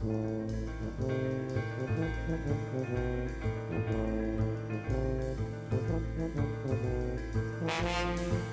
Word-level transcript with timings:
Thank 0.00 0.50
you. 8.32 8.51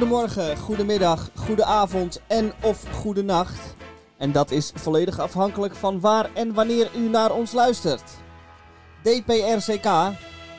Goedemorgen, 0.00 0.56
goedemiddag, 0.56 1.30
goedenavond 1.34 2.20
en 2.26 2.52
of 2.62 2.84
goedenacht. 2.92 3.74
En 4.16 4.32
dat 4.32 4.50
is 4.50 4.72
volledig 4.74 5.18
afhankelijk 5.18 5.74
van 5.74 6.00
waar 6.00 6.30
en 6.34 6.54
wanneer 6.54 6.90
u 6.96 7.08
naar 7.08 7.32
ons 7.32 7.52
luistert. 7.52 8.02
DPRCK, 9.02 9.86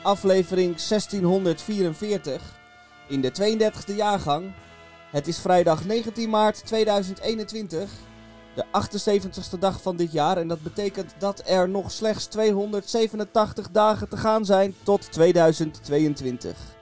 aflevering 0.02 0.76
1644, 0.76 2.42
in 3.08 3.20
de 3.20 3.32
32e 3.32 3.96
jaargang. 3.96 4.52
Het 5.10 5.26
is 5.26 5.38
vrijdag 5.38 5.84
19 5.84 6.30
maart 6.30 6.66
2021, 6.66 7.90
de 8.54 8.64
78ste 8.64 9.58
dag 9.58 9.82
van 9.82 9.96
dit 9.96 10.12
jaar. 10.12 10.36
En 10.36 10.48
dat 10.48 10.62
betekent 10.62 11.14
dat 11.18 11.42
er 11.46 11.68
nog 11.68 11.90
slechts 11.90 12.26
287 12.26 13.70
dagen 13.70 14.08
te 14.08 14.16
gaan 14.16 14.44
zijn 14.44 14.74
tot 14.82 15.12
2022. 15.12 16.80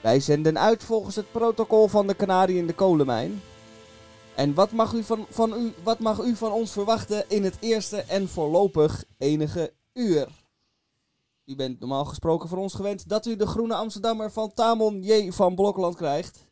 Wij 0.00 0.20
zenden 0.20 0.58
uit 0.58 0.84
volgens 0.84 1.16
het 1.16 1.32
protocol 1.32 1.88
van 1.88 2.06
de 2.06 2.14
kanarie 2.14 2.56
in 2.56 2.66
de 2.66 2.74
kolenmijn. 2.74 3.40
En 4.34 4.54
wat 4.54 4.70
mag, 4.72 4.92
u 4.92 5.02
van, 5.02 5.26
van 5.30 5.52
u, 5.52 5.72
wat 5.82 5.98
mag 5.98 6.20
u 6.20 6.36
van 6.36 6.52
ons 6.52 6.72
verwachten 6.72 7.24
in 7.28 7.44
het 7.44 7.56
eerste 7.60 7.96
en 7.96 8.28
voorlopig 8.28 9.04
enige 9.18 9.72
uur? 9.92 10.28
U 11.44 11.56
bent 11.56 11.80
normaal 11.80 12.04
gesproken 12.04 12.48
van 12.48 12.58
ons 12.58 12.74
gewend 12.74 13.08
dat 13.08 13.26
u 13.26 13.36
de 13.36 13.46
Groene 13.46 13.74
Amsterdammer 13.74 14.32
van 14.32 14.52
Tamon 14.54 15.02
J. 15.02 15.30
van 15.30 15.54
Blokland 15.54 15.96
krijgt. 15.96 16.46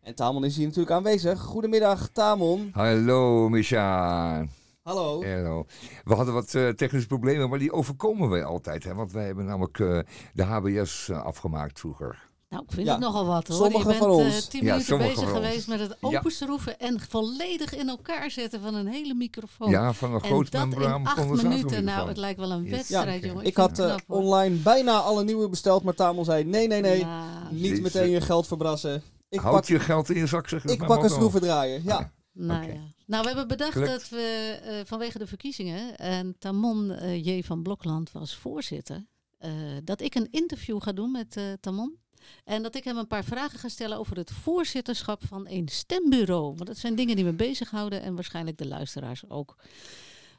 En 0.00 0.14
Tamon 0.14 0.44
is 0.44 0.56
hier 0.56 0.66
natuurlijk 0.66 0.94
aanwezig. 0.94 1.40
Goedemiddag, 1.40 2.08
Tamon. 2.08 2.70
Hallo, 2.72 3.48
Misha. 3.48 4.46
Hallo. 4.82 5.24
Hallo. 5.24 5.66
We 6.04 6.14
hadden 6.14 6.34
wat 6.34 6.54
uh, 6.54 6.68
technische 6.68 7.08
problemen, 7.08 7.48
maar 7.48 7.58
die 7.58 7.72
overkomen 7.72 8.28
wij 8.28 8.44
altijd. 8.44 8.84
Hè? 8.84 8.94
Want 8.94 9.12
wij 9.12 9.26
hebben 9.26 9.44
namelijk 9.44 9.78
uh, 9.78 10.00
de 10.32 10.42
HBS 10.42 11.08
uh, 11.08 11.24
afgemaakt 11.24 11.80
vroeger. 11.80 12.28
Nou, 12.48 12.62
ik 12.62 12.72
vind 12.72 12.86
ja. 12.86 12.92
het 12.92 13.02
nogal 13.02 13.26
wat 13.26 13.48
hoor. 13.48 13.56
Sommige 13.56 13.78
je 13.78 13.84
bent 13.84 13.96
van 13.96 14.10
ons. 14.10 14.34
Uh, 14.34 14.40
tien 14.50 14.64
Ja, 14.64 14.72
minuten 14.72 14.98
bezig 14.98 15.30
geweest 15.30 15.68
met 15.68 15.80
het 15.80 15.96
openschroeven 16.00 16.78
en 16.78 17.00
volledig 17.00 17.74
in 17.74 17.88
elkaar 17.88 18.30
zetten 18.30 18.60
van 18.60 18.74
een 18.74 18.86
hele 18.86 19.14
microfoon. 19.14 19.70
Ja, 19.70 19.92
van 19.92 20.14
een 20.14 20.20
en 20.20 20.26
groot 20.26 20.50
dat 20.50 20.62
in 20.62 20.68
membraan 20.68 21.06
acht 21.06 21.42
minuten. 21.42 21.84
Nou, 21.84 22.08
het 22.08 22.16
lijkt 22.16 22.40
wel 22.40 22.50
een 22.50 22.62
Yes. 22.62 22.70
wedstrijd, 22.70 23.22
Ja, 23.22 23.28
jongen. 23.28 23.44
Ik 23.44 23.56
had 23.56 23.78
eh, 23.78 23.94
online 24.06 24.56
bijna 24.56 24.98
alle 24.98 25.24
nieuwe 25.24 25.48
besteld, 25.48 25.82
maar 25.82 25.94
Tamon 25.94 26.24
zei 26.24 26.44
nee, 26.44 26.66
nee, 26.66 26.80
nee. 26.80 26.98
Ja, 26.98 27.48
Niet 27.50 27.80
meteen 27.82 28.10
je 28.10 28.20
geld 28.20 28.46
verbrassen. 28.46 29.02
Ik 29.28 29.40
Houd 29.40 29.54
pak, 29.54 29.64
je 29.64 29.78
geld 29.80 30.10
in 30.10 30.16
je 30.18 30.26
zak, 30.26 30.48
zeg 30.48 30.64
ik 30.64 30.86
pak 30.86 31.02
een 31.02 31.10
schroevendraaier. 31.10 31.80
Ja. 31.84 32.12
nou 32.32 32.62
Oké. 32.62 32.72
ja. 32.72 32.80
Nou, 33.06 33.22
we 33.22 33.28
hebben 33.28 33.48
bedacht 33.48 33.72
Gelukt. 33.72 33.90
dat 33.90 34.08
we 34.08 34.58
eh, 34.64 34.74
vanwege 34.84 35.18
de 35.18 35.26
verkiezingen, 35.26 35.96
en 35.96 36.36
Tamon 36.38 36.90
eh, 36.90 37.24
J. 37.24 37.42
van 37.42 37.62
Blokland 37.62 38.12
was 38.12 38.36
voorzitter, 38.36 39.06
eh, 39.38 39.50
dat 39.84 40.00
ik 40.00 40.14
een 40.14 40.28
interview 40.30 40.82
ga 40.82 40.92
doen 40.92 41.10
met 41.10 41.36
eh, 41.36 41.44
Tamon. 41.60 41.96
En 42.44 42.62
dat 42.62 42.74
ik 42.74 42.84
hem 42.84 42.96
een 42.96 43.06
paar 43.06 43.24
vragen 43.24 43.58
ga 43.58 43.68
stellen 43.68 43.98
over 43.98 44.16
het 44.16 44.30
voorzitterschap 44.30 45.26
van 45.26 45.46
een 45.48 45.68
stembureau. 45.68 46.44
Want 46.44 46.66
dat 46.66 46.76
zijn 46.76 46.94
dingen 46.94 47.16
die 47.16 47.24
me 47.24 47.32
bezighouden 47.32 48.02
en 48.02 48.14
waarschijnlijk 48.14 48.58
de 48.58 48.66
luisteraars 48.68 49.24
ook. 49.28 49.56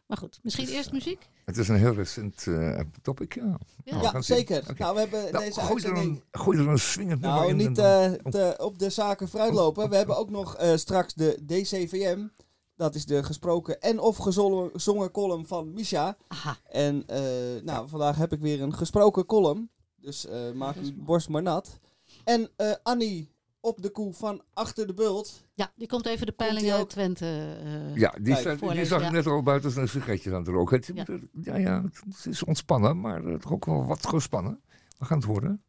Maar 0.08 0.18
goed, 0.18 0.40
misschien 0.42 0.66
Dus, 0.66 0.74
eerst 0.74 0.88
eh, 0.88 0.94
muziek? 0.94 1.28
Het 1.46 1.58
is 1.58 1.68
een 1.68 1.76
heel 1.76 1.94
recent 1.94 2.48
eh, 2.48 2.80
topic, 3.02 3.36
ja. 3.36 3.58
Ja. 3.84 4.02
Nou, 4.02 4.04
Ja, 4.14 4.22
zeker. 4.22 4.64
Oké. 4.70 4.82
Nou, 4.82 4.94
we 4.94 5.00
hebben 5.00 5.32
Nou, 5.32 5.46
deze 5.46 5.60
gooi, 5.60 5.84
er 5.84 5.90
uitzending... 5.90 6.24
een, 6.32 6.42
gooi 6.42 6.58
er 6.58 6.68
een 6.68 6.80
swingend 6.80 7.22
nummer 7.22 7.40
Nou, 7.40 7.50
in. 7.52 7.58
niet 7.58 7.78
eh, 7.78 8.12
te 8.12 8.56
op 8.58 8.80
de 8.80 8.90
zaken 8.90 9.28
vooruitlopen. 9.30 9.90
We 9.90 9.96
hebben 9.96 10.18
ook 10.18 10.30
nog 10.30 10.56
eh, 10.56 10.76
straks 10.76 11.14
de 11.14 11.40
DCVM. 11.46 12.28
Dat 12.76 12.96
is 12.96 13.06
de 13.06 13.24
gesproken 13.24 13.80
en 13.82 14.00
of 14.00 14.18
gezongen 14.18 15.12
column 15.12 15.48
van 15.48 15.74
Misha. 15.74 16.18
Aha. 16.28 16.58
En 16.70 17.04
eh, 17.08 17.22
nou, 17.64 17.90
vandaag 17.90 18.18
heb 18.18 18.34
ik 18.34 18.40
weer 18.40 18.62
een 18.62 18.74
gesproken 18.76 19.26
column. 19.26 19.70
Dus 20.02 20.26
eh, 20.26 20.52
maak 20.52 20.76
uw 20.76 20.92
borst 20.96 21.30
maar 21.30 21.42
nat. 21.42 21.80
En 22.24 22.50
eh, 22.56 22.72
Annie 22.84 23.32
op 23.60 23.82
de 23.82 23.90
koe 23.90 24.14
van 24.14 24.42
Achter 24.54 24.88
de 24.88 24.94
Bult. 24.94 25.48
Ja, 25.54 25.72
die 25.76 25.88
komt 25.88 26.06
even 26.06 26.26
de 26.26 26.32
peiling 26.32 26.72
uit 26.72 26.82
ook? 26.82 26.90
Twente. 26.90 27.58
eh, 27.64 27.96
Ja, 27.96 28.16
die, 28.22 28.36
staat- 28.36 28.60
zag 28.88 29.00
ik 29.00 29.06
ja. 29.06 29.12
net 29.12 29.26
al 29.28 29.44
buiten 29.44 29.72
zijn 29.72 29.88
sigaretje 29.90 30.30
aan 30.32 30.38
het 30.40 30.48
roken. 30.48 30.76
Het, 30.78 30.92
Ja. 30.96 31.06
ja. 31.42 31.56
Ja, 31.58 31.84
het 32.10 32.26
is 32.26 32.44
ontspannen, 32.44 33.00
maar 33.02 33.40
toch 33.40 33.52
ook 33.52 33.66
wel 33.66 33.86
wat 33.86 34.08
gespannen. 34.08 34.62
We 34.98 35.06
gaan 35.06 35.18
het 35.18 35.28
horen. 35.28 35.64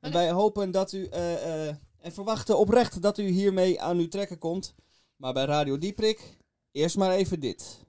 En 0.00 0.12
wij 0.12 0.30
hopen 0.30 0.70
dat 0.70 0.92
u 0.92 1.04
eh, 1.06 1.66
eh, 1.68 1.74
en 2.00 2.12
verwachten 2.12 2.58
oprecht 2.58 3.02
dat 3.02 3.18
u 3.18 3.22
hiermee 3.24 3.80
aan 3.80 3.98
uw 3.98 4.08
trekken 4.08 4.38
komt. 4.38 4.74
Maar 5.16 5.32
bij 5.32 5.44
Radio 5.44 5.78
Dieprik, 5.78 6.36
eerst 6.72 6.96
maar 6.96 7.10
even 7.10 7.40
dit. 7.40 7.84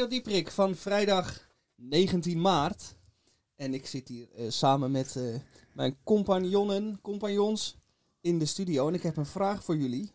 Radio 0.00 0.18
Dieprik 0.18 0.50
van 0.50 0.74
vrijdag 0.74 1.48
19 1.74 2.40
maart. 2.40 2.96
En 3.56 3.74
ik 3.74 3.86
zit 3.86 4.08
hier 4.08 4.28
eh, 4.32 4.50
samen 4.50 4.90
met 4.90 5.16
eh, 5.16 5.22
mijn 5.72 5.96
compagnonnen, 6.04 6.98
compagnons 7.02 7.78
in 8.20 8.38
de 8.38 8.44
studio. 8.44 8.88
En 8.88 8.94
ik 8.94 9.02
heb 9.02 9.16
een 9.16 9.26
vraag 9.26 9.64
voor 9.64 9.76
jullie. 9.76 10.12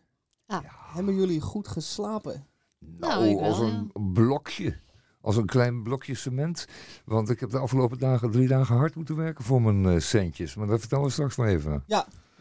Ah. 0.48 0.60
Hebben 0.94 1.16
jullie 1.16 1.42
goed 1.42 1.68
geslapen? 1.68 2.48
Nou, 2.80 3.24
Nou, 3.24 3.36
wel, 3.36 3.44
als 3.44 3.60
een 3.60 3.92
blokje. 4.14 4.78
Als 5.22 5.38
een 5.38 5.46
klein 5.46 5.84
blokje 5.84 6.16
cement. 6.16 6.68
Want 7.06 7.30
ik 7.30 7.40
heb 7.40 7.50
de 7.50 7.60
afgelopen 7.60 8.00
dagen 8.00 8.32
drie 8.32 8.48
dagen 8.48 8.76
hard 8.76 8.96
moeten 8.96 9.16
werken 9.16 9.44
voor 9.44 9.62
mijn 9.62 9.96
eh, 9.96 10.02
centjes. 10.02 10.56
Maar 10.56 10.68
dat 10.68 10.80
vertellen 10.80 11.06
we 11.06 11.12
straks 11.12 11.36
wel 11.36 11.48
even. 11.48 11.84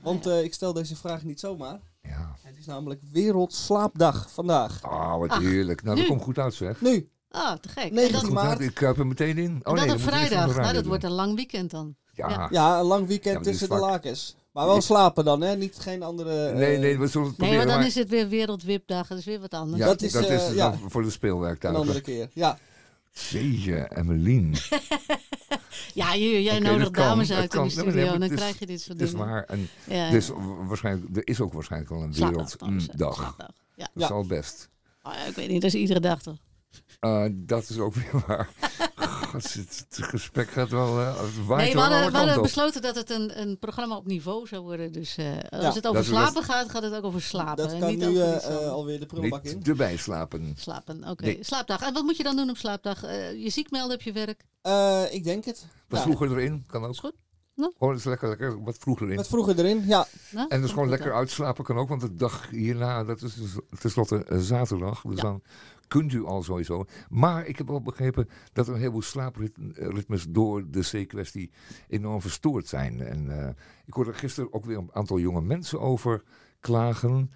Want 0.03 0.27
eh, 0.27 0.43
ik 0.43 0.55
stel 0.55 0.73
deze 0.73 0.97
vraag 0.97 1.25
niet 1.25 1.41
zomaar. 1.41 1.81
Ja. 2.03 2.37
Het 2.41 2.57
is 2.59 2.67
namelijk 2.67 3.03
Wereldslaapdag 3.13 4.31
vandaag. 4.31 4.83
Ah, 4.83 5.19
wat 5.19 5.31
Ach, 5.31 5.39
heerlijk. 5.39 5.83
Nou, 5.83 5.97
dat 5.97 6.07
komt 6.07 6.23
goed 6.23 6.39
uit 6.39 6.55
zeg. 6.55 6.81
Nu, 6.81 7.09
Ah, 7.35 7.53
te 7.61 7.69
gek. 7.69 7.85
En 7.89 7.95
19 7.95 8.21
dat, 8.23 8.31
maart. 8.33 8.61
ik 8.61 8.75
kruip 8.75 8.99
er 8.99 9.07
meteen 9.07 9.39
in. 9.39 9.51
Oh 9.51 9.73
en 9.73 9.75
dat 9.77 9.87
nee, 9.87 9.95
op 9.95 10.01
vrijdag. 10.01 10.57
Nou, 10.57 10.73
dat 10.73 10.87
wordt 10.87 11.05
een 11.05 11.11
lang 11.11 11.35
weekend 11.35 11.71
dan. 11.71 11.95
Ja. 12.13 12.49
Ja. 12.51 12.79
een 12.79 12.85
lang 12.87 13.07
weekend 13.07 13.37
Ja, 13.45 13.51
tussen 13.51 13.69
de 13.69 13.75
lakens. 13.75 14.37
Maar 14.53 14.67
wel 14.67 14.81
slapen 14.81 15.25
dan, 15.25 15.41
hè? 15.41 15.57
Niet 15.57 15.77
geen 15.79 16.03
andere... 16.03 16.47
eh, 16.47 16.55
Nee, 16.57 16.79
nee, 16.79 16.99
we 16.99 17.07
zullen 17.07 17.27
het 17.29 17.39
Nee, 17.39 17.49
proberen. 17.49 17.57
maar 17.57 17.67
dan 17.67 17.77
maar- 17.79 17.87
is 17.87 17.95
het 17.95 18.09
weer 18.09 18.29
Wereldwipdag. 18.29 19.07
Dat 19.07 19.19
is 19.19 19.25
weer 19.25 19.41
wat 19.41 19.55
anders. 19.55 19.79
ja, 19.79 19.87
dat 19.87 20.03
is, 20.03 20.13
dat 20.13 20.25
eh, 20.25 20.49
is 20.49 20.55
ja. 20.55 20.75
voor 20.89 21.01
de 21.01 21.07
Een 21.07 21.13
speelwerktuigen. 21.13 21.81
andere 21.83 22.01
keer. 22.01 22.29
Ja, 22.33 22.59
Jeetje, 23.31 23.77
Emmeline. 23.77 24.57
Ja, 25.95 26.17
jij 26.17 26.61
dat 26.61 26.91
kan, 26.91 26.93
dames 26.93 27.33
uit 27.33 27.55
in 27.55 27.59
de 27.61 27.67
Nee, 27.67 27.71
studio 27.71 27.93
nee, 28.11 28.19
dan 28.19 28.23
is- 28.23 28.37
krijg 28.37 28.59
je 28.59 28.67
dit 28.67 28.81
soort 28.81 28.99
Dat 28.99 29.07
is 29.09 29.13
dingen. 29.15 29.29
waar. 29.29 29.45
En 29.45 29.69
Ja, 29.85 30.11
dus 30.11 30.31
waarschijnlijk, 30.67 31.17
er 31.17 31.27
is 31.29 31.41
ook 31.41 31.53
waarschijnlijk 31.53 31.91
wel 31.93 32.03
een 32.03 32.13
werelddag. 32.13 32.49
Slaapdag. 32.49 33.37
Ja. 33.77 33.89
Dat 33.95 34.03
is 34.03 34.11
al 34.11 34.27
best. 34.27 34.69
Oh, 35.03 35.13
ja, 35.13 35.25
ik 35.25 35.35
weet 35.35 35.49
niet, 35.49 35.63
dat 35.63 35.75
is 35.75 35.81
iedere 35.81 36.01
dag 36.01 36.23
toch? 36.23 36.37
Eh, 37.05 37.25
dat 37.33 37.69
is 37.69 37.79
ook 37.79 37.95
weer 38.01 38.23
waar. 38.27 38.49
God, 39.31 39.53
het, 39.55 39.87
het 39.89 40.07
gesprek 40.07 40.49
gaat 40.51 40.69
wel. 40.71 41.01
eh, 41.01 41.21
het 41.21 41.47
waait 41.47 41.65
Nee, 41.65 41.75
we 41.75 41.81
hadden, 42.11 42.35
we 42.35 42.41
besloten 42.41 42.83
dat 42.83 42.95
het 42.95 43.11
een, 43.11 43.41
een 43.41 43.59
programma 43.59 43.97
op 43.97 44.07
niveau 44.07 44.47
zou 44.47 44.63
worden. 44.63 44.93
Dus 44.93 45.17
eh, 45.17 45.27
als 45.51 45.63
Ja. 45.63 45.73
het 45.73 45.87
over 45.87 45.95
Dat- 46.01 46.05
slapen 46.05 46.43
gaat, 46.43 46.71
gaat 46.71 46.83
het 46.83 46.95
ook 46.95 47.05
over 47.05 47.23
slapen. 47.23 47.57
dat 47.57 47.73
en 47.73 47.81
kan 47.81 47.89
niet 47.89 47.99
nu 47.99 48.07
over 48.09 48.23
eh, 48.23 48.55
eh, 48.65 48.71
alweer 48.71 49.01
de 49.01 49.07
prullenbak 49.07 49.45
in. 49.45 49.57
Niet 49.57 49.69
erbij 49.69 49.97
slapen. 49.97 50.55
Slapen, 50.57 51.09
oké. 51.09 51.25
Nee. 51.25 51.39
Slaapdag. 51.41 51.81
En 51.83 51.93
wat 51.93 52.03
moet 52.03 52.17
je 52.17 52.23
dan 52.23 52.37
doen 52.37 52.51
op 52.51 52.57
slaapdag? 52.57 53.03
Eh, 53.05 53.43
je 53.43 53.51
ziek 53.51 53.71
melden 53.71 53.97
op 53.97 54.03
je 54.03 54.13
werk? 54.13 54.45
Eh, 54.63 55.03
ik 55.11 55.25
denk 55.25 55.45
het. 55.45 55.67
Wat 55.89 55.99
Ja. 55.99 56.05
vroeger 56.05 56.31
erin, 56.31 56.65
kan 56.67 56.85
ook. 56.85 56.91
Is 56.91 56.99
goed. 56.99 57.15
Nou. 57.57 57.73
Gewoon 57.79 57.95
eens 57.95 58.05
lekker, 58.05 58.29
lekker 58.29 58.63
wat 58.65 58.77
vroeger 58.79 59.11
in. 59.11 59.17
Met 59.17 59.27
vroeger 59.29 59.59
erin, 59.59 59.85
ja. 59.87 60.07
Nou, 60.31 60.49
En 60.49 60.61
dus 60.61 60.71
gewoon 60.71 60.89
lekker 60.89 61.15
uitslapen 61.15 61.65
kan 61.65 61.77
ook, 61.79 61.89
want 61.89 62.01
de 62.01 62.15
dag 62.15 62.51
hierna, 62.51 63.05
dat 63.05 63.23
is 63.23 63.35
dus 63.35 63.51
tenslotte 63.81 64.25
zaterdag. 64.31 65.01
Dus 65.03 65.17
Ja. 65.17 65.23
dan 65.23 65.43
kunt 65.89 66.13
u 66.13 66.25
al 66.25 66.43
sowieso. 66.43 66.85
Maar 67.09 67.47
ik 67.47 67.59
heb 67.59 67.69
wel 67.69 67.83
begrepen 67.83 68.29
dat 68.53 68.67
er 68.67 68.73
een 68.73 68.79
heleboel 68.79 69.03
slaapritmes 69.03 70.27
door 70.29 70.71
de 70.71 70.81
C-kwestie 70.81 71.51
enorm 71.89 72.21
verstoord 72.21 72.67
zijn. 72.69 73.01
En 73.01 73.41
eh, 73.41 73.49
ik 73.85 73.95
hoorde 73.95 74.13
gisteren 74.13 74.53
ook 74.53 74.65
weer 74.65 74.79
een 74.79 74.91
aantal 74.93 75.19
jonge 75.19 75.43
mensen 75.43 75.81
over 75.81 76.23
klagen. 76.61 77.31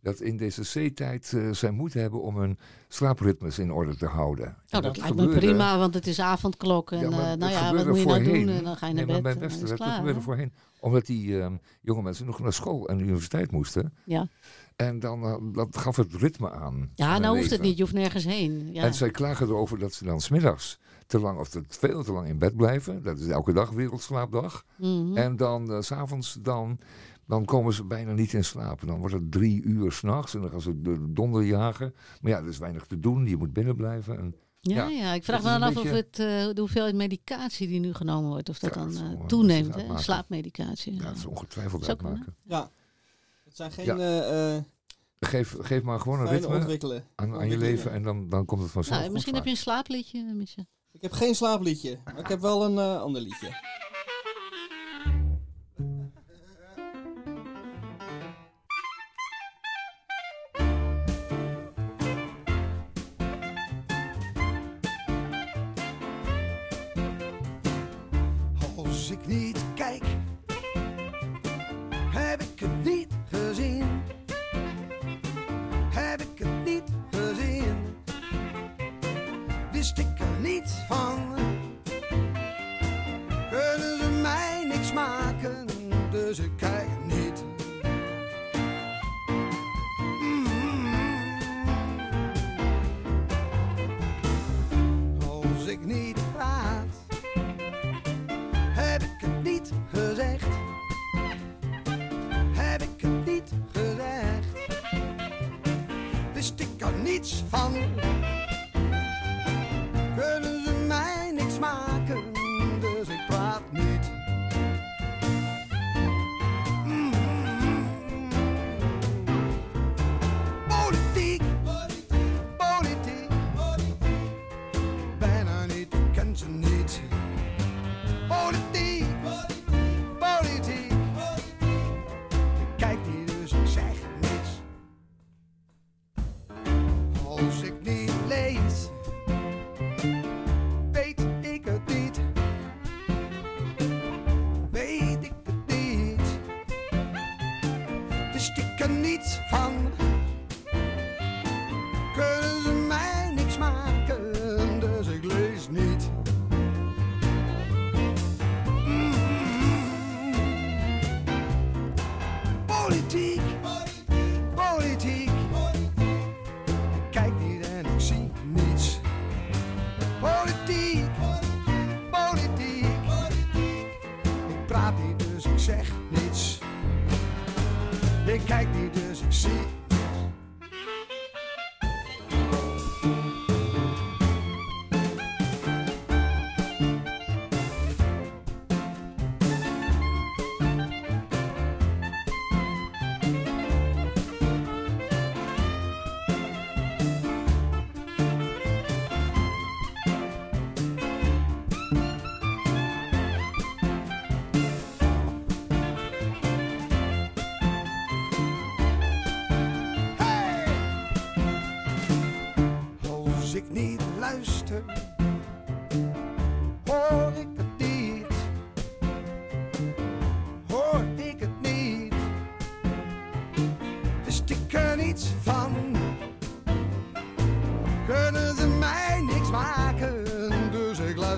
Dat 0.00 0.20
in 0.20 0.36
deze 0.36 0.88
C-tijd 0.90 1.32
eh, 1.32 1.50
zij 1.50 1.70
moeite 1.70 1.98
hebben 1.98 2.22
om 2.22 2.36
hun 2.36 2.58
slaapritmes 2.88 3.58
in 3.58 3.72
orde 3.72 3.96
te 3.96 4.06
houden. 4.06 4.46
En 4.46 4.78
Oh, 4.78 4.82
dat 4.82 4.96
lijkt 4.96 5.16
me 5.16 5.28
prima, 5.28 5.78
want 5.78 5.94
het 5.94 6.06
is 6.06 6.20
avondklok. 6.20 6.92
En 6.92 6.98
Ja, 6.98 7.04
eh, 7.06 7.10
dat 7.28 7.38
nou 7.38 7.52
ja, 7.52 7.74
wat 7.74 7.86
moet 7.86 7.98
je 7.98 8.04
nou 8.06 8.24
doen? 8.24 8.48
En 8.48 8.64
dan 8.64 8.76
ga 8.76 8.86
je 8.86 8.94
naar 8.94 9.06
Nee, 9.06 9.20
bed. 9.20 9.38
Westen, 9.38 9.68
het 9.68 9.78
dat 9.78 9.88
gebeurde 9.88 10.20
voorheen. 10.20 10.52
Omdat 10.84 11.06
die 11.06 11.40
ehm, 11.40 11.56
jonge 11.80 12.02
mensen 12.02 12.26
nog 12.26 12.40
naar 12.40 12.52
school 12.52 12.88
en 12.88 13.00
universiteit 13.00 13.50
moesten. 13.50 13.92
Ja, 14.04 14.28
En 14.76 14.98
dan 15.00 15.24
eh, 15.24 15.36
dat 15.52 15.76
gaf 15.76 15.96
het 15.96 16.14
ritme 16.14 16.50
aan. 16.50 16.90
ja 16.94 17.06
aan 17.06 17.20
nou 17.20 17.36
hoeft 17.36 17.50
het 17.50 17.62
niet. 17.62 17.76
Je 17.76 17.82
hoeft 17.82 17.94
nergens 17.94 18.24
heen. 18.24 18.72
Ja. 18.72 18.82
En 18.82 18.94
zij 18.94 19.10
klagen 19.10 19.46
erover 19.46 19.78
dat 19.78 19.92
ze 19.92 20.04
dan 20.04 20.20
smiddags 20.20 20.78
te 21.06 21.20
lang 21.20 21.38
of 21.38 21.48
te 21.48 21.62
veel 21.68 22.02
te 22.02 22.12
lang 22.12 22.28
in 22.28 22.38
bed 22.38 22.56
blijven. 22.56 23.02
Dat 23.02 23.18
is 23.18 23.26
elke 23.26 23.52
dag 23.52 23.70
wereldslaapdag. 23.70 24.64
Mhm. 24.76 25.16
En 25.16 25.36
dan 25.36 25.72
eh, 25.72 25.80
s 25.80 25.86
s'avonds 25.86 26.38
dan, 26.42 26.78
dan 27.26 27.44
komen 27.44 27.72
ze 27.72 27.84
bijna 27.84 28.12
niet 28.12 28.32
in 28.32 28.44
slaap. 28.44 28.86
Dan 28.86 28.98
wordt 28.98 29.14
het 29.14 29.32
drie 29.32 29.62
uur 29.62 29.92
s'nachts 29.92 30.34
en 30.34 30.40
dan 30.40 30.50
gaan 30.50 30.60
ze 30.60 30.80
de 30.80 31.12
donder 31.12 31.42
jagen. 31.42 31.94
Maar 32.20 32.30
ja, 32.30 32.38
er 32.38 32.48
is 32.48 32.58
weinig 32.58 32.86
te 32.86 33.00
doen. 33.00 33.26
Je 33.26 33.36
moet 33.36 33.52
binnen 33.52 33.76
blijven. 33.76 34.18
En, 34.18 34.34
Ja, 34.72 34.88
Ja, 34.88 35.12
ik 35.12 35.24
vraag 35.24 35.42
me 35.42 35.48
dan 35.48 35.62
af 35.62 35.76
of 35.76 35.90
het, 35.90 36.18
eh, 36.18 36.26
de 36.52 36.60
hoeveelheid 36.60 36.94
medicatie 36.94 37.68
die 37.68 37.80
nu 37.80 37.94
genomen 37.94 38.30
wordt, 38.30 38.48
of 38.48 38.58
dat 38.58 38.74
Ja, 38.74 38.80
dan 38.80 38.92
dat 38.92 39.02
eh, 39.02 39.12
eh, 39.12 39.26
toeneemt. 39.26 39.74
Hè? 39.74 39.98
Slaapmedicatie. 39.98 40.94
ja, 40.94 41.02
dat 41.02 41.16
is 41.16 41.24
ongetwijfeld 41.26 41.88
uitmaken. 41.88 42.36
Ja. 42.42 42.70
Het 43.44 43.56
zijn 43.56 43.72
geen 43.72 43.84
Ja. 43.84 43.96
eh, 43.96 44.56
eh, 44.56 44.62
Geef, 45.20 45.56
geef 45.60 45.82
maar 45.82 46.00
gewoon 46.00 46.20
een 46.20 46.28
ritme 46.28 46.54
ontwikkelen. 46.54 47.04
aan, 47.14 47.34
aan 47.34 47.48
je 47.48 47.58
leven 47.58 47.92
en 47.92 48.02
dan, 48.02 48.28
dan 48.28 48.44
komt 48.44 48.62
het 48.62 48.70
vanzelf 48.70 48.94
Nou, 48.94 49.04
goed 49.04 49.12
misschien 49.14 49.34
heb 49.34 49.42
vaak. 49.44 49.52
je 49.52 49.58
een 49.58 49.62
slaapliedje, 49.64 50.22
Micha. 50.34 50.62
Ik 50.92 51.02
heb 51.02 51.12
geen 51.12 51.34
slaapliedje, 51.34 51.98
maar 52.04 52.18
ik 52.18 52.28
heb 52.28 52.40
wel 52.40 52.64
een 52.64 52.78
eh, 52.78 53.00
ander 53.00 53.20
liedje. 53.22 53.48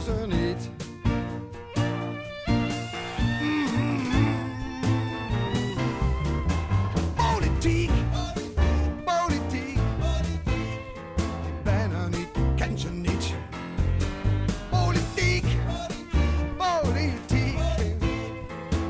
Niet. 0.04 0.70
Politiek, 7.14 7.90
politiek. 9.04 9.78
Ik 11.46 11.62
ben 11.62 11.90
er 11.92 12.08
niet, 12.08 12.28
ik 12.36 12.56
ken 12.56 12.78
ze 12.78 12.90
niet. 12.90 13.34
Politiek, 14.70 15.44
politiek. 16.56 17.58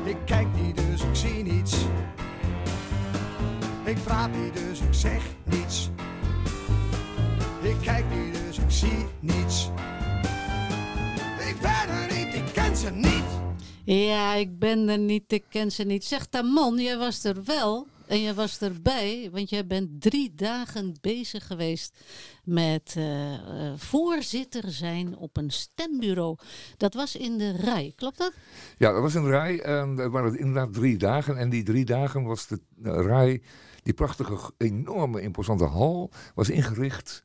Ik 0.03 0.17
kijk 0.25 0.47
niet, 0.61 0.75
dus 0.75 1.01
ik 1.01 1.15
zie 1.15 1.43
niets. 1.43 1.75
Ik 3.83 4.03
praat 4.03 4.29
niet, 4.31 4.53
dus 4.53 4.79
ik 4.79 4.93
zeg 4.93 5.36
Ja, 13.89 14.33
ik 14.33 14.59
ben 14.59 14.89
er 14.89 14.97
niet, 14.97 15.31
ik 15.31 15.43
ken 15.49 15.71
ze 15.71 15.83
niet. 15.83 16.05
Zeg 16.05 16.25
Tamon, 16.25 16.77
jij 16.79 16.97
was 16.97 17.23
er 17.23 17.43
wel. 17.43 17.87
En 18.07 18.19
je 18.19 18.33
was 18.33 18.59
erbij, 18.61 19.29
want 19.31 19.49
jij 19.49 19.67
bent 19.67 20.01
drie 20.01 20.33
dagen 20.35 20.95
bezig 21.01 21.47
geweest 21.47 21.99
met 22.43 22.93
eh, 22.97 23.33
eh, 23.33 23.73
voorzitter 23.77 24.71
zijn 24.71 25.17
op 25.17 25.37
een 25.37 25.51
stembureau. 25.51 26.37
Dat 26.77 26.93
was 26.93 27.15
in 27.15 27.37
de 27.37 27.51
rij, 27.51 27.93
klopt 27.95 28.17
dat? 28.17 28.31
Ja, 28.77 28.91
dat 28.91 29.01
was 29.01 29.13
een 29.13 29.29
rij. 29.29 29.61
En 29.61 29.99
er 29.99 30.09
waren 30.09 30.39
inderdaad 30.39 30.73
drie 30.73 30.97
dagen. 30.97 31.37
En 31.37 31.49
die 31.49 31.63
drie 31.63 31.85
dagen 31.85 32.23
was 32.23 32.47
de 32.47 32.59
eh, 32.83 33.05
rij, 33.05 33.41
die 33.83 33.93
prachtige, 33.93 34.51
enorme, 34.57 35.21
imposante 35.21 35.65
hal, 35.65 36.11
was 36.35 36.49
ingericht 36.49 37.23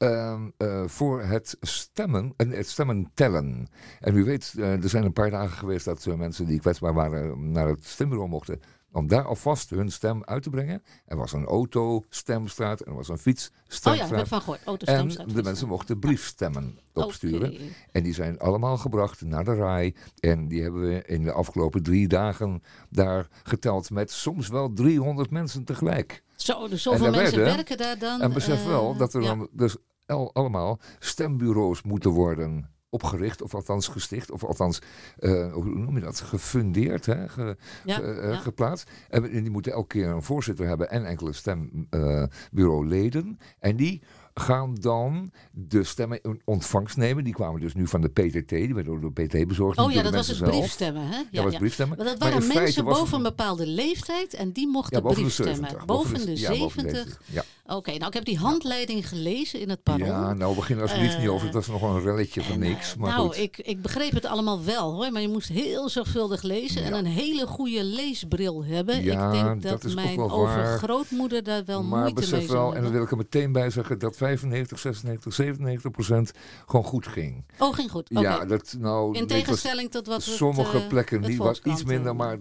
ehm, 0.00 0.48
eh, 0.56 0.82
voor 0.86 1.22
het 1.22 1.56
stemmen 1.60 2.32
en 2.36 2.50
het 2.50 2.68
stemmen 2.68 3.10
tellen. 3.14 3.68
En 4.00 4.16
u 4.16 4.24
weet, 4.24 4.54
eh, 4.58 4.82
er 4.82 4.88
zijn 4.88 5.04
een 5.04 5.12
paar 5.12 5.30
dagen 5.30 5.56
geweest 5.58 5.84
dat 5.84 6.06
eh, 6.06 6.14
mensen 6.14 6.46
die 6.46 6.60
kwetsbaar 6.60 6.94
waren 6.94 7.50
naar 7.52 7.68
het 7.68 7.84
stembureau 7.86 8.28
mochten. 8.30 8.60
Om 8.92 9.08
daar 9.08 9.24
alvast 9.24 9.70
hun 9.70 9.90
stem 9.90 10.24
uit 10.24 10.42
te 10.42 10.50
brengen. 10.50 10.82
Er 11.06 11.16
was 11.16 11.32
een 11.32 11.44
autostemstraat, 11.44 12.86
er 12.86 12.94
was 12.94 13.08
een 13.08 13.14
Oh 13.14 13.20
ja, 13.24 13.30
heb 13.30 13.36
fietsstemstraat. 13.36 14.28
van 14.28 14.40
gehoord. 14.40 14.58
en 14.60 14.66
Autostemstraat. 14.66 15.34
de 15.34 15.42
mensen 15.42 15.68
mochten 15.68 15.98
briefstemmen 15.98 16.78
opsturen. 16.92 17.54
En 17.92 18.02
die 18.02 18.14
zijn 18.14 18.38
allemaal 18.38 18.76
gebracht 18.76 19.20
naar 19.22 19.44
de 19.44 19.54
RAI. 19.54 19.94
En 20.20 20.48
die 20.48 20.62
hebben 20.62 20.80
we 20.88 21.02
in 21.06 21.24
de 21.24 21.32
afgelopen 21.32 21.82
drie 21.82 22.08
dagen 22.08 22.62
daar 22.88 23.28
geteld 23.42 23.90
met 23.90 24.10
soms 24.10 24.48
wel 24.48 24.72
300 24.72 25.30
mensen 25.30 25.64
tegelijk. 25.64 26.22
Zo, 26.36 26.60
dus 26.62 26.70
En 26.72 26.78
zoveel 26.78 27.10
mensen 27.10 27.36
werden- 27.38 27.54
werken 27.54 27.76
daar 27.78 27.98
dan. 27.98 28.20
En 28.20 28.32
besef 28.32 28.64
wel 28.66 28.96
dat 28.96 29.14
er 29.14 29.22
ja. 29.22 29.28
dan 29.28 29.48
dus 29.52 29.76
allemaal 30.10 30.80
stembureaus 30.98 31.82
moeten 31.82 32.10
worden 32.10 32.70
opgericht, 32.92 33.42
of 33.42 33.54
althans 33.54 33.88
gesticht, 33.88 34.30
of 34.30 34.44
althans, 34.44 34.82
eh, 35.18 35.52
hoe 35.52 35.64
noem 35.64 35.94
je 35.94 36.00
dat, 36.00 36.20
gefundeerd, 36.20 37.06
hè, 37.06 37.28
ge- 37.28 37.56
Ja, 37.84 37.94
ge- 37.94 38.02
eh, 38.20 38.30
ja. 38.30 38.36
geplaatst. 38.38 38.90
En 39.08 39.22
die 39.22 39.50
moeten 39.50 39.72
elke 39.72 39.86
keer 39.86 40.08
een 40.08 40.22
voorzitter 40.22 40.66
hebben 40.66 40.90
en 40.90 41.04
enkele 41.04 41.32
stembureauleden. 41.32 43.38
en 43.58 43.76
die 43.76 44.02
gaan 44.34 44.74
dan 44.74 45.32
de 45.52 45.84
stemmen 45.84 46.20
in 46.22 46.40
ontvangst 46.44 46.96
nemen. 46.96 47.24
Die 47.24 47.32
kwamen 47.32 47.60
dus 47.60 47.74
nu 47.74 47.86
van 47.86 48.00
de 48.00 48.08
PTT, 48.08 48.48
die 48.48 48.74
werden 48.74 49.00
door 49.00 49.12
de 49.14 49.26
PT 49.26 49.46
bezorgd. 49.48 49.78
Oh 49.78 49.92
ja, 49.92 50.02
dat 50.02 50.14
was 50.14 50.26
het 50.28 50.36
zelf. 50.36 50.50
briefstemmen, 50.50 51.06
hè? 51.08 51.22
Ja, 51.30 51.42
was 51.42 51.56
briefstemmen. 51.56 51.96
Maar 51.96 52.06
dat 52.06 52.18
waren 52.18 52.46
mensen 52.46 52.84
boven 52.84 53.16
een 53.16 53.22
bepaalde 53.22 53.66
leeftijd 53.66 54.34
en 54.34 54.52
die 54.52 54.68
mochten 54.68 55.02
Ja, 55.02 55.12
briefstemmen. 55.12 55.54
70. 55.54 55.84
Boven 55.84 56.26
de 56.26 56.40
ja, 56.40 56.48
boven 56.58 56.82
de 56.82 56.88
70. 56.90 57.02
70. 57.04 57.20
Ja. 57.32 57.44
Oké, 57.76 57.90
nou 57.90 58.06
ik 58.06 58.14
heb 58.14 58.24
die 58.24 58.38
handleiding 58.38 59.08
gelezen 59.08 59.60
in 59.60 59.68
het 59.68 59.82
parool. 59.82 60.06
Ja, 60.06 60.32
nou 60.32 60.54
begin 60.54 60.80
alsjeblieft 60.80 61.18
niet 61.18 61.28
over. 61.28 61.44
Het 61.46 61.54
was 61.54 61.66
nog 61.66 61.82
een 61.82 62.00
relletje 62.02 62.42
van 62.42 62.58
niks. 62.58 62.92
eh, 62.92 62.98
Maar 62.98 63.10
nou, 63.10 63.26
goed. 63.26 63.36
ik, 63.38 63.58
ik 63.58 63.82
begreep 63.82 64.12
het 64.12 64.24
allemaal 64.26 64.64
wel 64.64 64.92
hoor, 64.92 65.12
maar 65.12 65.22
je 65.22 65.28
moest 65.28 65.48
heel 65.48 65.88
zorgvuldig 65.88 66.42
lezen 66.42 66.84
en 66.84 66.92
een 66.94 67.06
hele 67.06 67.46
goede 67.46 67.84
leesbril 67.84 68.64
hebben. 68.64 69.02
Ja, 69.02 69.26
ik 69.26 69.32
denk 69.32 69.62
dat 69.62 69.82
dat, 69.82 69.94
mijn 69.94 70.18
overgrootmoeder 70.20 71.42
daar 71.42 71.64
wel 71.64 71.82
maar 71.82 72.00
moeite 72.00 72.20
mee 72.20 72.46
zou 72.46 72.46
wel, 72.58 72.66
en 72.66 72.72
hebben. 72.72 72.92
wil 72.92 73.02
ik 73.02 73.10
er 73.10 73.16
meteen 73.16 73.52
bij 73.52 73.70
zeggen, 73.70 73.98
dat 73.98 74.16
95, 74.20 74.78
96, 74.78 75.34
97 75.34 75.90
procent 75.90 76.32
gewoon 76.66 76.84
goed 76.84 77.06
ging. 77.06 77.44
Oh, 77.58 77.74
ging 77.74 77.90
goed. 77.90 78.06
Ja, 78.08 78.44
dat 78.44 78.76
nou... 78.78 79.16
in 79.16 79.26
tegenstelling 79.26 79.90
tot 79.90 80.06
wat 80.06 80.22
Sommige 80.22 80.78
eh, 80.78 80.88
plekken 80.88 81.20
niet, 81.20 81.38
was 81.38 81.60
iets 81.62 81.84
minder, 81.84 82.10
eh, 82.10 82.18
maar 82.18 82.38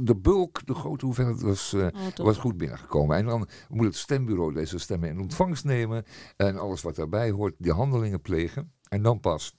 de, 0.00 0.16
bulk, 0.16 0.66
de 0.66 0.74
grote 0.74 1.04
hoeveelheid 1.04 1.40
was, 1.40 1.72
eh, 1.72 1.86
oh, 1.86 2.24
was 2.24 2.36
goed 2.36 2.56
binnengekomen. 2.56 3.16
En 3.16 3.26
dan 3.26 3.48
moet 3.68 3.86
het 3.86 3.96
stembureau 3.96 4.52
deze 4.52 4.78
stemmen 4.78 5.08
in 5.08 5.20
ontvangst 5.20 5.64
nemen 5.64 6.04
en 6.36 6.58
alles 6.58 6.82
wat 6.82 6.96
daarbij 6.96 7.30
hoort, 7.30 7.54
die 7.58 7.72
handelingen 7.72 8.20
plegen. 8.20 8.72
En 8.88 9.02
dan 9.02 9.20
pas 9.20 9.52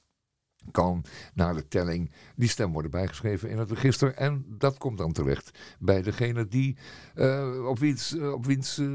kan 0.72 1.04
na 1.34 1.54
de 1.54 1.68
telling 1.68 2.12
die 2.36 2.50
stem 2.50 2.72
worden 2.74 2.92
bijgeschreven 2.92 3.50
in 3.50 3.58
het 3.58 3.72
register. 3.72 4.14
En 4.14 4.46
dat 4.58 4.78
komt 4.78 4.98
dan 4.98 5.12
terecht 5.12 5.52
bij 5.80 6.02
degene 6.02 6.48
die, 6.48 6.78
eh, 7.16 7.66
op 7.68 7.80
wiens, 7.80 8.16
eh, 8.18 8.32
op 8.34 8.46
wiens 8.46 8.78
eh, 8.78 8.88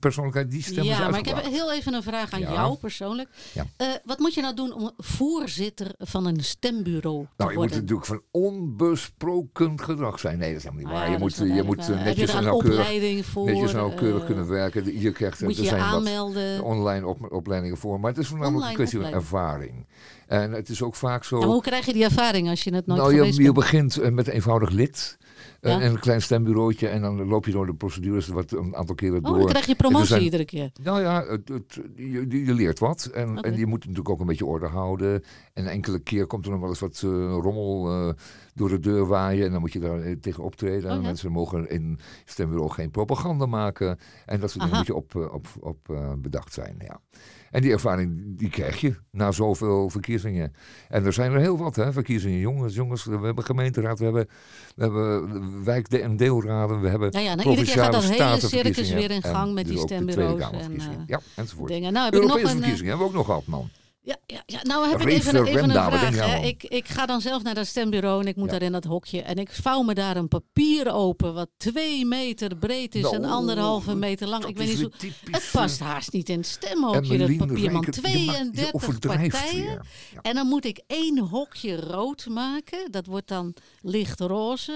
persoonlijkheid 0.00 0.50
die 0.50 0.62
stem 0.62 0.84
is 0.84 0.88
ja, 0.98 1.08
maar 1.08 1.18
ik 1.18 1.26
heb 1.26 1.44
heel 1.44 1.72
even 1.72 1.94
een 1.94 2.02
vraag 2.02 2.32
aan 2.32 2.40
Ja. 2.40 2.52
jou 2.52 2.76
persoonlijk. 2.76 3.28
Ja. 3.52 3.66
Wat 4.04 4.18
moet 4.18 4.34
je 4.34 4.40
nou 4.40 4.54
doen 4.54 4.72
om 4.72 4.90
voorzitter 4.96 5.94
van 5.98 6.26
een 6.26 6.44
stembureau 6.44 7.22
te 7.24 7.28
Nou, 7.36 7.50
je 7.50 7.56
moet 7.58 7.70
natuurlijk 7.70 8.06
van 8.06 8.22
onbesproken 8.30 9.80
gedrag 9.80 10.18
zijn. 10.18 10.38
Nee, 10.38 10.48
dat 10.52 10.58
is 10.58 10.68
helemaal 10.68 10.84
niet 10.84 10.94
waar. 10.94 11.06
ja, 11.06 11.12
je 11.12 11.18
moet, 11.18 11.36
je 11.36 11.62
moet 11.62 11.88
netjes 11.88 12.34
en 12.34 12.44
nauwkeurig, 12.44 13.26
voor? 13.26 13.44
netjes 13.46 13.70
en 13.70 13.76
nauwkeurig 13.76 14.24
kunnen 14.24 14.48
werken. 14.48 15.00
Je 15.00 15.12
krijgt, 15.12 15.40
Moet 15.40 15.56
er 15.56 15.62
je 15.62 15.68
zijn 15.68 15.80
wat 15.80 15.90
aanmelden? 15.90 16.62
online 16.62 17.06
op, 17.06 17.32
opleidingen 17.32 17.76
voor. 17.76 18.00
Maar 18.00 18.10
het 18.10 18.20
is 18.20 18.28
voornamelijk 18.28 18.68
een 18.68 18.74
kwestie 18.74 19.00
van 19.00 19.12
ervaring. 19.12 19.86
En 20.26 20.52
het 20.52 20.68
is 20.68 20.82
ook 20.82 20.94
vaak 20.94 21.24
zo... 21.24 21.38
Maar 21.38 21.48
hoe 21.48 21.62
krijg 21.62 21.86
je 21.86 21.92
die 21.92 22.04
ervaring 22.04 22.48
als 22.48 22.64
je 22.64 22.74
het 22.74 22.86
nooit 22.86 23.00
nou, 23.00 23.14
je, 23.14 23.32
je 23.32 23.42
bent? 23.42 23.54
begint 23.54 23.96
eh, 23.98 24.10
met 24.10 24.26
een 24.26 24.32
eenvoudig 24.32 24.70
lid. 24.70 25.18
eh, 25.60 25.72
Ja. 25.72 25.80
En 25.80 25.90
een 25.90 25.98
klein 25.98 26.22
stembureautje. 26.22 26.88
En 26.88 27.00
dan 27.00 27.26
loop 27.28 27.46
je 27.46 27.52
door 27.52 27.66
de 27.66 27.74
procedures 27.74 28.26
wat 28.28 28.52
een 28.52 28.76
aantal 28.76 28.94
keren 28.94 29.16
Oh, 29.18 29.24
door. 29.24 29.38
dan 29.38 29.46
krijg 29.48 29.66
je 29.66 29.74
promotie 29.74 30.06
zijn- 30.06 30.22
iedere 30.22 30.44
keer. 30.44 30.70
Nou 30.82 31.00
ja, 31.00 31.24
het, 31.26 31.48
het- 31.48 31.80
je, 31.96 32.44
je 32.44 32.54
leert 32.54 32.78
wat. 32.78 33.04
En, 33.04 33.40
en 33.40 33.56
je 33.56 33.66
moet 33.66 33.78
natuurlijk 33.80 34.08
ook 34.08 34.20
een 34.20 34.26
beetje 34.26 34.46
orde 34.46 34.66
houden. 34.66 35.22
En 35.52 35.66
enkele 35.66 35.98
keer 35.98 36.26
komt 36.26 36.44
er 36.44 36.50
nog 36.50 36.60
wel 36.60 36.68
eens 36.68 36.80
wat 36.80 37.02
eh, 37.04 37.10
rommel 37.40 38.14
door 38.54 38.68
de 38.68 38.78
deur 38.80 39.06
waaien. 39.06 39.44
En 39.46 39.50
dan 39.52 39.60
moet 39.60 39.72
je 39.72 39.80
daar 39.80 40.18
tegen 40.20 40.44
optreden. 40.44 40.84
Oh 40.84 40.90
en 40.90 41.00
ja. 41.00 41.06
mensen 41.06 41.32
mogen 41.32 41.70
in 41.70 41.98
stembureau 42.24 42.70
geen 42.70 42.90
propaganda 42.90 43.46
maken. 43.46 43.98
En 44.26 44.40
dat 44.40 44.50
soort 44.50 44.62
dingen 44.64 44.76
moet 44.78 44.86
je 44.86 44.94
op, 44.94 45.14
op, 45.14 45.46
op 45.60 45.96
bedacht 46.18 46.52
zijn. 46.52 46.76
Ja. 46.78 47.00
En 47.50 47.62
die 47.62 47.72
ervaring 47.72 48.38
die 48.38 48.50
krijg 48.50 48.80
je 48.80 48.94
na 49.10 49.32
zoveel 49.32 49.90
verkiezingen. 49.90 50.52
En 50.88 51.04
er 51.04 51.12
zijn 51.12 51.32
er 51.32 51.40
heel 51.40 51.58
wat, 51.58 51.76
hè, 51.76 51.92
verkiezingen. 51.92 52.38
Jongens, 52.38 52.74
jongens, 52.74 53.04
we 53.04 53.18
hebben 53.18 53.44
gemeenteraad, 53.44 53.98
we 53.98 54.04
hebben, 54.04 54.28
we 54.74 54.82
hebben 54.82 55.64
wijk- 55.64 55.88
en 55.88 56.16
deelraden, 56.16 56.80
we 56.80 56.88
hebben 56.88 57.08
Ja, 57.12 57.20
ja, 57.20 57.34
nou, 57.34 57.48
iedere 57.48 57.66
keer 57.66 57.82
gaat 57.82 57.92
dat 57.92 58.04
hele 58.04 58.40
circus 58.40 58.92
weer 58.92 59.10
in 59.10 59.22
en 59.22 59.34
gang 59.34 59.54
met 59.54 59.66
dus 59.66 59.76
die 59.76 59.86
Tweede 59.86 60.12
stembureaus. 60.12 60.50
En, 60.52 60.80
eh, 60.80 60.86
ja, 61.06 61.20
enzovoort. 61.34 61.68
dingen. 61.68 61.92
Nou, 61.92 62.04
heb 62.04 62.14
ik 62.14 62.20
nog 62.20 62.30
Europese 62.30 62.52
een, 62.54 62.62
eh, 62.62 62.62
verkiezingen 62.62 62.98
hebben 62.98 63.12
we 63.12 63.12
ook 63.12 63.18
nog 63.18 63.26
gehad, 63.26 63.46
man. 63.46 63.70
Ja, 64.06 64.16
ja, 64.26 64.42
ja, 64.46 64.58
nou 64.62 64.88
heb 64.88 65.00
ik 65.00 65.06
even, 65.08 65.36
een- 65.36 65.44
even 65.46 65.64
een 65.64 65.70
vraag. 65.70 66.14
Hè. 66.16 66.46
Ik, 66.46 66.64
ik 66.64 66.88
ga 66.88 67.06
dan 67.06 67.20
zelf 67.20 67.42
naar 67.42 67.54
dat 67.54 67.66
stembureau 67.66 68.20
en 68.20 68.26
ik 68.26 68.36
moet 68.36 68.44
Ja. 68.46 68.52
daar 68.52 68.62
in 68.62 68.72
dat 68.72 68.84
hokje. 68.84 69.22
En 69.22 69.36
ik 69.36 69.50
vouw 69.52 69.82
me 69.82 69.94
daar 69.94 70.16
een 70.16 70.28
papier 70.28 70.92
open 70.92 71.34
wat 71.34 71.48
twee 71.56 72.04
meter 72.06 72.56
breed 72.56 72.94
is 72.94 73.10
en 73.10 73.20
Nou, 73.20 73.32
anderhalve 73.32 73.94
meter 73.94 74.28
lang. 74.28 74.44
Ik 74.44 74.56
weet 74.56 74.68
niet 74.78 74.98
typisch, 74.98 75.16
Het 75.30 75.48
past 75.52 75.80
haast 75.80 76.12
niet 76.12 76.28
in 76.28 76.36
het 76.38 76.46
stemhokje, 76.46 77.18
dat 77.18 77.36
papier. 77.36 77.38
Man, 77.38 77.48
Rijker, 77.48 77.64
je 77.64 77.70
maakt- 77.70 77.94
je 77.94 78.00
32 78.00 78.72
overdrijft 78.74 79.30
partijen. 79.40 79.64
Ja. 80.12 80.20
En 80.22 80.34
dan 80.34 80.46
moet 80.46 80.64
ik 80.64 80.80
één 80.86 81.18
hokje 81.18 81.76
rood 81.80 82.26
maken. 82.28 82.90
Dat 82.90 83.06
wordt 83.06 83.28
dan 83.28 83.54
lichtroze, 83.80 84.72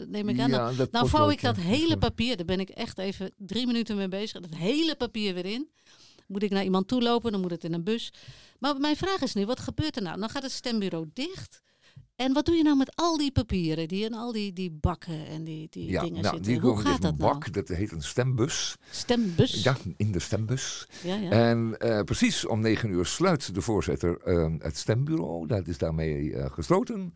eh, 0.00 0.06
neem 0.08 0.28
ik 0.28 0.40
aan. 0.40 0.76
Dan- 0.90 1.08
vouw 1.08 1.28
ik 1.30 1.42
dat 1.42 1.56
hele 1.56 1.96
papier, 2.08 2.36
daar 2.36 2.46
ben 2.46 2.60
ik 2.60 2.68
echt 2.68 2.98
even 2.98 3.30
drie 3.36 3.66
minuten 3.66 3.96
mee 3.96 4.08
bezig. 4.08 4.40
Dat 4.40 4.54
hele 4.56 4.94
papier 4.96 5.34
weer 5.34 5.46
in. 5.46 5.68
Moet 6.30 6.42
ik 6.42 6.50
naar 6.50 6.64
iemand 6.64 6.88
toe 6.88 7.02
lopen, 7.02 7.32
dan 7.32 7.40
moet 7.40 7.50
het 7.50 7.64
in 7.64 7.72
een 7.72 7.84
bus. 7.84 8.12
Maar 8.58 8.76
mijn 8.80 8.96
vraag 8.96 9.20
is 9.22 9.34
nu, 9.34 9.46
wat 9.46 9.60
gebeurt 9.60 9.96
er 9.96 10.02
nou? 10.02 10.20
Dan 10.20 10.28
gaat 10.28 10.42
het 10.42 10.52
stembureau 10.52 11.10
dicht. 11.12 11.62
En 12.16 12.32
wat 12.32 12.46
doe 12.46 12.54
je 12.54 12.62
nou 12.62 12.76
met 12.76 12.92
al 12.96 13.16
die 13.16 13.32
papieren 13.32 13.88
die 13.88 14.04
in 14.04 14.14
al 14.14 14.32
die, 14.32 14.52
die 14.52 14.70
bakken 14.80 15.26
en 15.26 15.44
die, 15.44 15.66
die 15.70 15.90
Ja, 15.90 16.00
dingen 16.02 16.22
nou, 16.22 16.34
zitten? 16.34 16.52
die 16.52 16.60
Hoe 16.60 16.76
gaat 16.80 17.02
dat 17.02 17.12
een 17.12 17.18
nou? 17.18 17.32
bak, 17.32 17.52
dat 17.52 17.68
heet 17.68 17.92
een 17.92 18.02
stembus. 18.02 18.76
Stembus? 18.90 19.62
Ja, 19.62 19.76
in 19.96 20.12
de 20.12 20.18
stembus. 20.18 20.88
ja, 21.02 21.14
ja. 21.14 21.30
En 21.30 21.78
eh, 21.78 22.00
precies 22.02 22.46
om 22.46 22.60
negen 22.60 22.90
uur 22.90 23.06
sluit 23.06 23.54
de 23.54 23.60
voorzitter 23.60 24.18
eh, 24.20 24.52
het 24.58 24.76
stembureau. 24.76 25.46
Dat 25.46 25.66
is 25.66 25.78
daarmee 25.78 26.34
eh, 26.34 26.50
gesloten. 26.52 27.14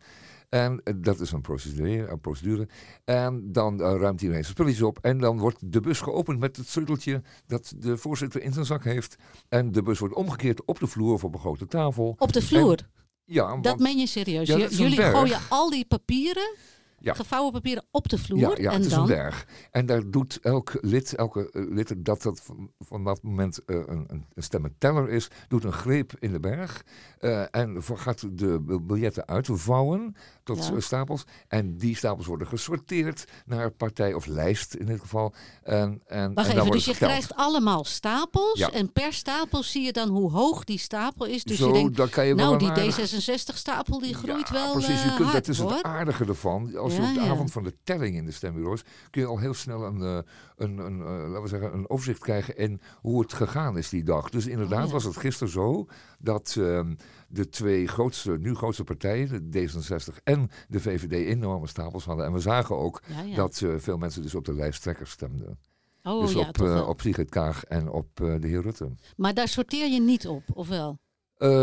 En 0.55 0.81
eh, 0.83 0.93
dat 0.97 1.19
is 1.19 1.31
een 1.31 1.41
procedure, 1.41 2.07
een 2.07 2.19
procedure. 2.19 2.67
En 3.03 3.51
dan 3.51 3.81
eh, 3.81 3.95
ruimt 3.99 4.21
iedereen 4.21 4.43
zijn 4.43 4.55
spulletjes 4.55 4.81
op. 4.81 4.97
En 5.01 5.17
dan 5.17 5.37
wordt 5.39 5.71
de 5.71 5.79
bus 5.79 6.01
geopend 6.01 6.39
met 6.39 6.57
het 6.57 6.67
sleuteltje 6.67 7.21
dat 7.47 7.73
de 7.77 7.97
voorzitter 7.97 8.41
in 8.41 8.53
zijn 8.53 8.65
zak 8.65 8.83
heeft. 8.83 9.15
En 9.49 9.71
de 9.71 9.81
bus 9.83 9.99
wordt 9.99 10.15
omgekeerd 10.15 10.65
op 10.65 10.79
de 10.79 10.87
vloer 10.87 11.23
op 11.23 11.33
een 11.33 11.39
grote 11.39 11.65
tafel. 11.67 12.15
Op 12.17 12.33
de 12.33 12.41
vloer? 12.41 12.77
Ja, 13.23 13.57
dat 13.57 13.79
meen 13.79 13.97
je 13.97 14.07
serieus? 14.07 14.47
Ja, 14.47 14.57
Jullie 14.67 14.95
berg. 14.95 15.11
gooien 15.17 15.39
al 15.49 15.69
die 15.69 15.85
papieren 15.85 16.55
Ja. 16.99 17.13
gevouwen 17.13 17.51
papieren 17.51 17.85
op 17.91 18.09
de 18.09 18.17
vloer. 18.17 18.39
Ja, 18.39 18.49
ja 18.57 18.69
en 18.69 18.75
het 18.75 18.85
is 18.85 18.91
dan? 18.91 18.99
een 19.01 19.07
berg. 19.07 19.47
En 19.71 19.85
daar 19.85 20.09
doet 20.09 20.39
elk 20.41 20.77
lid, 20.81 21.15
elke 21.15 21.51
eh, 21.51 21.61
lid 21.69 21.93
dat 22.05 22.21
dat 22.21 22.41
van, 22.79 23.03
dat 23.03 23.23
moment 23.23 23.59
een, 23.65 24.05
een, 24.07 24.25
stemmenteller 24.35 25.09
is, 25.09 25.27
doet 25.47 25.63
een 25.63 25.73
greep 25.73 26.13
in 26.19 26.31
de 26.31 26.39
berg. 26.39 26.85
eh, 27.19 27.43
en 27.51 27.83
voor- 27.83 27.97
gaat 27.97 28.37
de 28.37 28.59
bil- 28.61 28.81
biljetten 28.85 29.27
uitvouwen 29.27 30.15
tot 30.45 30.67
Ja. 30.73 30.79
stapels. 30.79 31.23
En 31.47 31.77
die 31.77 31.95
stapels 31.95 32.25
worden 32.27 32.47
gesorteerd 32.47 33.25
naar 33.45 33.71
partij 33.71 34.13
of 34.13 34.25
lijst 34.25 34.73
in 34.73 34.85
dit 34.85 34.99
geval. 34.99 35.33
En, 35.63 36.01
en, 36.07 36.33
Wacht 36.33 36.49
en 36.49 36.55
dan 36.55 36.61
even, 36.65 36.75
dus 36.77 36.85
je 36.85 36.91
geteld. 36.93 37.09
krijgt 37.11 37.35
allemaal 37.35 37.83
stapels. 37.83 38.59
Ja. 38.59 38.71
En 38.71 38.91
per 38.91 39.13
stapel 39.13 39.63
zie 39.63 39.83
je 39.85 39.91
dan 39.93 40.09
hoe 40.09 40.31
hoog 40.31 40.63
die 40.63 40.77
stapel 40.79 41.25
is. 41.25 41.43
Dus 41.43 41.57
Zo, 41.57 41.67
je 41.67 41.73
denkt, 41.73 41.95
dan 41.97 42.09
kan 42.09 42.25
je 42.25 42.35
wel 42.35 42.45
nou 42.45 42.57
die 42.59 42.69
aardig- 42.69 42.95
D66-stapel 43.13 43.99
die 43.99 44.13
groeit 44.13 44.47
ja, 44.47 44.53
wel 44.53 44.71
precies. 44.71 45.03
Je 45.03 45.09
eh, 45.09 45.15
kunt, 45.15 45.29
hard, 45.29 45.45
dat 45.45 45.47
is 45.47 45.59
hoor. 45.59 45.71
het 45.71 45.83
aardige 45.83 46.25
ervan. 46.25 46.77
Als 46.77 46.95
je 46.95 47.01
op 47.01 47.13
de 47.13 47.19
avond 47.19 47.51
van 47.51 47.63
de 47.63 47.73
telling 47.83 48.15
in 48.15 48.25
de 48.25 48.31
stembureaus... 48.31 48.81
kun 49.09 49.21
je 49.21 49.27
al 49.27 49.39
heel 49.39 49.53
snel 49.53 49.83
een, 49.85 50.01
eh, 50.01 50.17
een, 50.55 50.77
een, 50.77 51.01
eh, 51.01 51.07
laten 51.07 51.41
we 51.41 51.47
zeggen, 51.47 51.73
een 51.73 51.89
overzicht 51.89 52.19
krijgen... 52.19 52.57
in 52.57 52.81
hoe 53.01 53.21
het 53.21 53.33
gegaan 53.33 53.77
is 53.77 53.89
die 53.89 54.03
dag. 54.03 54.29
Dus 54.29 54.47
inderdaad 54.47 54.81
Oh, 54.81 54.87
ja. 54.87 54.93
was 54.93 55.03
het 55.03 55.17
gisteren 55.17 55.53
zo... 55.53 55.87
dat 56.19 56.55
ehm, 56.59 56.95
de 57.27 57.49
twee 57.49 57.87
grootste, 57.87 58.37
nu 58.37 58.55
grootste 58.55 58.83
partijen... 58.83 59.51
de 59.51 59.69
D66 59.69 60.23
en 60.23 60.49
de 60.67 60.79
VVD 60.79 61.11
enorme 61.11 61.67
stapels 61.67 62.05
hadden. 62.05 62.25
En 62.25 62.33
we 62.33 62.39
zagen 62.39 62.77
ook 62.77 63.01
Ja, 63.07 63.21
ja. 63.21 63.35
dat 63.35 63.61
eh, 63.61 63.69
veel 63.77 63.97
mensen 63.97 64.21
dus 64.21 64.35
op 64.35 64.45
de 64.45 64.53
lijsttrekkers 64.53 65.11
stemden. 65.11 65.59
oh 66.03 66.21
dus 66.21 66.33
ja, 66.33 66.47
op, 66.47 66.61
eh, 66.61 66.87
op 66.87 67.01
Sigrid 67.01 67.29
Kaag 67.29 67.63
en 67.63 67.89
op 67.89 68.07
de 68.15 68.47
heer 68.47 68.61
Rutte. 68.61 68.89
Maar 69.15 69.33
daar 69.33 69.47
sorteer 69.47 69.91
je 69.91 70.01
niet 70.01 70.27
op, 70.27 70.43
of 70.53 70.67
wel? 70.67 70.97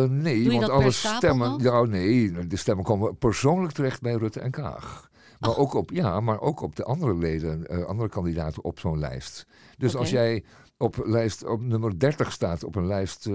Nee, 0.08 0.50
want 0.50 0.68
alle 0.68 0.90
stemmen. 0.90 1.62
Nou, 1.62 1.88
nee, 1.88 2.46
de 2.46 2.56
stemmen 2.56 2.84
komen 2.84 3.16
persoonlijk 3.16 3.72
terecht 3.72 4.00
bij 4.00 4.14
Rutte 4.14 4.40
en 4.40 4.50
Kaag. 4.50 5.10
Maar 5.46 5.56
ook 5.56 5.74
op, 5.74 5.90
ja, 5.90 6.20
maar 6.20 6.40
ook 6.40 6.60
op 6.60 6.76
de 6.76 6.84
andere 6.84 7.16
leden, 7.16 7.66
eh, 7.66 7.84
andere 7.84 8.08
kandidaten 8.08 8.64
op 8.64 8.78
zo'n 8.78 8.98
lijst. 8.98 9.46
Dus 9.78 9.96
als 9.96 10.10
jij 10.10 10.44
op 10.78 11.02
lijst 11.04 11.44
op 11.46 11.60
nummer 11.60 11.98
30 11.98 12.32
staat 12.32 12.64
op 12.64 12.76
een 12.76 12.86
lijst. 12.86 13.26
eh, 13.26 13.34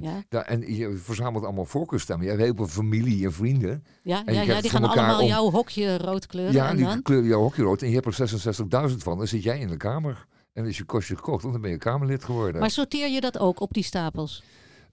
Ja, 0.00 0.22
daar- 0.28 0.44
en 0.44 0.74
je 0.74 0.96
verzamelt 0.96 1.44
allemaal 1.44 1.64
voorkeurstemmen. 1.64 2.24
Je 2.26 2.32
hebt 2.32 2.44
heel 2.44 2.54
veel 2.56 2.66
familie 2.66 3.24
en 3.24 3.32
vrienden. 3.32 3.84
ja, 4.02 4.22
En 4.24 4.34
ja, 4.34 4.40
ja 4.42 4.60
die 4.60 4.70
gaan 4.70 4.84
allemaal 4.84 5.20
om- 5.20 5.26
jouw 5.26 5.50
hokje 5.50 5.98
rood 5.98 6.26
kleuren. 6.26 6.52
ja, 6.54 6.68
en 6.68 6.76
die 6.76 6.86
dan? 6.86 7.02
kleuren 7.02 7.28
jouw 7.28 7.40
hokje 7.40 7.62
rood. 7.62 7.82
En 7.82 7.88
je 7.88 7.94
hebt 7.94 8.06
er 8.06 8.12
66.000 8.14 9.02
van. 9.02 9.18
Dan 9.18 9.26
zit 9.26 9.42
jij 9.42 9.58
in 9.58 9.68
de 9.68 9.76
Kamer. 9.76 10.26
En 10.52 10.64
is 10.66 10.76
je 10.76 10.84
kostje 10.84 11.16
gekocht, 11.16 11.40
want 11.42 11.52
dan 11.52 11.62
ben 11.62 11.70
je 11.70 11.78
Kamerlid 11.78 12.24
geworden. 12.24 12.60
Maar 12.60 12.70
sorteer 12.70 13.08
je 13.08 13.20
dat 13.20 13.38
ook 13.38 13.60
op 13.60 13.72
die 13.72 13.82
stapels? 13.84 14.42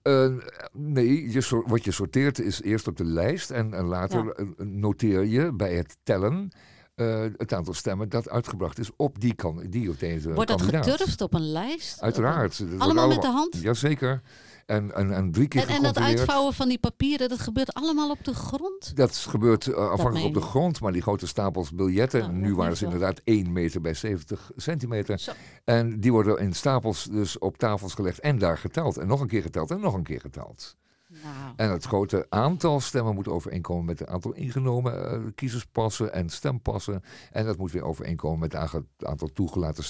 Eh, 0.04 0.28
nee, 0.72 1.32
je 1.32 1.63
wat 1.66 1.84
je 1.84 1.92
sorteert 1.92 2.39
is 2.39 2.62
eerst 2.62 2.88
op 2.88 2.98
de 2.98 3.06
lijst 3.06 3.52
en, 3.52 3.74
en 3.74 3.86
later 3.86 4.26
Ja. 4.26 4.32
eh, 4.32 4.46
noteer 4.66 5.26
je 5.26 5.54
bij 5.54 5.76
het 5.76 5.98
tellen 6.04 6.50
eh, 6.96 7.26
het 7.38 7.54
aantal 7.54 7.74
stemmen 7.74 8.10
dat 8.10 8.30
uitgebracht 8.30 8.80
is 8.80 8.89
op 8.96 9.20
die, 9.20 9.36
kan, 9.36 9.66
die 9.70 9.89
of 9.89 9.96
deze 9.98 10.34
Wordt 10.34 10.50
dat 10.50 10.58
kandidaat. 10.58 10.89
geturfd 10.89 11.22
op 11.22 11.34
een 11.34 11.52
lijst? 11.52 12.02
Uiteraard. 12.02 12.58
Wordt 12.60 12.80
Allemaal 12.80 13.08
met 13.08 13.22
de 13.22 13.28
hand? 13.28 13.62
Jazeker. 13.62 14.22
En, 14.65 14.95
en, 14.95 15.13
en 15.13 15.32
drie 15.32 15.47
keer 15.47 15.62
En, 15.62 15.76
en 15.76 15.84
dat 15.84 15.97
uitvouwen 15.97 16.54
van 16.54 16.67
die 16.67 16.80
papieren, 16.80 17.30
dat 17.30 17.39
gebeurt 17.39 17.73
allemaal 17.73 18.10
op 18.10 18.23
de 18.23 18.34
grond? 18.34 18.95
Dat 18.95 19.17
gebeurt 19.17 19.67
meen 19.67 19.76
afhankelijk 19.76 20.26
op 20.26 20.34
de 20.34 20.41
grond, 20.41 20.82
maar 20.82 20.91
die 20.91 21.02
grote 21.02 21.28
stapels 21.28 21.71
biljetten, 21.71 22.19
Nou, 22.19 22.34
nu 22.34 22.56
waren 22.56 22.78
ze 22.78 22.84
inderdaad 22.84 23.21
1 23.23 23.52
meter 23.52 23.82
bij 23.82 23.93
70 23.93 24.52
centimeter. 24.56 25.19
Zo. 25.19 25.32
En 25.63 25.99
die 25.99 26.12
worden 26.12 26.38
in 26.38 26.54
stapels 26.54 27.04
dus 27.04 27.38
op 27.38 27.58
tafels 27.58 27.93
gelegd 27.93 28.19
en 28.19 28.38
daar 28.38 28.58
geteld. 28.58 28.97
En 28.97 29.08
nog 29.08 29.21
een 29.21 29.28
keer 29.28 29.41
geteld 29.41 29.71
en 29.71 29.80
nog 29.80 29.93
een 29.93 30.04
keer 30.04 30.21
geteld. 30.21 30.76
Nou, 31.21 31.54
En 31.56 31.69
het 31.69 31.84
grote 31.84 32.26
aantal 32.30 32.80
stemmen 32.80 33.15
moet 33.15 33.28
overeenkomen 33.28 33.86
met 33.86 33.99
het 33.99 34.08
aantal 34.08 34.34
ingenomen 34.34 35.12
eh, 35.12 35.19
kiezerspassen 35.36 36.13
en 36.13 36.30
stempassen. 36.30 37.04
En 37.32 37.45
dat 37.45 37.58
moet 37.58 37.71
weer 37.71 37.84
overeenkomen 37.84 38.39
met 38.39 38.52
het 38.71 38.86
aantal 38.97 39.30
toegelaten 39.34 39.84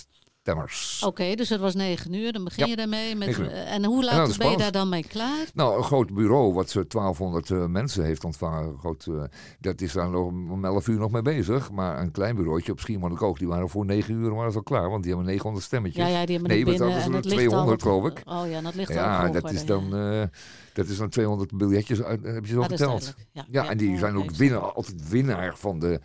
stemmers. 0.54 1.04
Oké, 1.06 1.36
dus 1.36 1.50
het 1.50 1.60
was 1.60 1.76
negen 1.76 2.14
uur, 2.14 2.34
dan 2.34 2.44
begin 2.44 2.64
Ja, 2.64 2.70
je 2.70 2.76
daarmee. 2.76 3.16
Met, 3.16 3.28
negen 3.28 3.52
eh, 3.52 3.74
en 3.74 3.86
hoe 3.86 4.02
dat 4.04 4.14
laat 4.14 4.28
is 4.30 4.38
ben 4.38 4.52
je 4.52 4.58
daar 4.58 4.72
dan 4.72 4.90
mee 4.90 5.04
klaar? 5.08 5.46
Nou, 5.54 5.78
een 5.78 5.84
groot 5.84 6.14
bureau 6.14 6.54
wat 6.54 6.70
zo'n 6.70 6.86
1200 6.88 7.50
eh, 7.52 7.66
mensen 7.66 8.04
heeft 8.06 8.24
ontvangen. 8.24 8.78
Groot, 8.80 9.06
eh, 9.10 9.24
dat 9.60 9.82
is 9.82 9.94
daar 9.94 10.10
nog 10.10 10.26
om 10.26 10.66
11 10.66 10.88
uur 10.88 11.00
nog 11.00 11.12
mee 11.12 11.22
bezig. 11.22 11.72
Maar 11.72 12.00
een 12.02 12.12
klein 12.12 12.36
bureauotje 12.36 12.72
op 12.72 12.80
Schiermonnikoog, 12.80 13.38
die 13.38 13.48
waren 13.48 13.70
voor 13.70 13.86
9 13.86 14.14
uur 14.14 14.36
waren 14.36 14.52
ze 14.52 14.58
al 14.58 14.64
klaar. 14.64 14.90
Want 14.90 15.04
die 15.04 15.12
hebben 15.12 15.30
900 15.30 15.66
stemmetjes. 15.66 16.06
Ja, 16.06 16.10
ja, 16.20 16.26
die 16.26 16.36
hebben 16.36 16.56
Nee, 16.56 16.66
binnen 16.66 16.88
dat 16.88 16.98
is 16.98 17.04
en 17.04 17.10
er 17.10 17.16
het 17.16 17.26
ligt 17.26 17.38
200 17.38 17.84
al 17.84 17.92
op- 17.92 18.02
geloof 18.02 18.18
ik. 18.18 18.22
Oh 18.28 18.50
ja, 18.52 18.62
dat 18.62 18.76
ligt 18.76 18.90
al 18.90 18.96
Ja, 18.96 19.28
op 19.28 19.34
dat 19.34 19.52
is 19.52 19.66
dan, 19.66 19.96
eh, 19.96 20.24
dat 20.74 20.88
is 20.88 20.98
dan 20.98 21.10
200 21.10 21.58
biljetjes 21.58 21.98
heb 22.24 22.46
je 22.46 22.54
zo 22.54 22.62
dat 22.62 22.72
is 22.72 22.80
geteld. 22.80 23.14
Ja, 23.32 23.46
Ja, 23.52 23.70
en 23.70 23.78
die 23.78 23.92
ja, 23.92 23.98
zijn 23.98 24.16
ook 24.18 24.32
winnaar, 24.32 24.60
altijd 24.60 25.10
winnaar 25.10 25.58
van 25.58 25.80
de, 25.80 26.00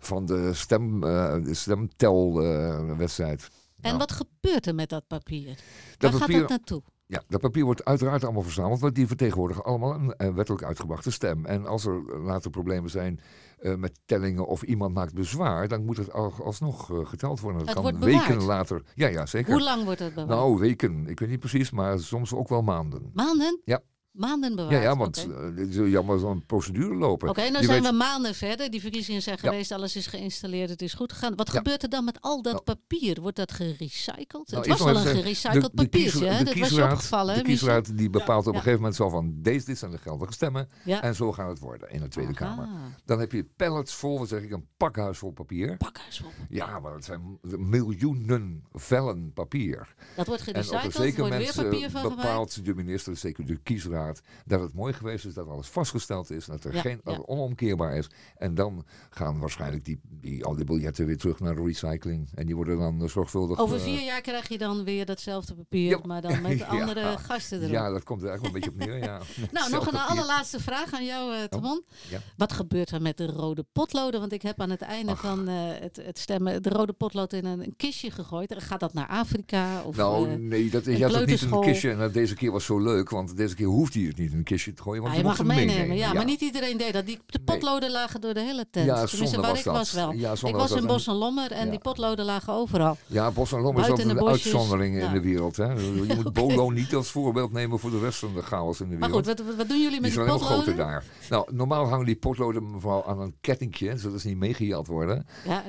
van 0.00 0.26
de, 0.26 0.54
stem, 0.54 1.04
eh, 1.04 1.36
stemtelwedstrijd. 1.50 3.48
En 3.80 3.98
wat 3.98 4.12
gebeurt 4.12 4.66
er 4.66 4.74
met 4.74 4.88
dat 4.88 5.06
papier? 5.06 5.58
dat 5.96 6.10
Waar 6.10 6.20
papier, 6.20 6.38
gaat 6.38 6.48
dat 6.48 6.58
naartoe? 6.58 6.82
ja, 7.10 7.22
dat 7.28 7.40
papier 7.40 7.64
wordt 7.64 7.84
uiteraard 7.84 8.24
allemaal 8.24 8.42
verzameld, 8.42 8.80
want 8.80 8.94
die 8.94 9.06
vertegenwoordigen 9.06 9.64
allemaal 9.64 9.94
een, 9.94 10.34
wettelijk 10.34 10.64
uitgebrachte 10.64 11.10
stem. 11.10 11.46
En 11.46 11.66
als 11.66 11.84
er 11.84 12.20
later 12.22 12.50
problemen 12.50 12.90
zijn 12.90 13.20
eh, 13.58 13.74
met 13.74 14.00
tellingen 14.04 14.46
of 14.46 14.62
iemand 14.62 14.94
maakt 14.94 15.14
bezwaar, 15.14 15.68
dan 15.68 15.84
moet 15.84 15.96
het 15.96 16.12
al, 16.12 16.32
alsnog 16.44 16.90
eh, 16.92 17.06
geteld 17.06 17.40
worden. 17.40 17.58
Dat 17.58 17.74
Het 17.74 17.82
kan 17.82 17.92
wordt 17.92 18.04
weken 18.04 18.42
later. 18.42 18.82
Ja, 18.94 19.08
ja, 19.08 19.26
zeker. 19.26 19.52
Hoe 19.52 19.62
lang 19.62 19.84
wordt 19.84 20.00
het 20.00 20.14
bewaard? 20.14 20.30
nou, 20.38 20.58
weken. 20.58 21.06
Ik 21.06 21.20
weet 21.20 21.28
niet 21.28 21.40
precies, 21.40 21.70
maar 21.70 21.98
soms 21.98 22.34
ook 22.34 22.48
wel 22.48 22.62
maanden. 22.62 23.10
Maanden? 23.14 23.60
Ja. 23.64 23.80
Maanden 24.10 24.56
bewaard? 24.56 24.74
Ja, 24.74 24.80
ja, 24.80 24.96
want 24.96 25.26
Oké, 25.28 25.52
uh, 25.60 25.66
zul 25.72 25.84
je 25.84 25.96
allemaal 25.96 26.18
zo'n 26.18 26.46
procedure 26.46 26.94
lopen. 26.94 27.28
Oké, 27.28 27.40
dan 27.50 27.60
Je 27.60 27.66
zijn 27.66 27.82
weet- 27.82 27.90
we 27.90 27.96
maanden 27.96 28.34
verder. 28.34 28.70
Die 28.70 28.80
verkiezingen 28.80 29.22
zijn 29.22 29.38
Ja. 29.42 29.48
geweest, 29.50 29.72
alles 29.72 29.96
is 29.96 30.06
geïnstalleerd, 30.06 30.70
het 30.70 30.82
is 30.82 30.94
goed 30.94 31.12
gegaan. 31.12 31.34
Wat 31.36 31.46
Ja. 31.52 31.58
gebeurt 31.58 31.82
er 31.82 31.88
dan 31.88 32.04
met 32.04 32.20
al 32.20 32.42
dat 32.42 32.52
Nou. 32.52 32.64
papier? 32.64 33.20
Wordt 33.20 33.36
dat 33.36 33.52
gerecycled? 33.52 34.50
Nou, 34.50 34.68
het 34.68 34.78
was 34.78 34.80
even 34.80 34.96
een 34.96 35.16
gerecycled 35.16 35.74
papiertje, 35.74 36.26
hè? 36.26 36.44
Dat 36.44 36.54
was 36.54 36.68
je 36.68 36.82
opgevallen, 36.82 37.34
De 37.36 37.42
kiesraad 37.42 37.96
die 37.96 38.10
bepaalt 38.10 38.46
op 38.46 38.52
een 38.52 38.58
gegeven 38.58 38.78
moment 38.78 38.96
zo 38.96 39.08
van... 39.08 39.34
Deze, 39.42 39.64
dit 39.66 39.78
zijn 39.78 39.90
de 39.90 39.98
geldige 39.98 40.32
stemmen 40.32 40.68
en 40.84 41.14
zo 41.14 41.32
gaat 41.32 41.48
het 41.48 41.58
worden 41.58 41.90
in 41.90 42.00
de 42.00 42.08
Tweede 42.08 42.32
Aha. 42.34 42.44
Kamer. 42.54 42.68
Dan 43.04 43.18
heb 43.20 43.32
je 43.32 43.44
pallets 43.56 43.94
vol, 43.94 44.18
wat 44.18 44.28
zeg 44.28 44.42
ik, 44.42 44.50
een 44.50 44.66
pakhuis 44.76 45.18
vol 45.18 45.30
papier. 45.32 45.76
Pakhuis 45.76 46.18
vol. 46.18 46.30
Ja, 46.48 46.78
maar 46.78 46.94
het 46.94 47.04
zijn 47.04 47.38
miljoenen 47.84 48.64
vellen 48.72 49.32
papier. 49.32 49.94
Dat 50.16 50.26
wordt 50.26 50.42
En 50.42 50.48
op 50.48 50.54
gerecycled, 50.54 50.84
een 50.94 51.00
er 51.02 51.06
zeker 51.08 51.22
moment 51.22 51.54
papier 51.54 51.84
eh, 51.84 51.90
van 51.90 52.00
gemaakt. 52.00 52.16
bepaalt 52.20 52.64
de 52.64 52.74
minister, 52.74 53.16
zeker 53.16 53.46
de 53.46 53.56
kiesraad, 53.56 53.98
dat 54.46 54.60
het 54.60 54.74
mooi 54.74 54.92
geweest 54.92 55.24
is, 55.24 55.34
dat 55.34 55.48
alles 55.48 55.66
vastgesteld 55.68 56.30
is, 56.30 56.44
dat 56.46 56.64
er 56.64 56.74
Ja, 56.74 56.80
geen 56.80 57.00
ja. 57.04 57.12
dat 57.14 57.26
onomkeerbaar 57.26 57.96
is. 57.96 58.06
En 58.36 58.54
dan 58.54 58.84
gaan 59.10 59.38
waarschijnlijk 59.38 59.84
die, 59.84 60.00
die, 60.08 60.44
al 60.44 60.54
die 60.54 60.64
biljetten 60.64 61.06
weer 61.06 61.16
terug 61.18 61.40
naar 61.40 61.54
recycling. 61.64 62.28
En 62.34 62.46
die 62.46 62.56
worden 62.56 62.78
dan 62.78 63.02
eh, 63.02 63.08
zorgvuldig... 63.08 63.58
Over 63.58 63.76
eh, 63.76 63.82
vier 63.82 64.04
jaar 64.04 64.20
krijg 64.20 64.48
je 64.48 64.58
dan 64.58 64.84
weer 64.84 65.06
datzelfde 65.06 65.54
papier, 65.54 65.90
Ja. 65.90 66.00
maar 66.06 66.20
dan 66.20 66.40
met 66.42 66.58
Ja. 66.58 66.66
andere 66.66 67.18
gasten 67.18 67.58
erop. 67.58 67.70
Ja, 67.72 67.90
dat 67.90 68.02
komt 68.04 68.22
er 68.22 68.28
eigenlijk 68.28 68.64
wel 68.64 68.64
een 68.72 68.76
beetje 68.78 68.94
op 68.94 69.00
neer, 69.00 69.08
ja. 69.10 69.20
Nou, 69.58 69.70
nog 69.70 69.86
een 69.86 69.92
papier. 69.92 70.08
allerlaatste 70.08 70.60
vraag 70.60 70.92
aan 70.92 71.04
jou, 71.04 71.48
Tamon. 71.48 71.82
ja. 72.10 72.18
Wat 72.36 72.52
gebeurt 72.52 72.90
er 72.90 73.02
met 73.02 73.16
de 73.16 73.26
rode 73.26 73.64
potloden? 73.72 74.20
Want 74.20 74.32
ik 74.32 74.42
heb 74.42 74.60
aan 74.60 74.70
het 74.70 74.82
einde 74.82 75.12
Ach. 75.12 75.20
van 75.20 75.48
het, 75.48 75.96
het 76.02 76.18
stemmen 76.18 76.62
de 76.62 76.68
rode 76.68 76.92
potlood 76.92 77.32
in 77.32 77.44
een, 77.44 77.60
een 77.62 77.74
kistje 77.76 78.10
gegooid. 78.10 78.54
Gaat 78.58 78.80
dat 78.80 78.92
naar 78.94 79.06
Afrika? 79.08 79.82
Of, 79.82 79.96
Nou, 79.96 80.38
nee, 80.38 80.70
dat, 80.70 80.86
een 80.86 81.02
had 81.02 81.14
het 81.14 81.26
niet 81.26 81.42
een 81.42 81.60
kistje. 81.60 81.90
En 81.90 81.98
dat 81.98 82.12
deze 82.14 82.34
keer 82.34 82.50
was 82.52 82.64
zo 82.64 82.78
leuk, 82.80 83.10
want 83.10 83.36
deze 83.36 83.54
keer 83.54 83.66
hij 83.94 84.02
het 84.02 84.16
niet 84.18 84.30
in 84.32 84.38
een 84.38 84.44
kistje 84.44 84.72
te 84.72 84.82
gooien. 84.82 85.02
Want 85.02 85.14
ah, 85.14 85.20
je 85.20 85.26
mag 85.26 85.38
hem 85.38 85.46
meenemen. 85.46 85.96
Ja, 85.96 86.12
maar 86.12 86.24
niet 86.24 86.40
iedereen 86.40 86.76
deed 86.76 86.92
dat. 86.92 87.06
Die, 87.06 87.18
de 87.26 87.38
Nee. 87.44 87.58
potloden 87.58 87.90
lagen 87.90 88.20
door 88.20 88.34
de 88.34 88.40
hele 88.40 88.66
tent. 88.70 88.86
Ja, 88.86 89.04
Tenminste, 89.04 89.40
waar 89.40 89.50
was 89.50 89.58
ik 89.58 89.64
dat. 89.64 89.74
was 89.74 89.92
wel. 89.92 90.12
Ja, 90.12 90.32
ik 90.32 90.54
was 90.54 90.70
in. 90.72 90.86
Bos 90.86 91.06
en 91.06 91.14
Lommer 91.14 91.52
en 91.52 91.64
Ja. 91.64 91.70
die 91.70 91.78
potloden 91.80 92.24
lagen 92.24 92.52
overal. 92.52 92.96
Ja, 93.06 93.30
Bos 93.30 93.52
en 93.52 93.60
Lom 93.60 93.78
is 93.78 93.86
de 93.86 94.02
een 94.02 94.26
uitzondering 94.28 95.02
in 95.02 95.12
de 95.12 95.20
wereld. 95.20 95.56
Hè. 95.56 95.74
Je 96.06 96.14
moet 96.14 96.32
Bolo 96.32 96.70
niet 96.70 96.94
als 96.94 97.10
voorbeeld 97.10 97.52
nemen 97.52 97.78
voor 97.78 97.90
de 97.90 97.98
rest 97.98 98.18
van 98.18 98.34
de 98.34 98.42
chaos 98.42 98.80
in 98.80 98.88
de 98.88 98.96
Maar 98.96 99.08
wereld. 99.08 99.28
goed, 99.28 99.46
wat, 99.46 99.56
wat, 99.56 99.68
doen 99.68 99.76
jullie 99.82 100.00
die 100.02 100.16
met 100.16 100.26
die 100.26 100.36
potloden? 100.38 100.76
daar. 100.76 101.04
Nou, 101.30 101.54
normaal 101.54 101.88
hangen 101.88 102.06
die 102.06 102.16
potloden 102.16 102.70
mevrouw 102.70 103.04
aan 103.04 103.20
een 103.20 103.34
kettingje, 103.40 103.98
zodat 103.98 104.20
ze 104.20 104.28
niet 104.28 104.36
meegejat 104.36 104.86
worden. 104.86 105.26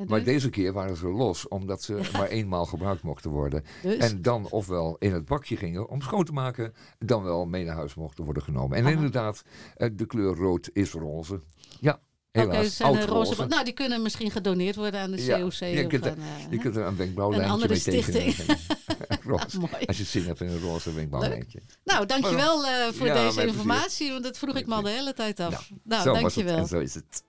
Maar 0.08 0.24
deze 0.24 0.50
keer 0.50 0.74
waren 0.74 0.96
ze 0.98 1.08
los, 1.08 1.48
omdat 1.48 1.82
ze 1.84 2.00
maar 2.18 2.28
eenmaal 2.28 2.66
gebruikt 2.66 3.04
mochten 3.04 3.32
worden. 3.32 3.64
Dus? 3.84 3.98
En 3.98 4.22
dan 4.22 4.48
ofwel 4.50 4.96
in 5.00 5.14
het 5.14 5.26
bakje 5.26 5.56
gingen 5.58 5.90
om 5.90 6.02
schoon 6.02 6.24
te 6.24 6.32
maken, 6.32 6.74
dan 7.00 7.24
wel 7.24 7.46
mee 7.46 7.66
naar 7.66 7.76
huis 7.76 7.96
mochten 7.96 8.11
worden 8.16 8.44
genomen. 8.44 8.78
En 8.78 8.84
Aha. 8.84 8.92
inderdaad, 8.94 9.42
eh, 9.76 9.90
de 9.94 10.06
kleur 10.06 10.36
rood 10.36 10.70
is 10.74 10.92
roze. 10.92 11.40
Ja, 11.80 12.00
helaas. 12.32 12.82
oud 12.82 12.98
eh, 12.98 13.04
roze 13.04 13.46
Nou, 13.46 13.64
die 13.64 13.74
kunnen 13.74 14.02
misschien 14.02 14.32
gedoneerd 14.32 14.76
worden 14.76 15.00
aan 15.00 15.12
de 15.12 15.24
Ja, 15.24 15.40
COC. 15.40 15.54
je 15.54 15.82
of 15.84 15.88
kunt 15.90 16.06
er- 16.06 16.12
aan, 16.12 16.18
eh, 16.18 16.52
Je 16.52 16.58
kunt 16.58 16.76
er 16.76 16.86
een 16.86 16.98
wenkbrauwlijntje 16.98 17.48
Een 17.48 17.54
andere 17.62 17.74
mee 17.74 18.02
stichting. 18.04 18.58
roze. 19.26 19.60
mooi. 19.72 19.86
Als 19.86 19.98
je 19.98 20.04
zin 20.04 20.26
hebt 20.26 20.42
in 20.42 20.48
een 20.48 20.60
roze 20.62 20.94
wenkbrauwlijntje. 20.94 21.62
Nou, 21.84 22.06
dankjewel 22.06 22.66
eh 22.66 22.72
voor 22.94 23.08
Ja, 23.08 23.14
deze 23.14 23.34
plezier. 23.34 23.44
informatie, 23.44 24.12
want 24.12 24.24
dat 24.24 24.38
vroeg 24.38 24.56
ik 24.56 24.68
me 24.68 24.74
al 24.76 24.82
de 24.82 24.90
hele 24.90 25.14
tijd 25.14 25.40
af. 25.40 25.50
Nou, 25.50 25.64
Nou, 25.84 26.02
zo 26.04 26.10
was 26.12 26.22
het 26.22 26.22
dankjewel. 26.22 26.58
en 26.58 26.68
zo 26.68 26.80
is 26.80 26.94
het. 26.94 27.24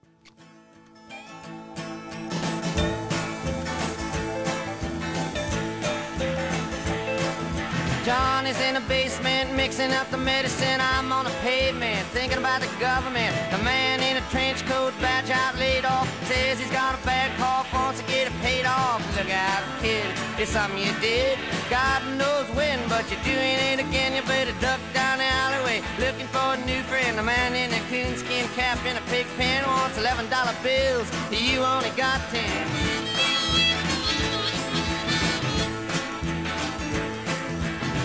John 8.05 8.49
is 8.49 8.61
in 8.61 8.75
the 8.75 8.81
basement 8.89 9.55
mixing 9.55 9.93
up 9.93 10.11
the 10.11 10.17
medicine. 10.17 10.81
I'm 10.81 11.13
on 11.13 11.25
the 11.25 11.31
pavement 11.39 12.05
thinking 12.09 12.39
about 12.39 12.61
the 12.61 12.67
government. 12.81 13.31
The 13.53 13.59
man 13.63 14.03
in 14.03 14.17
a 14.17 14.27
trench 14.29 14.67
coat 14.67 14.93
badge 15.01 15.31
out 15.31 15.57
laid 15.57 15.85
off 15.85 16.11
says 16.27 16.59
he's 16.59 16.71
got 16.73 16.99
a 16.99 17.07
bad 17.07 17.31
cough, 17.39 17.73
wants 17.73 18.01
to 18.01 18.07
get 18.09 18.27
it 18.27 18.33
paid 18.43 18.67
off. 18.67 18.99
Look 19.17 19.31
out, 19.31 19.63
kid, 19.81 20.05
it's 20.37 20.51
something 20.51 20.83
you 20.83 20.93
did. 21.01 21.39
God 21.71 22.03
knows 22.19 22.49
when, 22.57 22.81
but 22.89 23.09
you're 23.09 23.23
doing 23.23 23.59
it 23.71 23.79
again. 23.79 24.17
You 24.17 24.23
better 24.23 24.55
duck 24.61 24.81
down 24.93 25.19
the 25.19 25.25
alleyway 25.25 25.81
looking 26.01 26.27
for 26.27 26.59
a 26.59 26.67
new 26.67 26.83
friend. 26.91 27.17
The 27.17 27.23
man 27.23 27.55
in 27.55 27.71
a 27.71 27.81
coonskin 27.87 28.49
cap 28.59 28.85
in 28.85 28.97
a 28.97 29.05
pig 29.13 29.27
pen 29.37 29.65
wants 29.65 29.97
$11 29.97 30.27
bills. 30.65 31.07
You 31.31 31.61
only 31.61 31.91
got 31.91 32.19
10. 32.35 32.92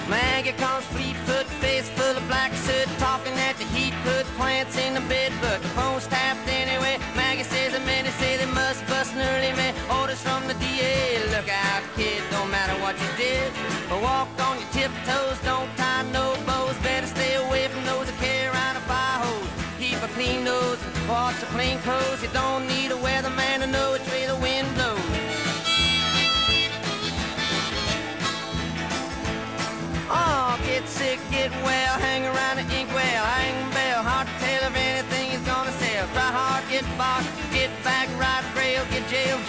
Maggie 0.10 0.54
comes 0.54 0.86
fleet-foot, 0.86 1.46
face 1.60 1.90
full 1.90 2.16
of 2.16 2.26
black 2.28 2.54
soot, 2.54 2.88
talking 2.98 3.34
at 3.34 3.58
the 3.58 3.66
heat, 3.76 3.94
put 4.04 4.24
plants 4.40 4.78
in 4.78 4.94
the 4.94 5.02
bed, 5.02 5.34
but 5.42 5.62
the 5.62 5.68
phone's 5.70 6.08
tapped 6.08 6.48
anyway. 6.48 6.98
Maggie 7.16 7.44
says 7.44 7.74
the 7.74 7.82
men 7.82 8.06
say 8.20 8.38
they 8.38 8.46
must 8.46 8.86
bust 8.88 9.14
an 9.16 9.20
early 9.20 9.52
man. 9.58 9.74
Orders 10.00 10.22
from 10.22 10.48
the 10.48 10.54
DA, 10.56 11.20
look 11.36 11.50
out, 11.50 11.84
kid, 11.96 12.24
don't 12.32 12.50
matter 12.50 12.80
what 12.82 12.96
you 13.02 13.10
did, 13.18 13.52
but 13.90 14.02
walk 14.02 14.30
on 14.40 14.60
your 14.60 14.70
tiptoes, 14.72 15.38
don't 15.44 15.70
tie 15.76 16.04
no 16.14 16.38
bows, 16.46 16.78
better 16.80 17.08
stay 17.08 17.36
away 17.36 17.68
from 17.68 17.84
those 17.84 18.06
that 18.08 18.18
carry 18.20 18.48
around 18.48 18.78
a 18.78 18.84
fire 18.88 19.20
hose. 19.26 19.50
Keep 19.78 20.02
a 20.04 20.08
clean 20.16 20.46
nose, 20.46 20.80
wash 21.10 21.36
your 21.42 21.52
clean 21.52 21.80
clothes, 21.80 22.22
you 22.24 22.30
don't 22.30 22.66
need 22.68 22.92
a 22.92 23.00
weatherman 23.04 23.60
to 23.60 23.68
know 23.68 23.92
which 23.92 24.08
way 24.12 24.27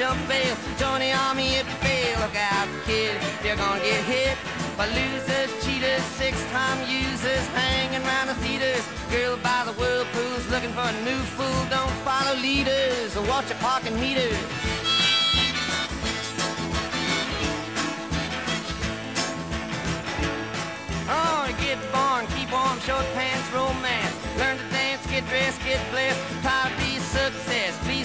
jump 0.09 0.29
bail, 0.29 0.57
join 0.79 1.01
the 1.01 1.12
army 1.12 1.49
if 1.61 1.68
you 1.68 1.77
fail. 1.85 2.18
Look 2.21 2.37
out, 2.37 2.68
kid, 2.87 3.14
you're 3.44 3.57
gonna 3.57 3.81
get 3.81 4.03
hit 4.05 4.37
by 4.77 4.87
losers, 4.87 5.51
cheaters, 5.64 6.03
six-time 6.16 6.81
users, 6.88 7.44
hanging 7.49 8.03
around 8.07 8.29
the 8.29 8.35
theaters. 8.42 8.85
Girl 9.11 9.37
by 9.37 9.64
the 9.66 9.73
whirlpools, 9.73 10.49
looking 10.49 10.73
for 10.73 10.88
a 10.94 10.97
new 11.05 11.21
fool. 11.37 11.61
Don't 11.68 11.97
follow 12.09 12.35
leaders 12.40 13.16
or 13.18 13.25
watch 13.29 13.49
your 13.51 13.59
parking 13.59 14.01
meters. 14.01 14.38
Oh, 21.11 21.44
get 21.61 21.79
born, 21.92 22.25
keep 22.35 22.51
warm, 22.51 22.79
short 22.81 23.05
pants, 23.12 23.49
romance. 23.53 24.16
Learn 24.38 24.57
to 24.57 24.68
dance, 24.73 25.05
get 25.07 25.27
dressed, 25.29 25.61
get 25.64 25.81
blessed. 25.90 26.21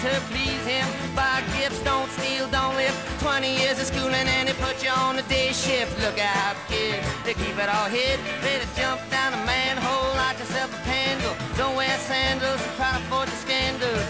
To. 0.03 0.19
Please 0.31 0.63
him. 0.67 0.87
Buy 1.15 1.41
gifts, 1.55 1.81
don't 1.83 2.09
steal, 2.11 2.47
don't 2.49 2.75
live. 2.75 2.95
20 3.19 3.47
years 3.47 3.79
of 3.79 3.87
schooling 3.87 4.27
and 4.35 4.47
they 4.49 4.53
put 4.59 4.83
you 4.83 4.89
on 4.89 5.17
a 5.17 5.23
day 5.23 5.51
shift. 5.53 5.95
Look 6.03 6.19
out, 6.19 6.55
kid, 6.67 6.99
they 7.23 7.33
keep 7.33 7.55
it 7.57 7.69
all 7.69 7.87
hid. 7.87 8.19
Better 8.41 8.67
jump 8.75 8.99
down 9.09 9.33
a 9.33 9.41
manhole, 9.45 10.11
light 10.19 10.37
yourself 10.39 10.69
a 10.75 10.81
candle. 10.83 11.35
Don't 11.57 11.75
wear 11.75 11.97
sandals, 11.99 12.61
try 12.75 12.91
to 12.91 13.31
the 13.31 13.37
scandals. 13.45 14.05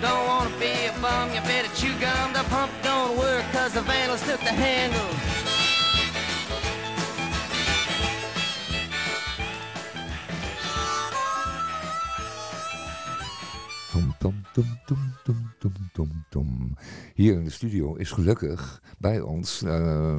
Don't 0.00 0.24
wanna 0.26 0.50
be 0.58 0.72
a 0.88 0.92
bum, 1.00 1.28
you 1.34 1.40
better 1.42 1.72
chew 1.76 1.94
gum. 2.00 2.32
The 2.32 2.44
pump 2.48 2.72
don't 2.82 3.16
work, 3.18 3.44
cause 3.52 3.72
the 3.74 3.82
vandals 3.82 4.22
took 4.26 4.40
the 4.40 4.54
handle. 4.64 5.63
Tom, 14.54 14.78
tom, 15.92 16.24
tom. 16.30 16.76
Hier 17.14 17.34
in 17.34 17.44
de 17.44 17.50
studio 17.50 17.94
is 17.94 18.10
gelukkig 18.10 18.82
bij 18.98 19.20
ons 19.20 19.62
eh 19.62 20.14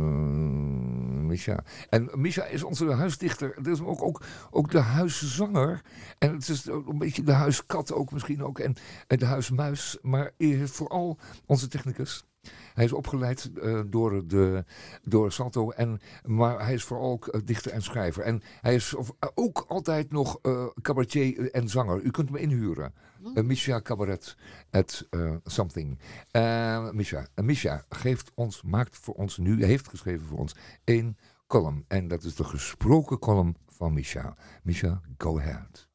Misha. 1.25 1.63
En 1.89 2.09
Misha 2.13 2.45
is 2.45 2.63
onze 2.63 2.91
huisdichter. 2.91 3.67
Is 3.67 3.81
ook, 3.81 4.03
ook, 4.03 4.21
ook 4.51 4.71
de 4.71 4.79
huiszanger. 4.79 5.81
En 6.17 6.33
het 6.33 6.49
is 6.49 6.65
een 6.65 6.97
beetje 6.97 7.23
de 7.23 7.31
huiskat 7.31 7.93
ook 7.93 8.11
misschien 8.11 8.43
ook. 8.43 8.59
En, 8.59 8.75
de 9.07 9.25
huismuis. 9.25 9.97
Maar 10.01 10.31
vooral 10.65 11.17
onze 11.45 11.67
technicus. 11.67 12.25
Hij 12.73 12.85
is 12.85 12.93
opgeleid 12.93 13.51
eh, 13.61 13.81
door, 13.87 14.27
de, 14.27 14.63
door 15.03 15.31
Salto, 15.31 15.69
en, 15.69 15.99
maar 16.23 16.65
hij 16.65 16.73
is 16.73 16.83
vooral 16.83 17.19
eh, 17.31 17.41
dichter 17.45 17.71
en 17.71 17.81
schrijver. 17.81 18.23
En 18.23 18.41
hij 18.61 18.75
is 18.75 18.95
ook 19.35 19.65
altijd 19.67 20.11
nog 20.11 20.39
eh, 20.41 20.65
cabaretier 20.81 21.51
en 21.51 21.69
zanger. 21.69 22.01
U 22.01 22.11
kunt 22.11 22.27
hem 22.27 22.37
inhuren. 22.37 22.93
Uh, 23.33 23.43
Misha 23.43 23.81
Cabaret 23.81 24.35
at 24.71 25.07
eh, 25.09 25.35
something. 25.45 25.99
Eh 26.31 26.89
Misha, 26.91 27.27
eh, 27.33 27.43
Misha 27.43 27.85
geeft 27.89 28.31
ons, 28.33 28.61
maakt 28.61 28.97
voor 28.97 29.13
ons 29.13 29.37
nu, 29.37 29.65
heeft 29.65 29.87
geschreven 29.87 30.25
voor 30.25 30.37
ons 30.37 30.55
één 30.83 31.17
column. 31.47 31.85
En 31.87 32.07
dat 32.07 32.23
is 32.23 32.35
de 32.35 32.43
gesproken 32.43 33.19
column 33.19 33.55
van 33.67 33.93
Misha. 33.93 34.35
Misha, 34.63 35.01
go 35.17 35.39
ahead. 35.39 35.87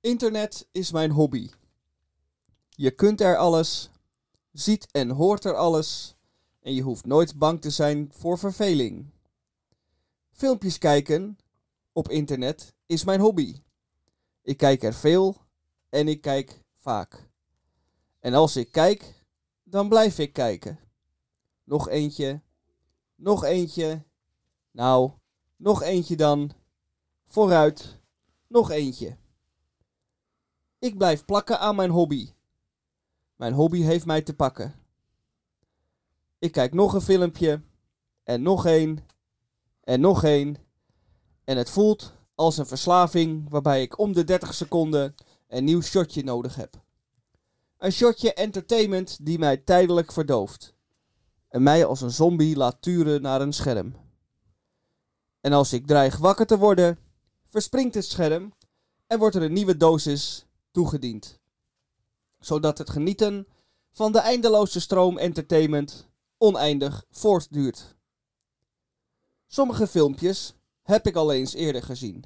Internet 0.00 0.68
is 0.72 0.92
mijn 0.92 1.10
hobby. 1.10 1.50
Je 2.68 2.90
kunt 2.90 3.20
er 3.20 3.36
alles, 3.36 3.90
ziet 4.52 4.86
en 4.92 5.10
hoort 5.10 5.44
er 5.44 5.54
alles 5.54 6.16
en 6.60 6.74
je 6.74 6.82
hoeft 6.82 7.06
nooit 7.06 7.38
bang 7.38 7.60
te 7.60 7.70
zijn 7.70 8.08
voor 8.12 8.38
verveling. 8.38 9.06
Filmpjes 10.32 10.78
kijken 10.78 11.38
op 11.92 12.08
internet 12.08 12.74
is 12.86 13.04
mijn 13.04 13.20
hobby. 13.20 13.62
Ik 14.42 14.56
kijk 14.56 14.82
er 14.82 14.94
veel 14.94 15.36
en 15.88 16.08
ik 16.08 16.20
kijk 16.20 16.62
vaak. 16.76 17.28
En 18.20 18.34
als 18.34 18.56
ik 18.56 18.72
kijk, 18.72 19.24
dan 19.62 19.88
blijf 19.88 20.18
ik 20.18 20.32
kijken. 20.32 20.78
Nog 21.64 21.88
eentje, 21.88 22.42
nog 23.14 23.44
eentje, 23.44 24.04
nou, 24.70 25.10
nog 25.56 25.82
eentje 25.82 26.16
dan, 26.16 26.50
vooruit, 27.26 28.00
nog 28.46 28.70
eentje. 28.70 29.16
Ik 30.78 30.98
blijf 30.98 31.24
plakken 31.24 31.60
aan 31.60 31.76
mijn 31.76 31.90
hobby. 31.90 32.32
Mijn 33.36 33.52
hobby 33.52 33.82
heeft 33.82 34.06
mij 34.06 34.22
te 34.22 34.34
pakken. 34.34 34.74
Ik 36.38 36.52
kijk 36.52 36.74
nog 36.74 36.94
een 36.94 37.00
filmpje. 37.00 37.62
En 38.22 38.42
nog 38.42 38.66
één. 38.66 38.98
En 39.80 40.00
nog 40.00 40.24
één. 40.24 40.56
En 41.44 41.56
het 41.56 41.70
voelt 41.70 42.12
als 42.34 42.58
een 42.58 42.66
verslaving 42.66 43.50
waarbij 43.50 43.82
ik 43.82 43.98
om 43.98 44.12
de 44.12 44.24
30 44.24 44.54
seconden 44.54 45.14
een 45.48 45.64
nieuw 45.64 45.80
shotje 45.80 46.24
nodig 46.24 46.54
heb. 46.54 46.82
Een 47.78 47.92
shotje 47.92 48.34
entertainment 48.34 49.24
die 49.24 49.38
mij 49.38 49.56
tijdelijk 49.56 50.12
verdooft. 50.12 50.74
En 51.48 51.62
mij 51.62 51.84
als 51.84 52.00
een 52.00 52.10
zombie 52.10 52.56
laat 52.56 52.82
turen 52.82 53.22
naar 53.22 53.40
een 53.40 53.52
scherm. 53.52 53.94
En 55.40 55.52
als 55.52 55.72
ik 55.72 55.86
dreig 55.86 56.16
wakker 56.16 56.46
te 56.46 56.58
worden, 56.58 56.98
verspringt 57.46 57.94
het 57.94 58.04
scherm 58.04 58.52
en 59.06 59.18
wordt 59.18 59.34
er 59.34 59.42
een 59.42 59.52
nieuwe 59.52 59.76
dosis 59.76 60.46
toegediend. 60.70 61.40
Zodat 62.38 62.78
het 62.78 62.90
genieten 62.90 63.46
van 63.92 64.12
de 64.12 64.18
eindeloze 64.18 64.80
stroom 64.80 65.18
entertainment 65.18 66.08
oneindig 66.38 67.04
voortduurt. 67.10 67.96
Sommige 69.46 69.86
filmpjes 69.86 70.54
heb 70.82 71.06
ik 71.06 71.16
al 71.16 71.32
eens 71.32 71.54
eerder 71.54 71.82
gezien. 71.82 72.24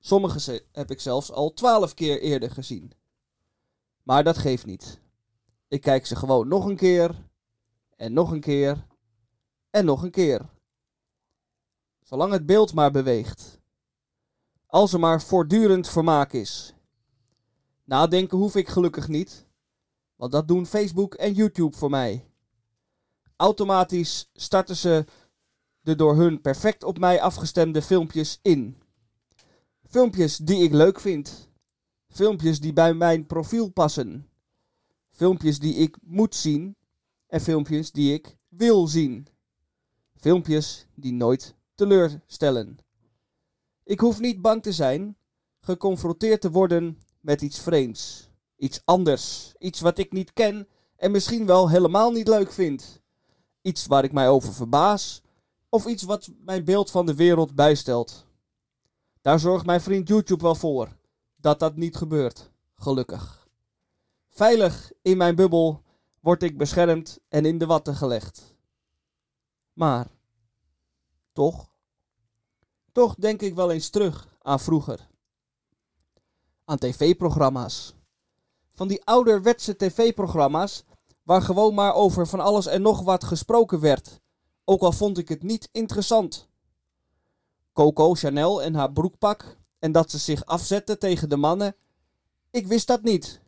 Sommige 0.00 0.64
heb 0.72 0.90
ik 0.90 1.00
zelfs 1.00 1.32
al 1.32 1.52
twaalf 1.52 1.94
keer 1.94 2.20
eerder 2.20 2.50
gezien. 2.50 2.92
Maar 4.02 4.24
dat 4.24 4.38
geeft 4.38 4.66
niet. 4.66 5.00
Ik 5.68 5.80
kijk 5.80 6.06
ze 6.06 6.16
gewoon 6.16 6.48
nog 6.48 6.64
een 6.64 6.76
keer, 6.76 7.14
en 7.96 8.12
nog 8.12 8.30
een 8.30 8.40
keer, 8.40 8.86
en 9.70 9.84
nog 9.84 10.02
een 10.02 10.10
keer. 10.10 10.48
Zolang 12.02 12.32
het 12.32 12.46
beeld 12.46 12.74
maar 12.74 12.90
beweegt. 12.90 13.60
Als 14.66 14.92
er 14.92 15.00
maar 15.00 15.22
voortdurend 15.22 15.88
vermaak 15.88 16.32
is. 16.32 16.74
Nadenken 17.84 18.38
hoef 18.38 18.56
ik 18.56 18.68
gelukkig 18.68 19.08
niet, 19.08 19.46
want 20.16 20.32
dat 20.32 20.48
doen 20.48 20.66
Facebook 20.66 21.14
en 21.14 21.32
YouTube 21.32 21.76
voor 21.76 21.90
mij. 21.90 22.24
Automatisch 23.36 24.30
starten 24.32 24.76
ze 24.76 25.04
de 25.80 25.94
door 25.94 26.16
hun 26.16 26.40
perfect 26.40 26.84
op 26.84 26.98
mij 26.98 27.20
afgestemde 27.20 27.82
filmpjes 27.82 28.38
in. 28.42 28.79
Filmpjes 29.90 30.36
die 30.36 30.62
ik 30.62 30.72
leuk 30.72 31.00
vind. 31.00 31.48
Filmpjes 32.08 32.60
die 32.60 32.72
bij 32.72 32.94
mijn 32.94 33.26
profiel 33.26 33.68
passen. 33.68 34.28
Filmpjes 35.10 35.58
die 35.58 35.74
ik 35.74 35.96
moet 36.02 36.34
zien. 36.34 36.76
En 37.26 37.40
filmpjes 37.40 37.92
die 37.92 38.12
ik 38.12 38.36
wil 38.48 38.86
zien. 38.86 39.26
Filmpjes 40.16 40.86
die 40.94 41.12
nooit 41.12 41.54
teleurstellen. 41.74 42.78
Ik 43.84 44.00
hoef 44.00 44.20
niet 44.20 44.40
bang 44.40 44.62
te 44.62 44.72
zijn 44.72 45.16
geconfronteerd 45.60 46.40
te 46.40 46.50
worden 46.50 46.98
met 47.20 47.42
iets 47.42 47.58
vreemds. 47.58 48.30
Iets 48.56 48.82
anders. 48.84 49.54
Iets 49.58 49.80
wat 49.80 49.98
ik 49.98 50.12
niet 50.12 50.32
ken 50.32 50.68
en 50.96 51.10
misschien 51.10 51.46
wel 51.46 51.68
helemaal 51.68 52.10
niet 52.10 52.28
leuk 52.28 52.52
vind. 52.52 53.00
Iets 53.62 53.86
waar 53.86 54.04
ik 54.04 54.12
mij 54.12 54.28
over 54.28 54.54
verbaas. 54.54 55.22
Of 55.68 55.86
iets 55.86 56.02
wat 56.02 56.30
mijn 56.44 56.64
beeld 56.64 56.90
van 56.90 57.06
de 57.06 57.14
wereld 57.14 57.54
bijstelt. 57.54 58.28
Daar 59.20 59.38
zorgt 59.38 59.66
mijn 59.66 59.80
vriend 59.80 60.08
YouTube 60.08 60.42
wel 60.42 60.54
voor 60.54 60.96
dat 61.36 61.58
dat 61.58 61.76
niet 61.76 61.96
gebeurt. 61.96 62.50
Gelukkig. 62.74 63.48
Veilig 64.28 64.92
in 65.02 65.16
mijn 65.16 65.34
bubbel 65.34 65.82
word 66.20 66.42
ik 66.42 66.58
beschermd 66.58 67.18
en 67.28 67.44
in 67.44 67.58
de 67.58 67.66
watten 67.66 67.94
gelegd. 67.94 68.54
Maar, 69.72 70.06
toch, 71.32 71.70
toch 72.92 73.14
denk 73.14 73.42
ik 73.42 73.54
wel 73.54 73.70
eens 73.70 73.90
terug 73.90 74.36
aan 74.42 74.60
vroeger. 74.60 75.08
Aan 76.64 76.78
tv-programma's. 76.78 77.94
Van 78.72 78.88
die 78.88 79.04
ouderwetse 79.04 79.76
tv-programma's 79.76 80.84
waar 81.22 81.42
gewoon 81.42 81.74
maar 81.74 81.94
over 81.94 82.26
van 82.26 82.40
alles 82.40 82.66
en 82.66 82.82
nog 82.82 83.02
wat 83.02 83.24
gesproken 83.24 83.80
werd, 83.80 84.20
ook 84.64 84.80
al 84.80 84.92
vond 84.92 85.18
ik 85.18 85.28
het 85.28 85.42
niet 85.42 85.68
interessant. 85.72 86.49
Coco 87.72 88.14
Chanel 88.14 88.62
en 88.62 88.74
haar 88.74 88.92
broekpak 88.92 89.58
en 89.78 89.92
dat 89.92 90.10
ze 90.10 90.18
zich 90.18 90.44
afzette 90.44 90.98
tegen 90.98 91.28
de 91.28 91.36
mannen, 91.36 91.76
ik 92.50 92.66
wist 92.66 92.86
dat 92.86 93.02
niet. 93.02 93.40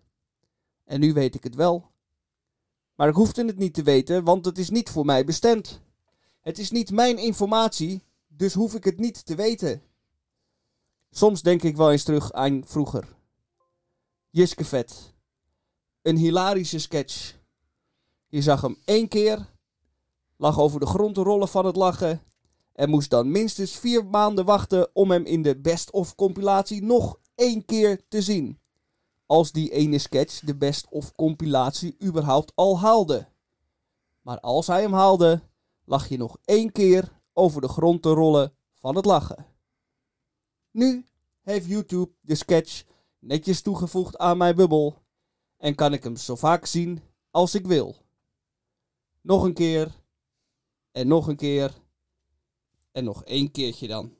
En 0.85 1.01
nu 1.01 1.13
weet 1.13 1.35
ik 1.35 1.45
het 1.45 1.55
wel. 1.55 1.91
Maar 2.95 3.09
ik 3.09 3.15
hoefde 3.15 3.45
het 3.45 3.59
niet 3.59 3.75
te 3.75 3.83
weten, 3.83 4.25
want 4.25 4.45
het 4.45 4.59
is 4.59 4.71
niet 4.71 4.91
voor 4.91 5.05
mij 5.05 5.25
bestemd. 5.25 5.81
Het 6.41 6.59
is 6.59 6.71
niet 6.71 6.91
mijn 6.91 7.19
informatie, 7.19 8.03
dus 8.29 8.55
hoef 8.55 8.75
ik 8.75 8.85
het 8.85 8.99
niet 8.99 9.27
te 9.27 9.35
weten. 9.35 9.83
Soms 11.11 11.43
denk 11.43 11.63
ik 11.63 11.77
wel 11.77 11.91
eens 11.91 12.03
terug 12.03 12.33
aan 12.33 12.63
vroeger. 12.67 13.17
Jiske 14.31 14.65
Vet. 14.65 15.13
Een 16.03 16.17
hilarische 16.17 16.79
sketch. 16.79 17.35
Je 18.29 18.43
zag 18.43 18.61
hem 18.61 18.77
één 18.85 19.09
keer, 19.09 19.51
lag 20.37 20.59
over 20.59 20.81
de 20.81 20.87
grond 20.87 21.15
te 21.15 21.23
rollen 21.23 21.49
van 21.49 21.67
het 21.67 21.77
lachen 21.77 22.23
en 22.75 22.91
moest 22.91 23.11
dan 23.11 23.31
minstens 23.31 23.77
vier 23.77 24.07
maanden 24.07 24.45
wachten 24.45 24.91
om 24.93 25.11
hem 25.11 25.25
in 25.25 25.43
de 25.43 25.61
best-of 25.61 26.15
compilatie 26.15 26.83
nog 26.83 27.19
één 27.35 27.65
keer 27.65 28.01
te 28.09 28.23
zien. 28.23 28.59
Als 29.27 29.53
die 29.53 29.71
ene 29.71 29.99
sketch 29.99 30.41
de 30.41 30.57
best-of 30.57 31.15
compilatie 31.15 31.97
überhaupt 32.03 32.53
al 32.55 32.79
haalde. 32.79 33.29
Maar 34.23 34.41
als 34.41 34.67
hij 34.67 34.81
hem 34.81 34.93
haalde, 34.93 35.43
lag 35.85 36.09
je 36.09 36.17
nog 36.17 36.39
één 36.45 36.73
keer 36.73 37.21
over 37.33 37.61
de 37.61 37.69
grond 37.69 38.03
te 38.03 38.11
rollen 38.11 38.53
van 38.75 38.97
het 38.97 39.05
lachen. 39.05 39.47
Nu 40.71 41.07
heeft 41.43 41.67
YouTube 41.67 42.13
de 42.21 42.35
sketch 42.35 42.85
netjes 43.19 43.63
toegevoegd 43.63 44.19
aan 44.19 44.37
mijn 44.37 44.57
bubbel 44.57 44.97
en 45.57 45.75
kan 45.75 45.93
ik 45.93 46.05
hem 46.05 46.17
zo 46.17 46.37
vaak 46.37 46.67
zien 46.67 47.03
als 47.31 47.55
ik 47.55 47.67
wil. 47.67 47.97
Nog 49.21 49.43
een 49.43 49.55
keer 49.55 49.95
en 50.93 51.09
nog 51.09 51.27
een 51.27 51.37
keer 51.37 51.82
en 52.93 53.05
nog 53.05 53.25
één 53.25 53.51
keertje 53.51 53.87
dan. 53.87 54.17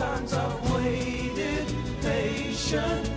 Times 0.00 0.32
I've 0.32 0.72
waited 0.72 1.66
patiently 2.00 3.09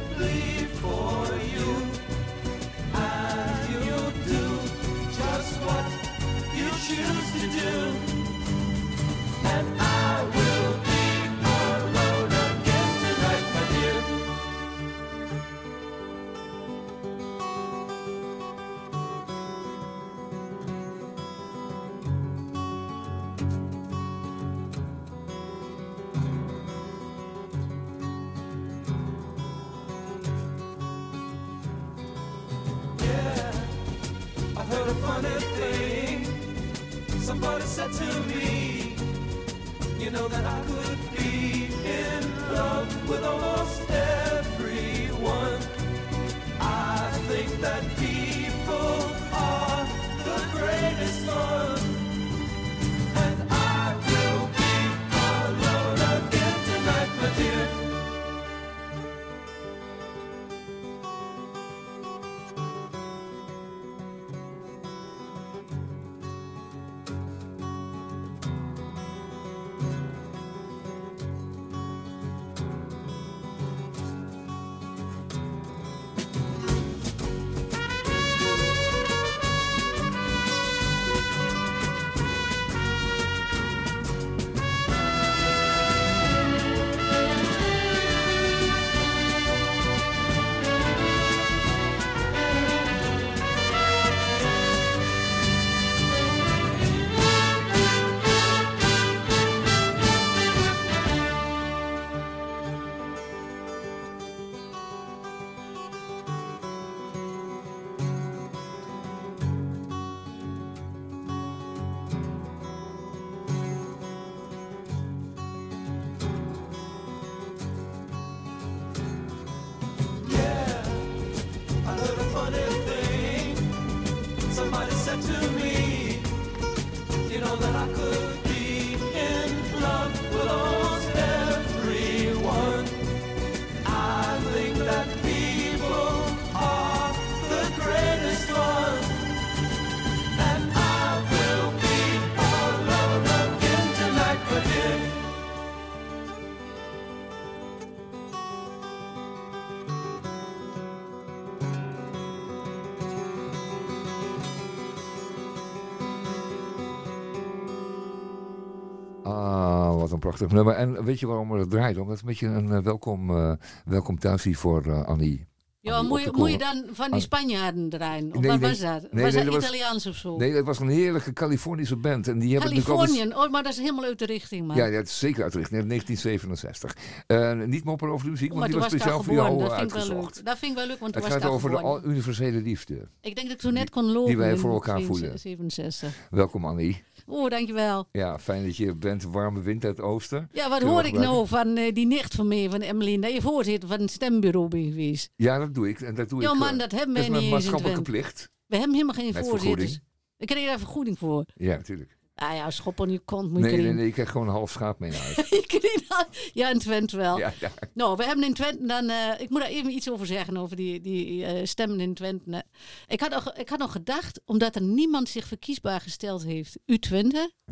prachtig 160.37 160.55
nummer. 160.57 160.73
En 160.75 161.03
weet 161.03 161.19
je 161.19 161.27
waarom 161.27 161.49
we 161.51 161.59
het 161.59 161.69
draaien? 161.69 162.01
Omdat 162.01 162.11
het 162.11 162.19
een 162.21 162.25
beetje 162.27 162.47
een 162.47 162.71
eh, 162.71 162.79
welkom, 162.83 163.29
eh, 163.29 163.51
welkom 163.85 164.19
thuis 164.19 164.43
hier 164.43 164.57
voor 164.57 164.85
eh, 164.85 165.03
Annie. 165.05 165.45
Ja, 165.79 165.99
die 165.99 166.07
moet 166.09 166.21
je, 166.21 166.29
moet 166.33 166.51
je 166.51 166.57
dan 166.57 166.83
van 166.91 167.11
die. 167.11 167.21
Spanjaarden 167.21 167.89
draaien? 167.89 168.33
Of 168.33 168.39
Nee, 168.41 168.51
wat 168.51 168.59
nee. 168.59 168.69
was 168.69 168.79
dat? 168.79 169.11
Nee, 169.11 169.23
was 169.23 169.33
dat 169.33 169.43
dat 169.45 169.53
was- 169.53 169.63
Italiaans 169.63 170.05
of 170.07 170.15
zo? 170.15 170.37
Nee, 170.37 170.53
dat 170.53 170.65
was 170.65 170.79
een 170.79 170.87
heerlijke 170.89 171.33
Californische 171.33 171.95
band. 171.95 172.27
En 172.27 172.39
die 172.39 172.51
hebben 172.51 172.69
altijd... 172.69 172.85
Californië, 172.97 173.33
oh, 173.35 173.51
maar 173.51 173.63
dat 173.63 173.71
is 173.71 173.77
helemaal 173.79 174.03
uit 174.03 174.19
de 174.19 174.25
richting, 174.25 174.67
man. 174.67 174.75
Ja, 174.75 174.85
het 174.85 175.07
is 175.07 175.19
zeker 175.19 175.43
uitrichting. 175.43 175.87
1967. 175.87 176.95
Eh, 177.27 177.53
niet 177.67 177.83
mopperen 177.83 178.13
over 178.13 178.25
de 178.25 178.31
muziek, 178.31 178.51
Oh, 178.53 178.57
want 178.59 178.71
maar 178.71 178.79
die 178.81 178.89
toen 178.89 178.99
was 178.99 178.99
speciaal 179.01 179.23
voor 179.23 179.33
jou 179.33 179.49
Dat 179.59 179.69
vind 179.77 179.81
ik 179.81 179.89
wel 179.89 179.99
uitgezocht. 180.01 180.35
leuk. 180.35 180.45
Dat 180.45 180.57
vind 180.57 180.71
ik 180.71 180.77
wel 180.77 180.87
leuk, 180.87 180.99
want 180.99 181.15
Het 181.15 181.25
gaat 181.25 181.45
over 181.45 181.69
de 181.69 181.75
geboren. 181.75 182.09
universele 182.09 182.61
liefde. 182.61 182.93
Ik 183.21 183.35
denk 183.35 183.47
dat 183.47 183.55
ik 183.55 183.61
toen 183.61 183.73
net 183.73 183.89
kon 183.89 184.05
lopen. 184.05 184.25
die 184.25 184.37
wij 184.37 184.57
voor 184.57 184.73
elkaar 184.73 185.01
voelen. 185.01 185.39
67. 185.39 186.27
Welkom 186.29 186.65
Annie. 186.65 187.03
Oh, 187.25 187.49
dankjewel. 187.49 188.07
Ja, 188.11 188.39
fijn 188.39 188.63
dat 188.65 188.77
je 188.77 188.95
bent. 188.95 189.23
Warme 189.23 189.61
wind 189.61 189.85
uit 189.85 189.97
het 189.97 190.05
oosten. 190.05 190.49
Ja, 190.51 190.69
wat 190.69 190.81
hoor 190.81 191.03
ik 191.03 191.13
nou 191.13 191.47
van 191.47 191.77
eh, 191.77 191.93
die 191.93 192.05
nicht 192.05 192.35
van 192.35 192.47
mij, 192.47 192.69
van 192.69 192.81
Emmeline, 192.81 193.21
dat 193.21 193.33
je 193.33 193.41
voorzitter 193.41 193.89
van 193.89 193.99
het 193.99 194.11
stembureau 194.11 194.67
bent 194.67 194.85
geweest? 194.85 195.31
Ja, 195.35 195.57
dat 195.59 195.73
doe 195.73 195.89
ik. 195.89 196.01
En 196.01 196.15
dat 196.15 196.29
doe 196.29 196.41
Ja 196.41 196.51
ik. 196.53 196.59
man, 196.59 196.71
eh, 196.73 196.77
dat 196.77 196.91
hebben 196.91 197.15
dat 197.15 197.15
wij 197.15 197.23
is 197.23 197.29
niet 197.29 197.31
mijn 197.31 197.43
eens 197.43 197.45
in 197.65 197.71
maatschappelijke 197.71 198.01
plicht. 198.01 198.49
We 198.65 198.75
hebben 198.77 198.93
helemaal 198.95 199.15
geen 199.15 199.33
Met 199.33 199.47
vergoeding. 199.47 199.99
Ik 200.37 200.47
kreeg 200.47 200.65
daar 200.65 200.77
vergoeding 200.79 201.17
voor. 201.19 201.45
Ja, 201.55 201.75
natuurlijk. 201.75 202.17
Ah 202.35 202.55
ja, 202.55 202.69
schop 202.71 203.01
aan 203.01 203.09
je 203.11 203.19
kont 203.19 203.51
moet 203.51 203.63
je 203.63 203.71
Nee, 203.71 203.81
nee, 203.81 203.93
nee. 203.93 204.07
Ik 204.07 204.13
krijg 204.13 204.29
gewoon 204.29 204.47
een 204.47 204.53
half 204.53 204.71
schaap 204.71 204.99
mee 204.99 205.11
naar 205.11 205.19
huis. 205.19 205.49
Ja, 206.53 206.69
in 206.69 206.79
Twente 206.79 207.17
wel. 207.17 207.37
ja, 207.37 207.53
ja. 207.59 207.71
Nou, 207.93 208.15
we 208.17 208.23
hebben 208.25 208.45
in 208.45 208.53
Twente 208.53 208.85
dan... 208.85 209.09
eh, 209.09 209.39
ik 209.41 209.49
moet 209.49 209.59
daar 209.59 209.69
even 209.69 209.91
iets 209.91 210.09
over 210.09 210.25
zeggen, 210.25 210.57
over 210.57 210.75
die, 210.75 211.01
die 211.01 211.45
eh, 211.45 211.65
stemmen 211.65 211.99
in 211.99 212.13
Twente. 212.13 212.63
Ik 213.07 213.19
had, 213.19 213.29
nog, 213.31 213.53
ik 213.53 213.69
had 213.69 213.79
nog 213.79 213.91
gedacht, 213.91 214.41
omdat 214.45 214.75
er 214.75 214.81
niemand 214.81 215.29
zich 215.29 215.45
verkiesbaar 215.47 216.01
gesteld 216.01 216.43
heeft, 216.43 216.77
U20. 216.79 217.27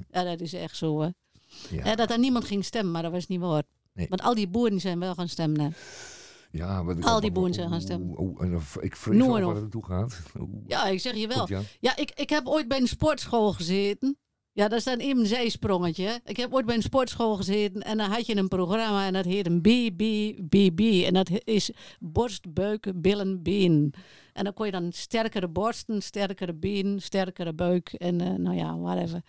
Ja, 0.10 0.24
dat 0.24 0.40
is 0.42 0.54
echt 0.54 0.78
zo, 0.78 1.02
hè. 1.02 1.10
Ja. 1.70 1.96
Dat 1.96 2.12
er 2.12 2.20
niemand 2.20 2.46
ging 2.46 2.66
stemmen, 2.66 2.92
maar 2.92 3.02
dat 3.02 3.12
was 3.12 3.28
niet 3.28 3.40
waar. 3.40 3.64
Nee. 3.94 4.06
Want 4.10 4.22
al 4.22 4.36
die 4.36 4.48
boeren 4.48 4.80
zijn 4.80 5.00
wel 5.00 5.14
gaan 5.14 5.30
stemmen. 5.30 5.60
hè. 5.62 5.70
Ja, 6.52 6.84
ik 6.98 7.04
Al 7.06 7.20
die 7.20 7.32
boeren 7.32 7.54
zijn 7.54 7.70
gaan 7.70 7.82
stemmen. 7.82 8.16
Dan- 8.16 8.62
ik 8.80 8.96
vrees 8.96 9.22
al 9.22 9.28
maar 9.28 9.40
waar 9.42 9.50
op. 9.50 9.54
het 9.54 9.62
naartoe 9.62 9.86
gaat. 9.86 10.20
Ja, 10.68 10.86
ik 10.88 11.00
zeg 11.00 11.16
je 11.16 11.28
wel. 11.28 11.38
Goed, 11.40 11.48
ja. 11.50 11.62
Ja, 11.80 11.96
ik, 11.98 12.12
ik 12.16 12.30
heb 12.30 12.48
ooit 12.48 12.68
bij 12.68 12.80
een 12.80 12.88
sportschool 12.88 13.54
gezeten. 13.54 14.18
Ja, 14.54 14.68
dat 14.68 14.80
is 14.80 14.84
dan 14.84 14.98
even 14.98 15.20
een 15.20 15.26
zijsprongetje. 15.26 16.20
Ik 16.26 16.38
heb 16.38 16.54
ooit 16.54 16.66
bij 16.66 16.76
een 16.76 16.82
sportschool 16.82 17.36
gezeten 17.36 17.82
en 17.82 17.98
dan 17.98 18.10
had 18.10 18.26
je 18.26 18.36
een 18.36 18.48
programma 18.48 19.06
en 19.06 19.14
dat 19.14 19.26
heet 19.26 19.46
een 19.46 19.62
BBBB. 19.62 21.04
En 21.06 21.14
dat 21.14 21.30
is 21.44 21.72
borst, 22.00 22.54
buik, 22.54 22.92
billen, 22.96 23.44
been. 23.44 23.94
En 24.34 24.44
dan 24.44 24.54
kon 24.54 24.66
je 24.66 24.72
dan 24.72 24.92
sterkere 24.92 25.48
borsten, 25.48 26.02
sterkere 26.02 26.54
been, 26.54 27.02
sterkere 27.02 27.54
buik 27.54 27.94
en 27.94 28.22
eh, 28.22 28.30
nou 28.30 28.56
ja, 28.56 28.78
whatever. 28.78 29.22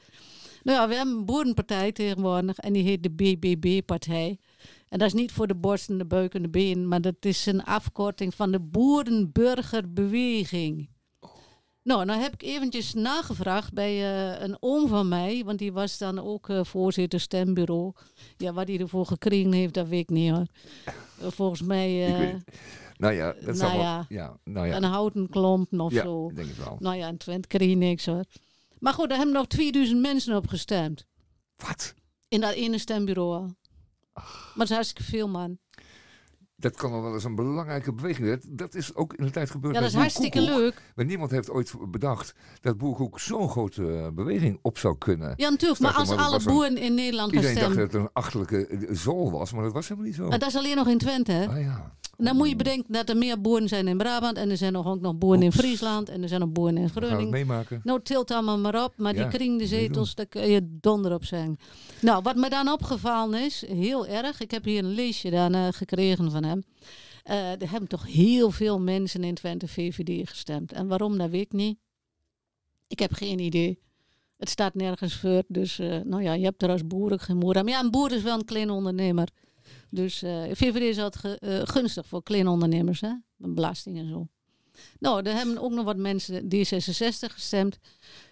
Nou 0.63 0.79
ja, 0.79 0.89
we 0.89 0.95
hebben 0.95 1.15
een 1.15 1.25
boerenpartij 1.25 1.93
tegenwoordig 1.93 2.59
en 2.59 2.73
die 2.73 2.83
heet 2.83 3.03
de 3.03 3.11
BBB-partij. 3.11 4.39
En 4.89 4.99
dat 4.99 5.09
is 5.09 5.15
niet 5.15 5.33
voor 5.33 5.47
de 5.47 5.55
borsten, 5.55 5.99
de 5.99 6.07
buik 6.07 6.35
en 6.35 6.43
de 6.43 6.49
been, 6.49 6.89
maar 6.89 7.01
dat 7.01 7.17
is 7.21 7.47
een 7.47 7.65
afkorting 7.65 8.35
van 8.35 8.53
de 8.53 8.61
Boerenburgerbeweging. 8.61 10.89
Nou, 11.83 12.05
nou 12.05 12.21
heb 12.21 12.33
ik 12.33 12.43
eventjes 12.43 12.95
nagevraagd 12.95 13.73
bij 13.73 13.93
eh, 13.93 14.43
een 14.43 14.57
oom 14.61 14.89
van 14.89 15.09
mij, 15.09 15.43
want 15.45 15.59
die 15.59 15.73
was 15.73 15.99
dan 15.99 16.19
ook 16.19 16.49
eh, 16.49 16.65
voorzitter 16.65 17.21
stembureau. 17.21 17.93
Ja, 18.37 18.53
wat 18.53 18.69
hij 18.69 18.79
ervoor 18.79 19.07
gekregen 19.07 19.53
heeft, 19.53 19.75
dat 19.75 19.89
weet 19.89 20.01
ik 20.01 20.11
niet 20.11 20.31
hoor. 20.31 20.47
Eh, 20.85 20.93
volgens 21.31 21.63
mij 21.63 21.91
Ik 22.09 22.17
weet 22.17 22.33
het. 22.33 22.45
Nou 22.97 23.15
ja, 23.15 23.35
dat 23.41 23.57
nou 23.57 23.79
wel. 23.79 24.05
ja. 24.09 24.39
Nou 24.45 24.67
ja. 24.67 24.77
een 24.77 24.83
houten 24.83 25.29
klomp 25.29 25.81
of 25.81 25.93
ja, 25.93 26.03
zo. 26.03 26.29
ik 26.29 26.37
denk 26.37 26.49
het 26.49 26.59
wel. 26.59 26.77
Nou 26.81 26.97
ja, 26.97 27.09
in 27.09 27.17
Twente 27.17 27.49
kreeg 27.49 27.77
niks 27.77 28.07
hoor. 28.07 28.25
Maar 28.79 28.93
goed, 28.93 29.09
daar 29.09 29.19
hebben 29.19 29.37
nog 29.37 29.47
2000 29.47 30.01
mensen 30.01 30.37
op 30.37 30.49
gestemd. 30.49 31.07
Wat? 31.57 31.95
In 32.29 32.41
dat 32.41 32.53
ene 32.53 32.79
stembureau 32.79 33.35
al. 33.35 33.55
Maar 34.15 34.53
dat 34.55 34.69
is 34.69 34.75
hartstikke 34.75 35.03
veel, 35.11 35.29
man. 35.29 35.59
Dat 36.63 36.77
kan 36.77 36.91
wel 36.91 37.03
wel 37.03 37.15
eens 37.15 37.25
een 37.25 37.35
belangrijke 37.35 37.93
beweging 37.93 38.27
zijn. 38.27 38.41
Dat, 38.49 38.75
is 38.75 38.95
ook 38.95 39.15
in 39.15 39.25
de 39.25 39.31
tijd 39.31 39.51
gebeurd 39.51 39.75
Ja, 39.75 39.81
dat 39.81 39.89
is 39.89 39.95
hartstikke 39.97 40.39
Koekoek. 40.39 40.57
leuk. 40.57 40.83
Maar 40.95 41.05
niemand 41.05 41.31
heeft 41.31 41.51
ooit 41.51 41.73
bedacht 41.91 42.35
dat 42.61 42.79
Boerkoek 42.79 43.21
zo'n 43.21 43.49
grote 43.49 43.99
eh, 43.99 44.09
beweging 44.13 44.59
op 44.63 44.79
zou 44.79 44.99
kunnen. 44.99 45.35
Ja, 45.37 45.49
natuurlijk. 45.51 45.81
Maar 45.81 45.93
als 45.93 46.11
alle 46.11 46.41
boeren 46.43 46.77
in 46.77 46.95
Nederland 46.95 47.33
gaan 47.33 47.41
Iedereen 47.41 47.63
dacht 47.63 47.73
stemmen. 47.73 47.93
dat 47.93 48.01
het 48.01 48.03
een 48.03 48.23
achterlijke 48.23 48.87
zool 48.91 49.31
was, 49.31 49.53
maar 49.53 49.63
dat 49.63 49.73
was 49.73 49.89
helemaal 49.89 50.09
niet 50.09 50.17
zo. 50.17 50.29
Maar 50.29 50.39
dat 50.39 50.49
is 50.49 50.57
alleen 50.57 50.77
nog 50.77 50.89
in 50.89 50.99
Twente, 50.99 51.33
hè? 51.33 51.47
Ah 51.47 51.61
ja. 51.61 51.95
Dan 52.17 52.37
moet 52.37 52.49
je 52.49 52.57
bedenken 52.57 52.93
dat 52.93 53.09
er 53.09 53.17
meer 53.17 53.41
boeren 53.41 53.69
zijn 53.69 53.89
in 53.89 53.97
Brabant. 53.97 54.37
En 54.37 54.51
er 54.51 54.57
zijn 54.57 54.73
nog 54.73 54.87
ook 54.87 55.01
nog 55.01 55.19
boeren 55.19 55.43
in. 55.43 55.53
Friesland. 55.53 56.09
En 56.09 56.23
er 56.23 56.29
zijn 56.29 56.41
nog 56.41 56.53
boeren 56.53 56.77
in 56.77 56.91
Groningen. 56.91 57.31
meemaken? 57.31 57.81
Nou, 57.85 58.03
tilt 58.03 58.31
allemaal 58.31 58.59
maar 58.59 58.85
op. 58.85 58.93
Maar 58.97 59.15
Ja, 59.15 59.23
die 59.23 59.39
kring 59.39 59.59
de 59.59 59.67
zetels, 59.67 60.15
daar 60.15 60.27
kun 60.27 60.51
je 60.51 60.79
donder 60.81 61.15
op 61.15 61.25
zijn. 61.25 61.59
Nou, 62.01 62.23
wat 62.23 62.37
me 62.37 62.49
dan 62.49 62.69
opgevallen 62.69 63.45
is, 63.45 63.65
heel 63.67 64.07
erg. 64.07 64.41
Ik 64.41 64.51
heb 64.51 64.65
hier 64.65 64.85
een 64.85 64.95
leesje 64.95 65.31
dan 65.31 65.55
eh, 65.55 65.67
gekregen 65.71 66.31
van 66.31 66.45
hem. 66.45 66.63
Eh, 67.23 67.63
er 67.63 67.71
hebben 67.71 67.89
toch 67.89 68.07
heel 68.07 68.51
veel 68.51 68.81
mensen 68.81 69.25
in 69.25 69.35
Twente 69.35 69.69
VVD 69.69 70.29
gestemd. 70.29 70.73
En 70.73 70.89
waarom, 70.89 71.19
dat 71.19 71.31
weet 71.31 71.43
ik 71.45 71.53
niet. 71.53 71.79
Ik 72.87 72.99
heb 72.99 73.13
geen 73.13 73.39
idee. 73.39 73.79
Het 74.37 74.49
staat 74.49 74.75
nergens 74.75 75.15
voor. 75.15 75.43
Dus, 75.49 75.79
eh, 75.79 75.99
nou 76.05 76.23
ja, 76.23 76.33
je 76.33 76.45
hebt 76.45 76.63
er 76.63 76.71
als 76.71 76.87
boer 76.87 77.13
ook 77.13 77.23
geen 77.23 77.37
moer 77.37 77.57
aan. 77.57 77.65
Maar 77.65 77.73
ja, 77.73 77.81
een 77.81 77.91
boer 77.91 78.13
is 78.13 78.23
wel 78.23 78.39
een 78.39 78.45
klein 78.45 78.71
ondernemer. 78.71 79.29
Dus 79.93 80.23
eh, 80.23 80.43
VVD 80.51 80.81
is 80.81 80.99
altijd 80.99 81.39
eh, 81.39 81.61
gunstig 81.65 82.07
voor 82.07 82.23
kleine 82.23 82.51
ondernemers, 82.51 83.01
hè? 83.01 83.13
Belasting 83.37 83.99
en 83.99 84.09
zo. 84.09 84.29
Nou, 84.99 85.23
er 85.23 85.35
hebben 85.35 85.59
ook 85.59 85.73
nog 85.73 85.85
wat 85.85 85.97
mensen 85.97 86.45
D66 86.45 87.33
gestemd. 87.33 87.79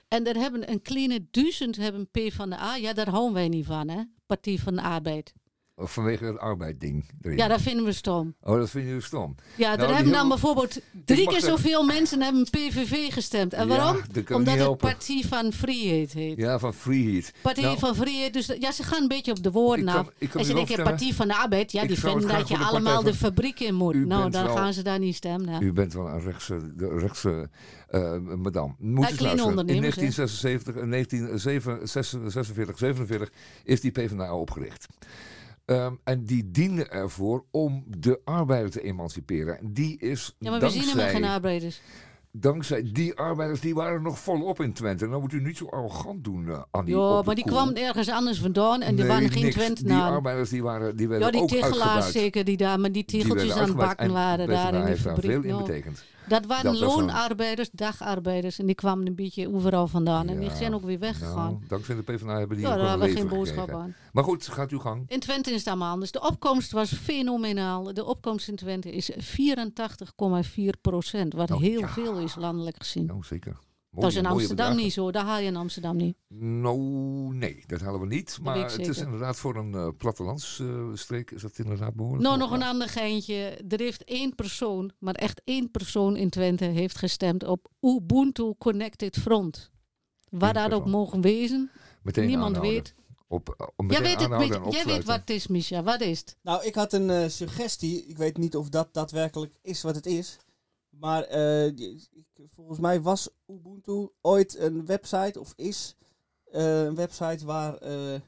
En 0.08 0.26
er 0.26 0.36
hebben 0.36 0.70
een 0.70 0.82
kleine 0.82 1.26
duizend 1.30 1.76
hebben 1.76 2.08
P 2.10 2.18
van 2.32 2.50
de 2.50 2.56
A. 2.56 2.76
Ja, 2.76 2.92
daar 2.92 3.08
houden 3.08 3.32
wij 3.32 3.48
niet 3.48 3.66
van, 3.66 3.88
hè? 3.88 4.02
Partij 4.26 4.58
van 4.58 4.74
de 4.74 4.82
Arbeid. 4.82 5.32
Of 5.80 5.92
vanwege 5.92 6.24
het 6.24 6.38
arbeidding. 6.38 7.10
Ja, 7.22 7.48
dat 7.48 7.60
vinden 7.60 7.84
we 7.84 7.92
stom. 7.92 8.34
Oh, 8.42 8.56
dat 8.58 8.70
vind 8.70 8.88
je 8.88 9.00
stom. 9.00 9.34
Ja, 9.56 9.68
Nou, 9.68 9.80
er 9.80 9.86
die 9.86 9.94
hebben 9.94 10.12
dan 10.12 10.28
bijvoorbeeld 10.28 10.80
drie 11.04 11.26
keer 11.26 11.34
er- 11.36 11.40
zoveel 11.42 11.84
mensen 11.84 12.22
hebben 12.22 12.44
PVV 12.50 13.12
gestemd. 13.12 13.52
En 13.52 13.68
waarom? 13.68 13.96
Omdat 14.32 14.58
het. 14.58 14.76
Partij 14.78 15.24
van 15.28 15.52
Vrijheid 15.52 16.12
heet. 16.12 16.36
Ja, 16.36 16.58
van 16.58 16.74
Heat. 16.84 17.32
Partij 17.42 17.62
Nou, 17.64 17.78
van 17.78 17.94
Vrijheid. 17.94 18.32
Dus 18.32 18.46
ja, 18.58 18.72
ze 18.72 18.82
gaan 18.82 19.02
een 19.02 19.08
beetje 19.08 19.30
op 19.30 19.42
de 19.42 19.50
woorden 19.50 19.88
af. 19.88 20.08
en 20.36 20.44
ze 20.44 20.54
denken, 20.54 20.82
Partij 20.82 21.12
van 21.12 21.28
de 21.28 21.34
Arbeid, 21.36 21.72
ja, 21.72 21.84
die 21.86 21.98
vinden 21.98 22.28
dat 22.28 22.48
je 22.48 22.58
de 22.58 22.64
allemaal 22.64 23.02
de 23.02 23.14
fabriek 23.14 23.60
in 23.60 23.74
moet. 23.74 23.94
U 23.94 24.06
Nou, 24.06 24.30
dan 24.30 24.44
wel- 24.44 24.56
gaan 24.56 24.72
ze 24.72 24.82
daar 24.82 24.98
niet 24.98 25.14
stemmen. 25.14 25.48
hè. 25.48 25.60
U 25.60 25.72
bent 25.72 25.92
wel 25.92 26.08
een 26.08 26.20
rechtse, 26.20 26.74
de 26.76 26.98
rechtse 26.98 27.48
eh 27.88 28.16
madame. 28.36 28.74
Moet 28.78 29.02
Ja, 29.04 29.08
eens 29.08 29.16
kleine 29.18 29.42
luisteren. 29.42 29.42
In 29.42 29.48
ondernemers, 29.48 29.94
hè? 29.96 30.00
1976 30.00 30.74
en 30.76 30.88
1946, 30.88 32.78
47 32.86 33.30
is 33.64 33.80
die 33.80 33.90
PvdA 33.90 34.34
opgericht. 34.34 34.86
Ehm, 35.70 35.94
en 36.04 36.24
die 36.24 36.50
diende 36.50 36.84
ervoor 36.86 37.44
om 37.50 37.84
de 37.98 38.20
arbeider 38.24 38.70
te 38.70 38.80
emanciperen. 38.82 39.58
En 39.58 39.72
die 39.72 39.98
is 39.98 40.34
Ja, 40.38 40.50
maar 40.50 40.60
we 40.60 40.68
zien 40.70 40.80
helemaal 40.82 41.02
geen 41.04 41.12
dankzij, 41.12 41.34
arbeiders. 41.34 41.80
dankzij 42.30 42.90
die 42.92 43.14
arbeiders, 43.14 43.60
die 43.60 43.74
waren 43.74 44.02
nog 44.02 44.18
volop 44.18 44.60
in 44.60 44.72
Twente. 44.72 45.06
Nou 45.06 45.20
moet 45.20 45.32
u 45.32 45.40
niet 45.40 45.56
zo 45.56 45.66
arrogant 45.66 46.24
doen, 46.24 46.48
eh 46.50 46.62
Annie. 46.70 46.96
Ja, 46.96 47.22
maar 47.22 47.34
die 47.34 47.44
koel. 47.44 47.52
kwamen 47.52 47.74
ergens 47.76 48.08
anders 48.10 48.40
vandaan 48.40 48.80
en 48.82 48.94
die 48.96 49.04
waren 49.06 49.30
geen. 49.30 49.50
Twentenaren. 49.50 50.04
Die 50.06 50.14
arbeiders 50.14 50.50
die 50.50 50.62
waren, 50.62 50.96
die 50.96 51.08
werden 51.08 51.26
Ja, 51.26 51.32
die 51.32 51.42
ook 51.42 51.48
tegelaars 51.48 51.80
uitgebuit. 51.82 52.12
zeker 52.12 52.44
die 52.44 52.56
daar, 52.56 52.80
maar 52.80 52.92
die 52.92 53.04
Die 53.06 53.20
tegeltjes 53.20 53.46
werden 53.54 53.62
aan 53.62 53.68
het 53.68 53.78
bakken 53.78 54.06
En 54.06 54.12
waren 54.12 54.46
daar 54.48 54.74
in 54.74 54.80
de 54.80 54.86
heeft 54.86 55.04
daar 55.04 55.14
fabriek. 55.14 55.30
veel 55.42 55.42
in 55.42 55.56
betekend. 55.56 56.04
Dat 56.30 56.46
waren 56.46 56.72
Dat 56.72 56.80
loonarbeiders, 56.80 57.70
dagarbeiders 57.72 58.58
en 58.58 58.66
die 58.66 58.74
kwamen 58.74 59.06
een 59.06 59.14
beetje 59.14 59.54
overal 59.54 59.86
vandaan 59.86 60.28
en 60.28 60.38
die 60.38 60.50
zijn 60.50 60.74
ook 60.74 60.84
weer 60.84 60.98
weggegaan. 60.98 61.52
Nou, 61.52 61.66
dankzij 61.68 61.94
de 61.94 62.02
PvdA 62.02 62.38
hebben 62.38 62.56
die 62.56 62.66
ja, 62.66 62.76
daar 62.76 62.88
hebben 62.88 63.08
we 63.08 63.14
geen 63.14 63.28
boodschap 63.28 63.58
gekregen. 63.58 63.82
aan. 63.82 63.94
Maar 64.12 64.24
goed, 64.24 64.48
gaat 64.48 64.70
uw 64.70 64.78
gang. 64.78 65.04
In 65.08 65.20
Twente 65.20 65.50
is 65.50 65.58
het 65.58 65.66
allemaal 65.68 65.92
anders. 65.92 66.10
De 66.10 66.20
opkomst 66.20 66.72
was 66.72 66.92
fenomenaal. 66.92 67.94
De 67.94 68.04
opkomst 68.04 68.48
in 68.48 68.56
Twente 68.56 68.90
is 68.92 69.10
84,4 69.12 69.18
procent, 70.80 71.32
wat 71.32 71.48
Nou, 71.48 71.62
heel 71.62 71.80
ja. 71.80 71.88
veel 71.88 72.18
is 72.18 72.34
landelijk 72.34 72.76
gezien. 72.78 73.06
Nou, 73.06 73.22
zeker. 73.24 73.58
Dat 73.90 74.10
is 74.10 74.16
in 74.16 74.22
mooie 74.22 74.34
Amsterdam 74.34 74.56
bedragen. 74.66 74.82
niet 74.84 74.92
zo, 74.92 75.10
daar 75.10 75.24
haal 75.24 75.38
je 75.38 75.46
in 75.46 75.56
Amsterdam 75.56 75.96
niet. 75.96 76.16
Nou, 76.28 76.78
nee, 77.34 77.64
dat 77.66 77.80
halen 77.80 78.00
we 78.00 78.06
niet. 78.06 78.38
Maar 78.42 78.56
het 78.70 78.78
is 78.88 78.98
inderdaad 78.98 79.36
voor 79.36 79.56
een 79.56 79.74
eh 79.74 79.88
plattelandsstreek 79.96 81.30
is 81.30 81.42
dat 81.42 81.58
inderdaad 81.58 81.94
behoorlijk. 81.94 82.22
Nou, 82.22 82.38
nog 82.38 82.50
een 82.50 82.62
ander 82.62 82.88
geintje. 82.88 83.34
Er 83.68 83.80
heeft 83.80 84.04
één 84.04 84.34
persoon, 84.34 84.92
maar 84.98 85.14
echt 85.14 85.40
één 85.44 85.70
persoon 85.70 86.16
in 86.16 86.30
Twente, 86.30 86.64
heeft 86.64 86.98
gestemd 86.98 87.44
op 87.44 87.68
Ubuntu 87.80 88.54
Connected 88.58 89.16
Front. 89.18 89.70
Waar 90.30 90.54
dat 90.54 90.72
ook 90.72 90.86
mogen 90.86 91.20
wezen, 91.20 91.70
Meteen 92.02 92.26
niemand 92.26 92.56
aanhouden. 92.56 92.82
weet. 92.82 92.94
Op, 93.28 93.54
eh, 93.58 93.66
Jij 93.88 94.00
weet, 94.02 94.20
het, 94.20 94.28
weet- 94.28 94.72
jij 94.74 94.84
weet 94.84 95.04
wat 95.04 95.20
het 95.20 95.30
is, 95.30 95.46
Misha. 95.46 95.82
Wat 95.82 96.00
is 96.00 96.18
het? 96.18 96.36
Nou, 96.42 96.64
ik 96.64 96.74
had 96.74 96.92
een 96.92 97.10
eh, 97.10 97.28
suggestie. 97.28 98.06
Ik 98.06 98.16
weet 98.16 98.36
niet 98.36 98.56
of 98.56 98.68
dat 98.68 98.94
daadwerkelijk 98.94 99.54
is 99.62 99.82
wat 99.82 99.94
het 99.94 100.06
is. 100.06 100.36
Maar 101.00 101.22
eh, 101.22 101.72
volgens 102.46 102.78
mij 102.78 103.00
was 103.00 103.28
Ubuntu 103.46 104.08
ooit 104.20 104.58
een 104.58 104.86
website, 104.86 105.40
of 105.40 105.52
is 105.56 105.96
eh, 106.52 106.84
een 106.84 106.94
website 106.94 107.44
waar 107.44 107.76
eh, 107.76 108.20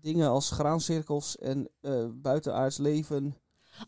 dingen 0.00 0.28
als 0.28 0.50
graancirkels 0.50 1.38
en 1.38 1.70
buitenaards 2.14 2.78
leven. 2.78 3.36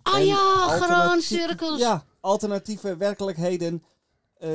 Ah 0.02 0.14
en 0.14 0.26
ja, 0.26 0.68
graancirkels. 0.68 1.78
Ja, 1.78 2.04
alternatieve 2.20 2.96
werkelijkheden, 2.96 3.82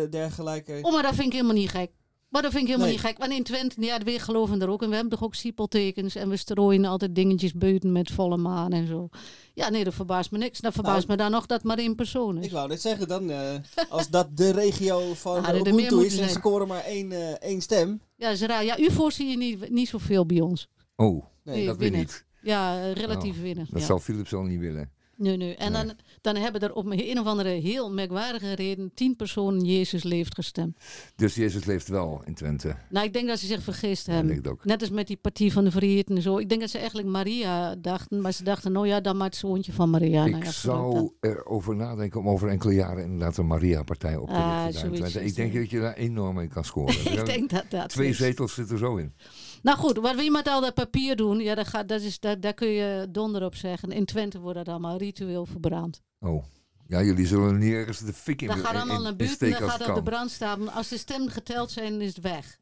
dergelijke. 0.10 0.80
Oh, 0.82 0.94
maar 0.94 1.04
dat 1.04 1.14
vind 1.14 1.28
ik 1.28 1.34
helemaal 1.34 1.56
niet 1.56 1.70
gek. 1.70 1.92
Maar 2.30 2.42
dat 2.42 2.52
vind 2.52 2.64
ik 2.64 2.68
helemaal 2.70 2.88
Nee. 2.92 2.98
niet 2.98 3.06
gek. 3.06 3.18
Want 3.18 3.32
in 3.32 3.44
Twente, 3.44 3.82
ja, 3.82 3.98
we 3.98 4.20
geloven 4.20 4.62
er 4.62 4.70
ook. 4.70 4.82
En 4.82 4.90
we 4.90 4.94
hebben 4.96 5.12
toch 5.14 5.24
ook 5.24 5.36
siepeltekens. 5.36 6.16
En 6.16 6.30
we 6.30 6.38
strooien 6.38 6.86
altijd 6.86 7.16
dingetjes 7.16 7.54
buiten 7.54 7.92
met 7.92 8.12
volle 8.12 8.38
maan 8.38 8.72
en 8.72 8.88
zo. 8.88 9.10
Ja, 9.54 9.70
nee, 9.70 9.84
dat 9.84 9.94
verbaast 9.94 10.32
me 10.32 10.38
niks. 10.38 10.60
Dat 10.60 10.74
verbaast 10.74 11.08
Nou, 11.08 11.18
me 11.18 11.24
dan 11.24 11.32
nog 11.32 11.46
dat 11.46 11.64
maar 11.64 11.78
één 11.78 11.96
persoon 11.96 12.38
is. 12.38 12.46
Ik 12.46 12.52
wou 12.52 12.68
net 12.68 12.82
zeggen, 12.82 13.08
dan, 13.08 13.30
eh, 13.32 13.56
als 13.90 14.10
dat 14.10 14.38
de 14.38 14.52
regio 14.52 15.14
van 15.14 15.46
er 15.46 15.54
meer 15.54 15.68
Ubuntu 15.68 16.06
is 16.06 16.12
en 16.12 16.18
zijn. 16.18 16.30
scoren 16.30 16.68
maar 16.68 16.84
één, 16.84 17.12
eh, 17.12 17.30
één 17.32 17.62
stem. 17.62 18.02
Ja, 18.16 18.26
dat 18.28 18.36
is 18.36 18.42
raar. 18.42 18.66
Ja, 18.66 18.80
UFO 18.80 19.10
zie 19.10 19.28
je 19.30 19.38
niet, 19.38 19.70
niet 19.70 19.88
zoveel 19.90 20.26
bij 20.26 20.40
ons. 20.42 20.68
Oh, 20.96 21.26
Nee, 21.44 21.66
dat 21.66 21.78
weet 21.78 21.90
winnen. 21.90 22.00
niet. 22.00 22.26
Ja, 22.42 22.82
eh, 22.82 22.94
relatief 22.94 23.36
Oh, 23.36 23.42
winnen. 23.42 23.68
Dat 23.70 23.80
ja. 23.80 23.86
zal 23.86 24.00
Philips 24.00 24.32
wel 24.32 24.44
niet 24.44 24.60
willen. 24.60 24.92
Nee, 25.20 25.38
nee. 25.38 25.56
En 25.56 25.72
Nee. 25.72 25.86
Dan, 25.86 25.96
dan 26.22 26.36
hebben 26.36 26.62
er 26.62 26.74
op 26.74 26.86
een 26.86 27.20
of 27.20 27.26
andere 27.26 27.50
heel 27.50 27.92
merkwaardige 27.92 28.54
reden 28.54 28.92
tien 28.94 29.16
personen 29.16 29.62
Jezus 29.66 30.04
leeft 30.04 30.36
gestemd. 30.36 30.78
Dus 31.16 31.36
Jezus 31.36 31.66
leeft 31.66 31.88
wel 31.88 32.22
in 32.26 32.34
Twente. 32.34 32.76
Nou, 32.90 33.06
ik 33.06 33.14
denk 33.14 33.28
dat 33.28 33.40
ze 33.40 33.46
zich 33.46 33.62
vergist 33.64 34.06
Ja, 34.06 34.14
hebben. 34.14 34.32
denk 34.34 34.46
ik 34.46 34.52
ook. 34.52 34.66
Net 34.66 34.82
als 34.82 34.90
met 34.90 35.08
die 35.08 35.18
partij 35.18 35.52
van 35.52 35.64
de 35.64 35.72
Vrienden 35.72 36.16
en 36.16 36.22
zo. 36.22 36.38
Ik 36.38 36.50
denk 36.50 36.62
dat 36.62 36.70
ze 36.70 36.78
eigenlijk 36.78 37.08
Maria 37.08 37.76
dachten. 37.76 38.22
Maar 38.22 38.32
ze 38.34 38.44
dachten, 38.44 38.72
nou 38.72 38.88
ja, 38.88 39.02
dan 39.02 39.18
maar 39.18 39.28
het 39.28 39.36
zoontje 39.36 39.74
van 39.74 39.90
Maria. 39.90 40.26
ik 40.26 40.32
nou 40.32 40.44
ja, 40.44 40.52
voordat 40.52 40.92
zou 40.94 41.12
erover 41.20 41.76
nadenken 41.76 42.20
om 42.20 42.30
over 42.30 42.50
enkele 42.50 42.74
jaren 42.74 43.04
inderdaad 43.04 43.38
een 43.38 43.48
Maria-partij 43.48 44.16
op 44.16 44.28
te 44.30 44.34
Ah, 44.34 44.66
richten. 44.92 45.26
Ik 45.26 45.36
denk 45.36 45.54
dat 45.54 45.70
je 45.70 45.80
daar 45.80 45.94
enorm 45.96 46.40
in 46.40 46.50
kan 46.50 46.66
scoren. 46.66 46.96
Ik 47.20 47.26
denk 47.26 47.50
dat 47.50 47.66
dat 47.70 47.90
Twee 47.90 48.10
is. 48.10 48.18
zetels 48.18 48.54
zitten 48.54 48.74
er 48.74 48.80
zo 48.82 48.96
in. 48.96 49.14
Nou 49.62 49.78
goed, 49.78 49.98
wat 49.98 50.16
we 50.16 50.30
met 50.32 50.48
al 50.48 50.62
dat 50.62 50.74
papier 50.74 51.16
doen, 51.16 51.40
ja, 51.40 51.56
dat 51.56 51.68
gaat, 51.68 51.88
dat 51.90 52.02
is, 52.02 52.20
daar, 52.20 52.40
daar 52.40 52.54
kun 52.54 52.68
je 52.68 53.08
donder 53.10 53.44
op 53.46 53.56
zeggen. 53.56 53.92
In 53.92 54.06
Twente 54.06 54.40
wordt 54.40 54.58
dat 54.58 54.68
allemaal 54.68 54.98
ritueel 54.98 55.46
verbrand. 55.46 56.02
Oh. 56.20 56.44
Ja, 56.88 57.02
jullie 57.04 57.28
zullen 57.28 57.58
niet 57.58 57.74
ergens 57.74 58.00
de 58.00 58.14
fik 58.14 58.42
in 58.42 58.48
Dat 58.48 58.58
gaat 58.58 58.76
allemaal 58.76 58.98
in- 58.98 59.04
naar 59.04 59.16
buiten, 59.16 59.50
dan 59.50 59.70
gaat 59.70 59.88
op 59.90 59.96
de 59.96 60.04
brand 60.04 60.32
staan. 60.32 60.74
Als 60.74 60.88
de 60.88 60.98
stemmen 60.98 61.32
geteld 61.32 61.72
zijn, 61.72 62.02
is 62.02 62.16
het 62.16 62.24
weg. 62.24 62.58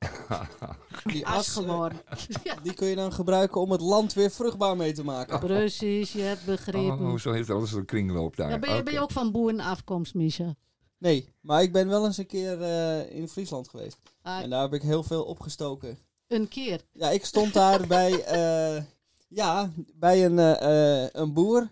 Die 1.04 1.28
As 1.28 1.48
geworden. 1.48 2.02
ja. 2.44 2.56
die 2.64 2.74
kun 2.74 2.88
je 2.88 2.96
dan 2.96 3.14
gebruiken 3.14 3.62
om 3.62 3.72
het 3.72 3.82
land 3.82 4.14
weer 4.14 4.32
vruchtbaar 4.32 4.78
mee 4.78 4.92
te 4.94 5.04
maken. 5.04 5.40
Precies, 5.40 6.12
je 6.12 6.22
hebt 6.22 6.46
begrepen. 6.46 7.00
Oh, 7.00 7.18
zo 7.18 7.32
heeft 7.32 7.50
alles 7.50 7.72
een 7.72 7.86
kringloop 7.86 8.36
daar. 8.36 8.50
ja, 8.50 8.60
ben, 8.60 8.76
je, 8.76 8.84
ben 8.84 8.94
je 8.94 9.00
ook 9.00 9.12
van 9.12 9.32
boerenafkomst, 9.32 10.14
Misha? 10.14 10.56
Nee, 10.98 11.34
maar 11.42 11.62
ik 11.62 11.72
ben 11.72 11.88
wel 11.88 12.06
eens 12.06 12.18
een 12.18 12.26
keer 12.28 12.62
eh, 12.62 13.16
in 13.16 13.28
Friesland 13.28 13.70
geweest. 13.70 13.98
Ah, 14.22 14.42
En 14.42 14.50
daar 14.50 14.62
heb 14.62 14.74
ik 14.74 14.82
heel 14.82 15.04
veel 15.04 15.24
opgestoken. 15.24 15.98
Een 16.28 16.48
keer. 16.48 16.82
Ja, 16.92 17.10
ik 17.10 17.26
stond 17.26 17.54
daar 17.54 17.88
bij, 17.98 18.24
eh, 18.24 18.84
ja, 19.28 19.72
bij 19.96 20.26
een, 20.26 20.40
eh, 20.40 21.10
een 21.22 21.34
boer. 21.34 21.70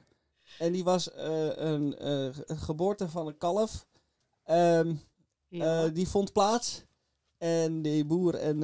En 0.59 0.71
die 0.71 0.83
was 0.83 1.11
eh, 1.11 1.47
een 1.55 1.95
geboorte 2.47 3.09
van 3.09 3.27
een 3.27 3.37
kalf. 3.37 3.87
Ehm, 4.43 4.93
Ja. 5.47 5.83
eh, 5.85 5.93
die 5.93 6.07
vond 6.07 6.33
plaats. 6.33 6.83
En 7.37 7.81
die 7.81 8.05
boer 8.05 8.35
en 8.35 8.59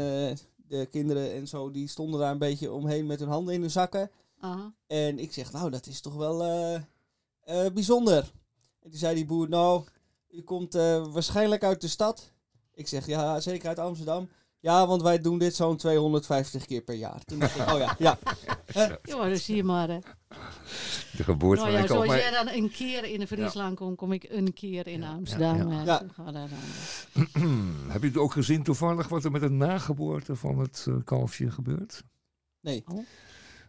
de 0.55 0.85
kinderen 0.91 1.31
en 1.33 1.47
zo, 1.47 1.71
die 1.71 1.87
stonden 1.87 2.19
daar 2.19 2.31
een 2.31 2.37
beetje 2.37 2.71
omheen 2.71 3.05
met 3.05 3.19
hun 3.19 3.29
handen 3.29 3.53
in 3.53 3.61
hun 3.61 3.71
zakken. 3.71 4.11
En 4.87 5.19
ik 5.19 5.33
zeg, 5.33 5.51
nou, 5.51 5.69
dat 5.69 5.85
is 5.87 6.01
toch 6.01 6.15
wel 6.15 6.37
bijzonder. 7.73 8.31
En 8.81 8.89
toen 8.89 8.99
zei 8.99 9.15
die 9.15 9.25
boer, 9.25 9.49
nou, 9.49 9.83
u 10.29 10.41
komt 10.41 10.73
waarschijnlijk 10.73 11.63
uit 11.63 11.81
de 11.81 11.87
stad. 11.87 12.31
Ik 12.73 12.87
zeg, 12.87 13.05
ja, 13.07 13.39
zeker 13.39 13.67
uit 13.67 13.79
Amsterdam. 13.79 14.29
Ja, 14.61 14.87
want 14.87 15.01
wij 15.01 15.19
doen 15.19 15.37
dit 15.37 15.55
zo'n 15.55 15.77
250 15.77 16.65
keer 16.65 16.81
per 16.81 16.95
jaar. 16.95 17.23
Toen 17.23 17.39
dacht 17.39 17.55
ik, 17.55 17.71
oh 17.71 17.77
ja, 17.79 17.95
ja. 18.07 18.17
Ja, 19.03 19.17
maar 19.17 19.29
dat 19.29 19.39
zie 19.39 19.55
je 19.55 19.63
maar. 19.63 19.87
Hè. 19.87 19.99
De 21.17 21.23
geboorte 21.23 21.61
Nou 21.61 21.71
van 21.73 21.81
ja, 21.81 21.87
zoals 21.87 22.07
Maar 22.07 22.17
jij 22.17 22.31
dan 22.31 22.47
een 22.47 22.71
keer 22.71 23.03
in 23.03 23.19
de 23.19 23.27
Friesland 23.27 23.75
komt, 23.75 23.97
kom 23.97 24.11
ik 24.11 24.25
een 24.29 24.53
keer 24.53 24.87
in 24.87 25.03
Amsterdam. 25.03 25.71
ja. 25.71 25.83
Ja, 25.83 26.03
Ja. 26.25 26.47
Heb 27.93 28.01
je 28.01 28.07
het 28.07 28.17
ook 28.17 28.31
gezien 28.31 28.63
toevallig 28.63 29.07
wat 29.07 29.23
er 29.23 29.31
met 29.31 29.41
de 29.41 29.49
nageboorte 29.49 30.35
van 30.35 30.59
het 30.59 30.85
eh, 30.87 30.95
kalfje 31.03 31.51
gebeurt? 31.51 32.03
Nee. 32.61 32.83
Oh. 32.87 33.05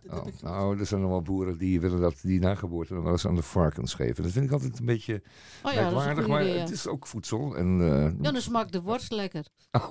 Dat 0.03 0.21
Oh, 0.21 0.27
ik 0.27 0.43
nou, 0.43 0.79
er 0.79 0.87
zijn 0.87 1.01
nog 1.01 1.11
wel 1.11 1.23
boeren 1.23 1.59
die 1.59 1.81
willen 1.81 2.01
dat 2.01 2.19
die 2.23 2.41
nageboorte 2.41 2.95
nog 2.95 3.03
wel 3.03 3.13
eens 3.13 3.27
aan 3.27 3.35
de 3.35 3.43
varkens 3.43 3.95
geven. 3.95 4.23
Dat 4.23 4.33
vind 4.33 4.45
ik 4.45 4.53
altijd 4.53 4.79
een 4.79 4.85
beetje 4.87 5.23
Oh 5.63 5.73
ja, 5.73 5.91
dat 5.91 6.03
goed 6.19 6.27
maar 6.27 6.43
idee. 6.43 6.55
ja. 6.55 6.61
het 6.61 6.71
is 6.71 6.87
ook 6.87 7.07
voedsel. 7.07 7.57
En, 7.57 7.81
eh, 7.81 8.23
Ja, 8.25 8.33
dan 8.33 8.41
smaakt 8.41 8.73
de 8.73 8.81
worst 8.83 9.13
lekker. 9.13 9.47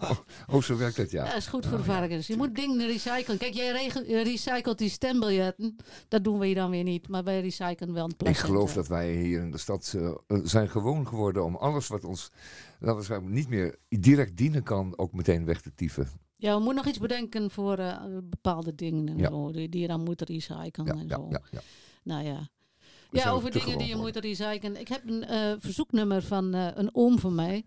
oh, 0.00 0.10
oh, 0.46 0.62
zo 0.62 0.76
werkt 0.76 0.96
het, 0.96 1.10
Ja, 1.10 1.22
ja. 1.24 1.28
dat 1.28 1.38
is 1.38 1.46
goed 1.46 1.66
voor 1.66 1.78
de 1.78 1.84
varkens. 1.84 2.26
Je 2.26 2.36
moet 2.36 2.54
dingen 2.54 2.86
recyclen. 2.86 3.38
Kijk, 3.38 3.54
jij 3.54 3.88
recycelt 4.22 4.78
die 4.78 4.88
stembiljetten. 4.90 5.76
Dat 6.08 6.24
doen 6.24 6.38
we 6.38 6.46
hier 6.46 6.54
dan 6.54 6.70
weer 6.70 6.82
niet. 6.84 7.08
Maar 7.08 7.24
wij 7.24 7.40
recyclen 7.40 7.92
wel 7.92 8.04
een 8.04 8.10
Ik 8.10 8.16
placenta. 8.16 8.46
geloof 8.46 8.72
dat 8.72 8.88
wij 8.88 9.12
hier 9.14 9.40
in 9.40 9.50
de 9.50 9.58
stad 9.58 9.94
eh, 9.96 10.06
eh, 10.06 10.38
zijn 10.44 10.68
gewoon 10.68 11.06
geworden 11.06 11.44
om 11.44 11.56
alles 11.56 11.86
wat 11.88 12.04
ons 12.04 12.30
laten 12.78 12.98
we 12.98 13.04
zeggen, 13.04 13.30
niet 13.32 13.48
meer 13.48 13.76
direct 13.88 14.36
dienen 14.36 14.62
kan, 14.62 14.92
ook 14.98 15.12
meteen 15.12 15.44
weg 15.44 15.60
te 15.60 15.74
tyfen. 15.74 16.08
Ja, 16.40 16.52
we 16.54 16.58
moeten 16.58 16.76
nog 16.76 16.86
iets 16.86 16.98
bedenken 16.98 17.50
voor 17.50 17.78
eh, 17.78 18.02
bepaalde 18.22 18.74
dingen 18.74 19.08
en 19.08 19.18
Ja. 19.18 19.28
zo, 19.28 19.52
die, 19.52 19.68
die 19.68 19.80
je 19.80 19.86
dan 19.86 20.02
moet 20.02 20.22
recyclen 20.22 20.86
Ja, 20.86 20.92
en 20.92 21.08
zo. 21.08 21.26
ja, 21.30 21.40
ja. 21.50 21.60
Nou 22.02 22.24
ja. 22.24 22.48
Ja, 23.10 23.30
over 23.30 23.50
dingen 23.50 23.78
die 23.78 23.86
je 23.86 23.96
moet 23.96 24.16
recyclen. 24.16 24.80
Ik 24.80 24.88
heb 24.88 25.08
een 25.08 25.24
eh, 25.24 25.52
verzoeknummer 25.58 26.22
van 26.22 26.54
eh, 26.54 26.68
een 26.74 26.90
oom 26.94 27.18
van 27.18 27.34
mij. 27.34 27.64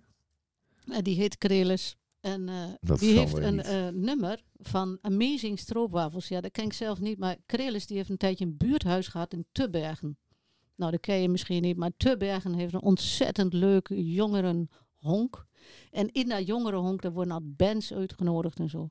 En 0.86 1.03
die 1.03 1.15
heet 1.15 1.38
Krelis. 1.38 1.95
En 2.19 2.45
die 2.82 3.17
heeft 3.19 3.38
een 3.38 3.61
nummer 4.03 4.43
van 4.59 4.97
Amazing 5.01 5.59
Stroopwafels. 5.59 6.28
Ja, 6.28 6.41
dat 6.41 6.51
ken 6.51 6.65
ik 6.65 6.74
zelf 6.74 6.99
niet. 6.99 7.17
Maar 7.17 7.38
Krelis 7.45 7.88
die 7.88 7.97
heeft 7.97 8.09
een 8.09 8.17
tijdje 8.17 8.45
een 8.45 8.57
buurthuis 8.57 9.07
gehad 9.07 9.34
in 9.34 9.45
Tubbergen. 9.51 10.17
Nou, 10.76 10.91
dat 10.91 10.99
ken 10.99 11.22
je 11.22 11.30
misschien 11.30 11.61
niet. 11.61 11.78
Maar 11.78 11.91
Tubbergen 11.97 12.53
heeft 12.53 12.74
een 12.74 12.82
ontzettend 12.82 13.53
leuk 13.53 13.89
jongerenhonk. 13.93 15.45
En 15.91 16.12
in 16.12 16.30
dat 16.30 16.47
jongerenhonk 16.47 17.01
daar 17.01 17.12
worden 17.12 17.34
al 17.34 17.41
bands 17.43 17.93
uitgenodigd 17.93 18.59
en 18.59 18.70
zo. 18.70 18.89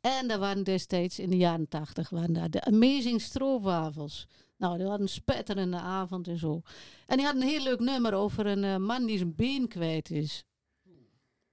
En 0.00 0.28
daar 0.28 0.38
waren 0.38 0.64
destijds 0.64 1.18
in 1.18 1.30
de 1.30 1.36
jaren 1.36 1.68
tachtig 1.68 2.10
waren 2.10 2.32
daar 2.32 2.50
de 2.50 2.64
Amazing 2.64 3.20
Stroopwafels. 3.20 4.28
Nou, 4.56 4.76
die 4.76 4.86
hadden 4.86 5.06
een 5.06 5.12
spetterende 5.12 5.76
avond 5.76 6.28
en 6.28 6.38
zo. 6.38 6.62
En 7.06 7.16
die 7.16 7.26
had 7.26 7.34
een 7.34 7.42
heel 7.42 7.62
leuk 7.62 7.80
nummer 7.80 8.14
over 8.14 8.46
een 8.46 8.64
eh, 8.64 8.76
man 8.76 9.06
die 9.06 9.16
zijn 9.18 9.34
been 9.34 9.68
kwijt 9.68 10.10
is. 10.10 10.44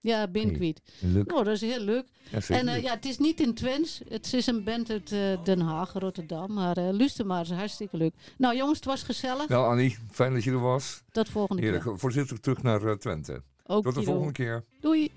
Ja, 0.01 0.27
been 0.27 0.53
kwijt. 0.53 0.81
Nou, 1.01 1.43
dat 1.43 1.47
is 1.47 1.61
heel 1.61 1.79
leuk. 1.79 2.07
Ja, 2.31 2.39
En 2.47 2.67
eh, 2.67 2.81
ja, 2.81 2.93
het 2.93 3.05
is 3.05 3.17
niet 3.17 3.39
in 3.39 3.53
Twents. 3.53 4.01
Het 4.07 4.33
is 4.33 4.47
een 4.47 4.63
band 4.63 4.89
uit 4.89 5.11
eh, 5.11 5.43
Den 5.43 5.59
Haag, 5.59 5.93
Rotterdam. 5.93 6.53
Maar 6.53 6.77
eh 6.77 6.89
luister 6.91 7.25
maar, 7.25 7.41
is 7.41 7.49
hartstikke 7.51 7.97
leuk. 7.97 8.13
Nou 8.37 8.55
jongens, 8.55 8.77
het 8.77 8.87
was 8.87 9.03
gezellig. 9.03 9.47
Nou, 9.47 9.69
Annie, 9.71 9.97
fijn 10.11 10.33
dat 10.33 10.43
je 10.43 10.51
er 10.51 10.59
was. 10.59 11.01
Tot 11.11 11.29
volgende 11.29 11.61
keer. 11.61 11.97
Voorzitter, 11.99 12.39
terug 12.39 12.63
naar 12.63 12.97
Twente. 12.97 13.43
Ook 13.71 13.83
Tot 13.83 13.93
de 13.95 13.99
Guido. 14.01 14.11
volgende 14.11 14.33
keer. 14.33 14.63
Doei. 14.81 15.11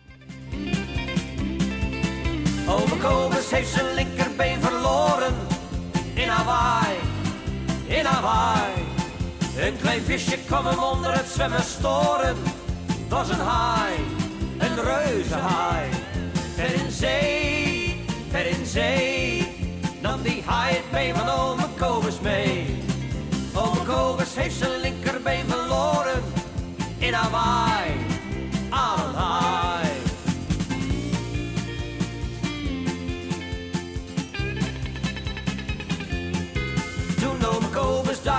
Ome 2.68 2.96
Kobus 3.02 3.50
heeft 3.50 3.68
zijn 3.68 3.94
linkerbeen 3.94 4.60
verloren 4.60 5.34
in 6.14 6.28
Hawaii, 6.28 6.96
in 7.86 8.04
Hawaii. 8.04 8.72
Een 9.58 9.76
klein 9.76 10.02
visje 10.02 10.38
kwam 10.46 10.66
hem 10.66 10.78
onder 10.78 11.12
het 11.12 11.26
zwemmen 11.26 11.62
storen. 11.62 12.36
Het 12.86 13.08
was 13.08 13.28
een 13.28 13.38
haai, 13.40 13.94
een 14.58 14.82
reuze 14.82 15.34
haai. 15.34 15.88
Ver 16.54 16.74
in 16.74 16.90
zee, 16.90 18.04
ver 18.30 18.46
in 18.46 18.66
zee, 18.66 19.46
nam 20.00 20.22
die 20.22 20.42
haai 20.44 20.74
het 20.74 20.90
been 20.90 21.14
van 21.14 21.28
ome 21.28 21.66
Kobus 21.78 22.20
mee. 22.20 22.82
Ome 23.54 23.84
Kobus 23.86 24.34
heeft 24.34 24.56
zijn 24.56 24.80
linkerbeen 24.80 25.44
verloren 25.46 26.22
in 26.98 27.12
Hawaii, 27.12 27.90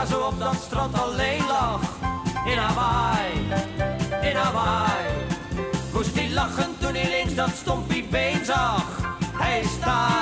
Zo 0.09 0.19
op 0.19 0.39
dat 0.39 0.55
strand 0.65 0.99
alleen 0.99 1.45
lag. 1.47 1.81
In 2.45 2.57
Hawaii, 2.57 3.47
in 4.21 4.35
Hawaii. 4.35 5.07
Moest 5.93 6.15
hij 6.15 6.31
lachen 6.31 6.77
toen 6.79 6.93
hij 6.93 7.09
links 7.09 7.35
dat 7.35 7.49
stompie 7.49 8.07
been 8.11 8.45
zag. 8.45 8.85
Hij 9.37 9.59
is 9.59 9.79
taai. 9.79 10.13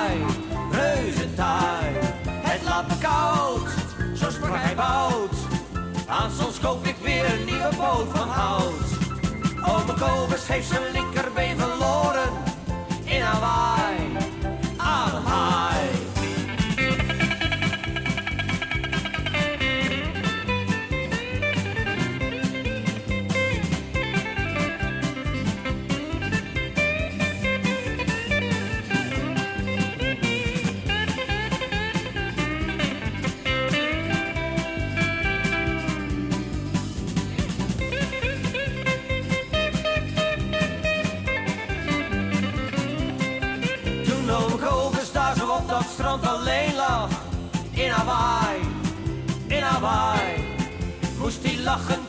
Het 2.51 2.63
laat 2.63 2.97
koud, 2.99 3.69
zo 4.15 4.29
sprak 4.29 4.55
hij 4.55 4.75
bout. 4.75 5.35
Aan 6.07 6.31
soms 6.31 6.59
koop 6.59 6.85
ik 6.85 6.95
weer 7.01 7.33
een 7.33 7.45
nieuwe 7.45 7.69
boot 7.77 8.07
van 8.13 8.27
hout. 8.29 8.89
Ome 9.65 9.93
Kobus 9.99 10.47
heeft 10.47 10.67
zijn 10.67 10.91
linkerbeen 10.91 11.59
verloren. 11.59 12.29
In 13.03 13.21
Hawaii, 13.21 13.80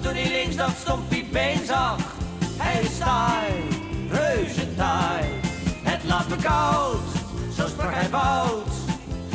toen 0.02 0.14
hij 0.14 0.30
links 0.30 0.56
dat 0.56 0.70
stompie 0.80 1.24
been 1.32 1.66
zag. 1.66 1.96
Hij 2.56 2.82
is 2.82 2.98
taai, 2.98 3.52
reuze. 4.10 4.60
Het 5.82 6.04
laat 6.04 6.28
me 6.28 6.36
koud, 6.36 7.08
zo 7.56 7.66
sprak 7.66 7.94
hij 7.94 8.10
bout. 8.10 8.72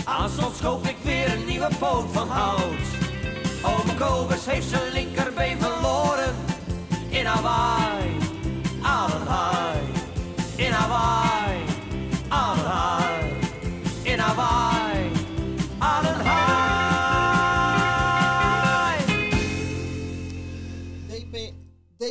Aanstonds 0.03 0.61
koop 0.61 0.85
ik 0.85 0.95
weer 1.03 1.31
een 1.33 1.45
nieuwe 1.45 1.69
poot 1.79 2.05
van 2.11 2.29
hout. 2.29 2.85
Ome 3.61 3.95
Kobus 3.99 4.45
heeft 4.45 4.67
zijn 4.67 4.91
linkerbeen 4.93 5.57
verloren. 5.59 6.35
In 7.09 7.25
Hawaii, 7.25 7.86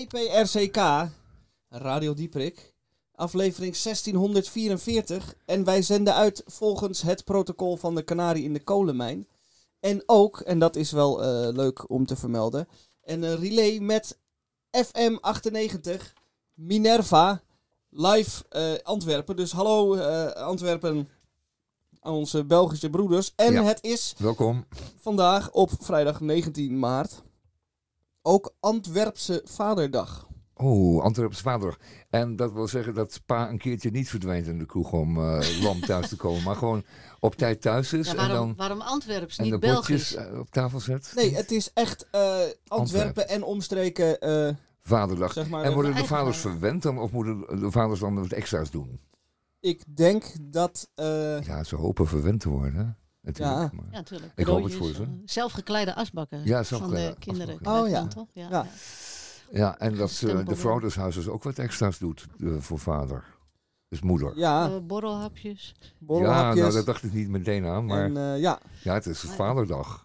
DPRCK, 0.07 1.09
Radio 1.69 2.15
Dieprik, 2.15 2.75
aflevering 3.15 3.77
1644. 3.77 5.35
En 5.45 5.65
wij 5.65 5.83
zenden 5.83 6.15
uit 6.15 6.43
volgens 6.47 7.03
het 7.03 7.25
protocol 7.25 7.77
van 7.77 7.95
de 7.95 8.05
Canarie 8.05 8.45
in 8.45 8.53
de 8.53 8.65
kolenmijn. 8.65 9.29
En 9.81 10.03
ook, 10.07 10.41
en 10.41 10.59
dat 10.59 10.77
is 10.77 10.91
wel 10.91 11.23
eh, 11.23 11.55
leuk 11.55 11.91
om 11.91 12.07
te 12.07 12.17
vermelden, 12.17 12.69
een 13.05 13.25
eh, 13.25 13.35
relay 13.35 13.79
met 13.79 14.19
FM 14.71 15.17
98 15.21 16.15
Minerva 16.55 17.43
live 17.91 18.45
eh, 18.49 18.73
Antwerpen. 18.83 19.37
Dus 19.37 19.53
hallo 19.53 19.95
eh, 19.95 20.31
Antwerpen 20.31 21.09
aan 22.01 22.13
onze 22.13 22.45
Belgische 22.45 22.91
broeders. 22.91 23.33
En 23.37 23.65
het 23.65 23.83
is 23.83 24.15
Welkom. 24.19 24.67
vandaag 24.97 25.53
op 25.53 25.71
vrijdag 25.79 26.21
19 26.21 26.79
maart 26.79 27.25
ook 28.27 28.55
Antwerpse 28.61 29.43
Vaderdag. 29.45 30.29
Oh, 30.55 31.03
Antwerpse 31.03 31.43
vader. 31.43 31.77
En 32.11 32.37
dat 32.37 32.53
wil 32.53 32.69
zeggen 32.69 32.95
dat 32.95 33.21
pa 33.27 33.49
een 33.51 33.59
keertje 33.59 33.91
niet 33.91 34.09
verdwijnt 34.09 34.47
in 34.47 34.59
de 34.59 34.67
kroeg 34.67 34.93
om 34.93 35.17
eh 35.19 35.63
lam 35.63 35.81
thuis 35.87 36.09
te 36.09 36.17
komen. 36.17 36.43
Maar 36.43 36.57
gewoon 36.57 36.85
op 37.21 37.35
tijd 37.35 37.61
thuis 37.61 37.93
is. 37.93 38.07
Ja, 38.07 38.11
en 38.13 38.17
waarom, 38.17 38.37
dan 38.47 38.55
waarom 38.57 38.81
Antwerps, 38.81 39.37
en 39.39 39.45
de 39.45 39.51
niet 39.51 39.61
bordjes 39.61 40.15
Belgisch? 40.15 40.33
eh, 40.35 40.39
op 40.41 40.51
tafel 40.51 40.81
zet. 40.81 41.13
Nee, 41.15 41.35
het 41.35 41.51
is 41.51 41.71
echt 41.73 42.07
eh, 42.11 42.37
Antwerpen 42.67 43.29
en 43.29 43.43
omstreken. 43.43 44.21
eh, 44.21 44.55
Vaderdag. 44.81 45.33
zeg 45.33 45.49
maar, 45.49 45.65
en 45.65 45.73
worden 45.73 45.95
de 45.95 46.05
vaders 46.05 46.37
vader. 46.39 46.51
verwend 46.59 46.83
dan? 46.83 46.99
Of 46.99 47.11
moeten 47.13 47.61
de 47.61 47.71
vaders 47.71 48.01
dan 48.01 48.15
wat 48.15 48.33
extra's 48.33 48.71
doen? 48.71 49.01
ik 49.61 49.97
denk 49.97 50.25
dat. 50.41 50.89
eh, 50.95 51.41
Ja, 51.43 51.65
ze 51.65 51.77
hopen 51.77 52.07
verwend 52.07 52.41
te 52.41 52.49
worden. 52.49 52.99
Natuurlijk. 53.27 53.57
Ja. 53.59 53.71
Maar- 53.73 53.85
Ja, 53.91 53.97
natuurlijk. 53.97 54.33
Ik 54.37 54.47
hoop 54.47 54.63
het 54.65 54.75
voor 54.75 54.93
ze. 54.93 55.07
zelfgekleide 55.25 55.95
asbakken 55.95 56.41
Ja, 56.45 56.65
van 56.65 56.91
de 56.91 57.15
kinderen. 57.19 57.55
asbakken. 57.55 57.83
Oh, 57.83 57.89
ja. 57.89 58.07
toch? 58.07 58.27
Ja, 58.33 58.43
Ja. 58.43 58.49
ja. 58.51 58.67
Ja, 59.51 59.79
en 59.79 59.97
dat 59.97 60.11
eh, 60.11 60.19
de 60.47 61.11
dus 61.13 61.29
ook 61.29 61.43
wat 61.43 61.59
extra's 61.59 61.99
doet 61.99 62.27
eh, 62.41 62.49
voor 62.59 62.79
vader. 62.79 63.25
Dus 63.89 64.01
moeder. 64.01 64.33
ja, 64.39 64.67
Eh, 64.67 64.77
borrelhapjes. 64.83 65.75
Ja, 65.79 65.87
borrelhapjes. 65.99 66.61
nou, 66.63 66.73
dat 66.75 66.87
dacht 66.87 67.03
ik 67.05 67.13
niet 67.13 67.29
meteen 67.29 67.67
aan. 67.67 67.87
Maar 67.87 68.05
en 68.05 68.17
eh, 68.17 68.41
ja, 68.41 68.59
ja, 68.83 68.95
het 68.95 69.07
is 69.07 69.21
vaderdag. 69.21 70.05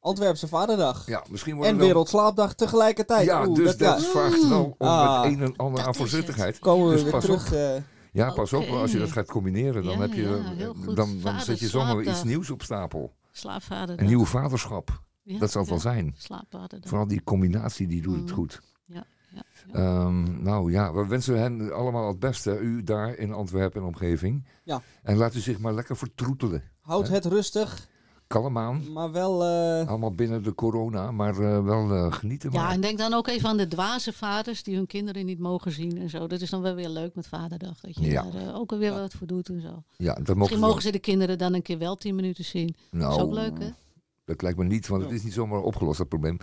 Antwerpse 0.00 0.48
Vaderdag. 0.48 1.06
Ja, 1.06 1.24
misschien 1.30 1.54
worden 1.54 1.72
en 1.72 1.78
dan- 1.78 1.86
Wereldslaapdag 1.86 2.54
tegelijkertijd. 2.54 3.24
Ja, 3.26 3.46
Oeh, 3.46 3.56
dus 3.56 3.76
dat, 3.76 3.78
dat 3.78 4.02
ja. 4.02 4.08
vraagt 4.10 4.48
wel 4.48 4.64
om 4.78 4.86
Ah. 4.88 5.22
het 5.22 5.32
een 5.32 5.42
en 5.42 5.56
ander 5.56 5.82
aan 5.84 5.94
voorzichtigheid. 5.94 6.58
Komen 6.58 6.88
we 6.88 6.94
dus 6.94 7.02
weer 7.02 7.20
terug. 7.20 7.52
eh, 7.52 7.74
Ja, 8.12 8.30
pas 8.32 8.52
op, 8.52 8.68
als 8.68 8.92
je 8.92 8.98
dat 8.98 9.12
gaat 9.12 9.26
combineren, 9.30 9.82
dan, 9.84 9.92
Ja, 9.92 10.00
heb 10.00 10.12
je, 10.12 10.22
ja, 10.22 10.64
eh, 10.64 10.68
goed. 10.84 10.96
dan, 10.96 11.20
dan 11.22 11.40
zet 11.40 11.58
je 11.58 11.68
zomaar 11.68 11.96
weer 11.96 12.08
iets 12.10 12.24
nieuws 12.24 12.50
op 12.50 12.62
stapel. 12.62 13.14
Slaapvader. 13.30 14.00
Een 14.00 14.06
nieuw 14.06 14.24
vaderschap, 14.24 15.02
Ja, 15.22 15.38
dat 15.38 15.50
zal 15.50 15.60
het 15.60 15.70
wel 15.70 15.80
zijn. 15.80 16.14
Slaapvader. 16.18 16.78
Vooral 16.82 17.06
die 17.06 17.22
combinatie, 17.24 17.86
die 17.86 18.02
doet 18.02 18.14
het 18.16 18.28
Mm. 18.28 18.34
goed. 18.34 18.60
Ja, 18.84 19.04
ja. 19.34 19.42
Ehm, 19.72 20.42
nou 20.42 20.70
ja, 20.72 20.92
we 20.94 21.06
wensen 21.06 21.40
hen 21.40 21.74
allemaal 21.74 22.08
het 22.08 22.18
beste. 22.18 22.58
U 22.58 22.82
daar 22.82 23.14
in 23.14 23.32
Antwerpen 23.32 23.80
en 23.80 23.86
omgeving. 23.86 24.46
Ja. 24.64 24.82
En 25.02 25.16
laat 25.16 25.34
u 25.34 25.38
zich 25.40 25.58
maar 25.58 25.72
lekker 25.74 25.96
vertroetelen. 25.96 26.62
houd 26.80 27.08
Hè? 27.08 27.14
het 27.14 27.24
rustig, 27.24 27.88
Kalm 28.32 28.58
aan. 28.58 28.92
maar 28.92 29.12
wel. 29.12 29.44
eh, 29.44 29.88
Allemaal 29.88 30.14
binnen 30.14 30.42
de 30.42 30.54
corona, 30.54 31.10
maar 31.10 31.38
eh, 31.38 31.64
wel 31.64 31.90
eh, 31.94 32.12
genieten. 32.12 32.50
Ja, 32.52 32.62
maar. 32.62 32.72
en 32.72 32.80
denk 32.80 32.98
dan 32.98 33.14
ook 33.14 33.28
even 33.28 33.48
aan 33.48 33.56
de 33.56 33.68
dwaze 33.68 34.12
vaders 34.12 34.62
die 34.62 34.76
hun 34.76 34.86
kinderen 34.86 35.24
niet 35.26 35.38
mogen 35.38 35.72
zien 35.72 35.98
en 35.98 36.10
zo. 36.10 36.26
Dat 36.26 36.40
is 36.40 36.50
dan 36.50 36.62
wel 36.62 36.74
weer 36.74 36.88
leuk 36.88 37.14
met 37.14 37.26
Vaderdag. 37.26 37.80
Dat 37.80 37.94
je 37.94 38.10
Ja. 38.10 38.22
daar 38.22 38.42
eh, 38.48 38.54
ook 38.56 38.70
weer 38.70 38.92
wat 38.92 39.12
voor 39.12 39.26
doet 39.26 39.48
en 39.48 39.60
zo. 39.60 39.82
ja, 39.96 40.14
dat 40.14 40.18
mogen 40.26 40.38
Misschien 40.38 40.58
ze 40.58 40.64
mogen 40.66 40.82
ze 40.82 40.90
de 40.92 40.98
kinderen 40.98 41.38
dan 41.38 41.54
een 41.54 41.62
keer 41.62 41.78
wel 41.78 41.96
tien 41.96 42.14
minuten 42.14 42.44
zien. 42.44 42.74
Nou, 42.90 43.02
Dat 43.10 43.18
is 43.18 43.24
ook 43.24 43.32
leuk, 43.32 43.58
hè? 43.58 43.70
Dat 44.24 44.42
lijkt 44.42 44.58
me 44.58 44.64
niet, 44.64 44.88
want 44.88 45.02
het 45.02 45.12
is 45.12 45.22
niet 45.22 45.32
zomaar 45.32 45.60
opgelost, 45.60 45.98
dat 45.98 46.08
probleem. 46.08 46.38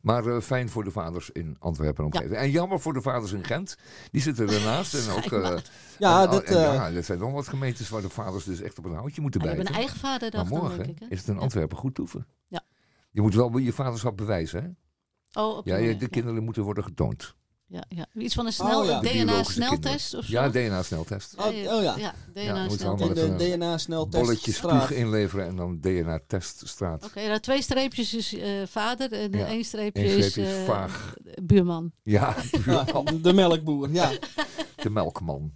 Maar 0.00 0.26
eh, 0.26 0.40
fijn 0.40 0.68
voor 0.68 0.84
de 0.84 0.90
vaders 0.90 1.30
in 1.30 1.56
Antwerpen 1.58 2.04
en 2.04 2.12
omgeving. 2.12 2.38
En 2.38 2.50
jammer 2.50 2.80
voor 2.80 2.92
de 2.92 3.00
vaders 3.02 3.32
in 3.32 3.44
Gent. 3.44 3.76
Die 4.10 4.20
zitten 4.22 4.48
ernaast. 4.48 4.94
En 4.94 5.10
ook, 5.16 5.32
eh, 5.32 5.56
ja, 5.98 6.22
en- 6.24 6.30
dat, 6.30 6.42
en 6.42 6.56
eh, 6.56 6.74
ja, 6.74 6.90
er 6.90 7.02
zijn 7.04 7.18
nog 7.18 7.32
wat 7.32 7.48
gemeentes 7.48 7.88
waar 7.88 8.02
de 8.02 8.08
vaders 8.08 8.44
dus 8.44 8.60
echt 8.60 8.78
op 8.78 8.84
een 8.84 8.94
houtje 8.94 9.20
moeten 9.20 9.40
Ja, 9.40 9.46
die 9.46 9.56
hebben 9.56 9.72
bijten. 9.74 9.82
een 9.82 9.88
eigen 9.88 10.08
vaderdag 10.08 10.42
maar 10.42 10.50
dan, 10.50 10.60
morgen 10.60 10.78
denk 10.84 10.90
ik. 10.90 10.98
Hè? 10.98 11.06
is 11.14 11.18
het 11.18 11.28
in 11.28 11.34
Ja. 11.34 11.40
Antwerpen 11.40 11.76
goed 11.76 11.94
toeven. 11.94 12.26
Ja. 12.48 12.62
Je 13.10 13.20
moet 13.20 13.34
wel 13.34 13.56
je 13.58 13.72
vaderschap 13.72 14.16
bewijzen, 14.16 14.62
hè? 14.62 14.68
Oh, 15.42 15.56
op 15.56 15.66
Ja, 15.66 15.76
de 15.98 16.08
kinderen 16.08 16.44
moeten 16.44 16.62
worden 16.62 16.84
getoond. 16.84 17.34
Ja, 17.72 17.84
ja. 17.88 18.06
Iets 18.14 18.34
van 18.34 18.46
een 18.46 18.52
snel 18.52 18.80
Oh, 18.80 18.86
ja. 18.86 19.00
DNA-sneltest 19.00 20.14
of 20.14 20.24
zo? 20.24 20.32
Ja, 20.32 20.48
DNA-sneltest. 20.48 21.34
Oh, 21.38 21.46
oh 21.46 21.52
ja. 21.54 21.72
Ja, 21.82 21.96
Ja, 21.96 22.12
DNA-sneltest. 22.32 23.16
een 23.22 23.36
DNA-sneltest. 23.36 24.22
Bolletjes 24.24 24.56
spugen 24.56 24.96
inleveren 24.96 25.46
en 25.46 25.56
dan 25.56 25.78
DNA-teststraat. 25.80 27.04
Oké, 27.04 27.26
nou, 27.26 27.40
twee 27.40 27.62
streepjes 27.62 28.14
is 28.14 28.34
eh, 28.34 28.50
vader 28.66 29.12
en 29.12 29.32
Ja, 29.32 29.46
één 29.46 29.64
streepje, 29.64 30.02
Eén 30.12 30.18
is 30.18 30.28
streepje 30.30 30.52
is 30.52 30.58
eh, 30.58 30.64
vaag. 30.64 31.14
buurman. 31.42 31.92
Ja, 32.02 32.34
Ja, 32.66 32.84
de 33.22 33.32
melkboer, 33.32 33.88
ja. 33.90 34.10
de 34.82 34.90
melkman. 34.90 35.52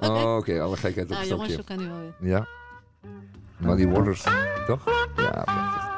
Oké. 0.00 0.10
Oh, 0.12 0.36
Oké, 0.36 0.60
alle 0.60 0.76
gekheid 0.76 1.06
op 1.06 1.10
Nou 1.10 1.22
een 1.22 1.28
jongens, 1.28 1.52
stokje. 1.52 1.74
zo 1.74 1.76
kan 1.76 1.86
hij 1.86 1.94
wel 2.00 2.14
weer. 2.20 2.30
Ja. 2.30 2.46
Maar 3.58 3.76
die 3.76 3.88
Waters, 3.88 4.22
toch? 4.66 4.84
Ja, 5.16 5.42
prachtig. 5.44 5.90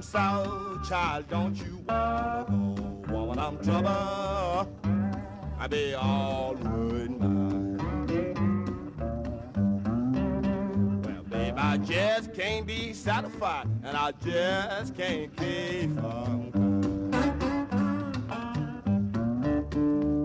Down 0.00 0.02
south, 0.02 0.88
child, 0.88 1.28
don't 1.28 1.56
you 1.56 1.84
wanna 1.88 2.46
go? 2.48 3.12
Woman, 3.12 3.38
I'm 3.38 3.58
trouble. 3.58 4.68
I 5.58 5.66
be 5.68 5.94
all 5.94 6.54
good 6.54 7.10
mine. 7.20 7.76
Well, 11.02 11.22
babe, 11.28 11.54
I 11.56 11.76
just 11.78 12.32
can't 12.34 12.66
be 12.66 12.92
satisfied, 12.92 13.66
and 13.84 13.96
I 13.96 14.12
just 14.24 14.96
can't 14.96 15.36
keep 15.36 15.94
from 16.00 16.50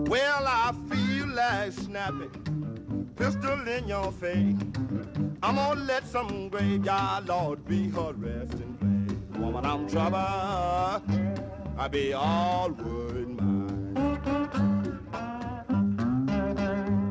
Well, 0.08 0.44
I 0.46 0.72
feel 0.88 1.28
like 1.28 1.72
snapping 1.72 3.12
pistol 3.16 3.68
in 3.68 3.88
your 3.88 4.12
face. 4.12 4.56
I'm 5.42 5.56
gonna 5.56 5.80
let 5.80 6.06
some 6.06 6.48
graveyard 6.48 7.28
lord 7.28 7.66
be 7.66 7.88
her 7.90 8.12
resting 8.14 8.65
Woman, 9.56 9.70
I'm 9.70 9.88
trouble. 9.88 10.18
I 11.78 11.88
be 11.90 12.12
all 12.12 12.68
wood 12.72 13.40
mine. 13.40 13.94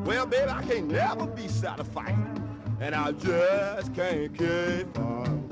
Well, 0.05 0.27
baby, 0.27 0.51
I 0.51 0.61
can't 0.61 0.87
never 0.89 1.25
be 1.25 1.47
satisfied, 1.47 2.15
and 2.79 2.93
I 2.93 3.13
just 3.13 3.95
can't 3.95 4.31
keep 4.37 4.99
on. 4.99 5.47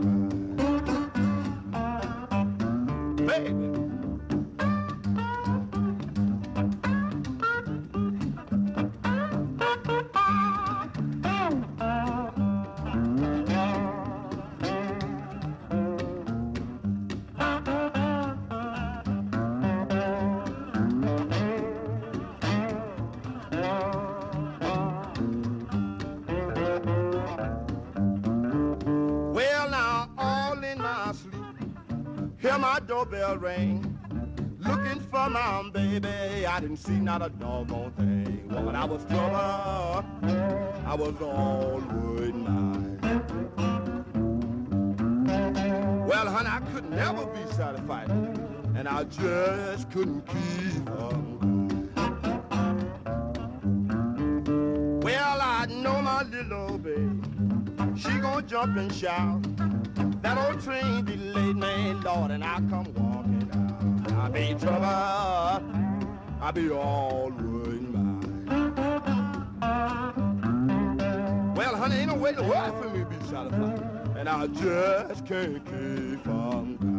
Baby. 3.26 3.83
Doorbell 33.24 33.80
looking 34.60 35.00
for 35.00 35.30
my 35.30 35.70
baby. 35.72 36.46
I 36.46 36.60
didn't 36.60 36.78
see 36.78 37.00
not 37.00 37.22
a 37.22 37.30
doggone 37.30 37.92
thing. 37.92 38.50
Woman, 38.50 38.76
I 38.76 38.84
was 38.84 39.06
trouble. 39.06 39.36
I 40.86 40.94
was 40.94 41.22
all 41.22 41.82
worried 41.94 42.36
mine. 42.36 43.00
Well, 46.06 46.28
honey, 46.28 46.50
I 46.50 46.60
could 46.74 46.90
never 46.90 47.26
be 47.28 47.40
satisfied, 47.54 48.10
and 48.76 48.90
I 48.90 49.06
just 49.06 49.90
couldn't 49.92 50.26
keep 50.28 50.90
on. 50.90 51.90
Well, 55.02 55.40
I 55.42 55.66
know 55.68 56.02
my 56.02 56.24
little 56.24 56.78
baby. 56.78 57.22
She 57.96 58.20
gonna 58.20 58.42
jump 58.42 58.76
and 58.78 58.94
shout. 58.94 59.42
That 60.24 60.38
old 60.38 60.62
train 60.62 61.06
delayed 61.06 61.58
me, 61.58 61.94
Lord, 62.04 62.32
and 62.32 62.44
I 62.44 62.56
come 62.70 62.86
walking. 62.94 63.13
I 64.24 64.30
be 64.30 64.56
trouble. 64.58 64.86
I 64.86 66.52
be 66.54 66.72
all 66.72 67.30
worried 67.30 67.90
mine. 67.94 68.46
Well, 71.58 71.76
honey, 71.76 71.98
ain't 71.98 72.08
no 72.08 72.16
way 72.16 72.32
to 72.32 72.42
world 72.42 72.82
for 72.82 72.90
me 72.90 73.00
to 73.00 73.06
be 73.06 73.18
satisfied. 73.26 73.82
And 74.16 74.30
I 74.30 74.48
just 74.48 75.26
can't 75.26 75.66
keep 75.66 76.26
on 76.30 76.93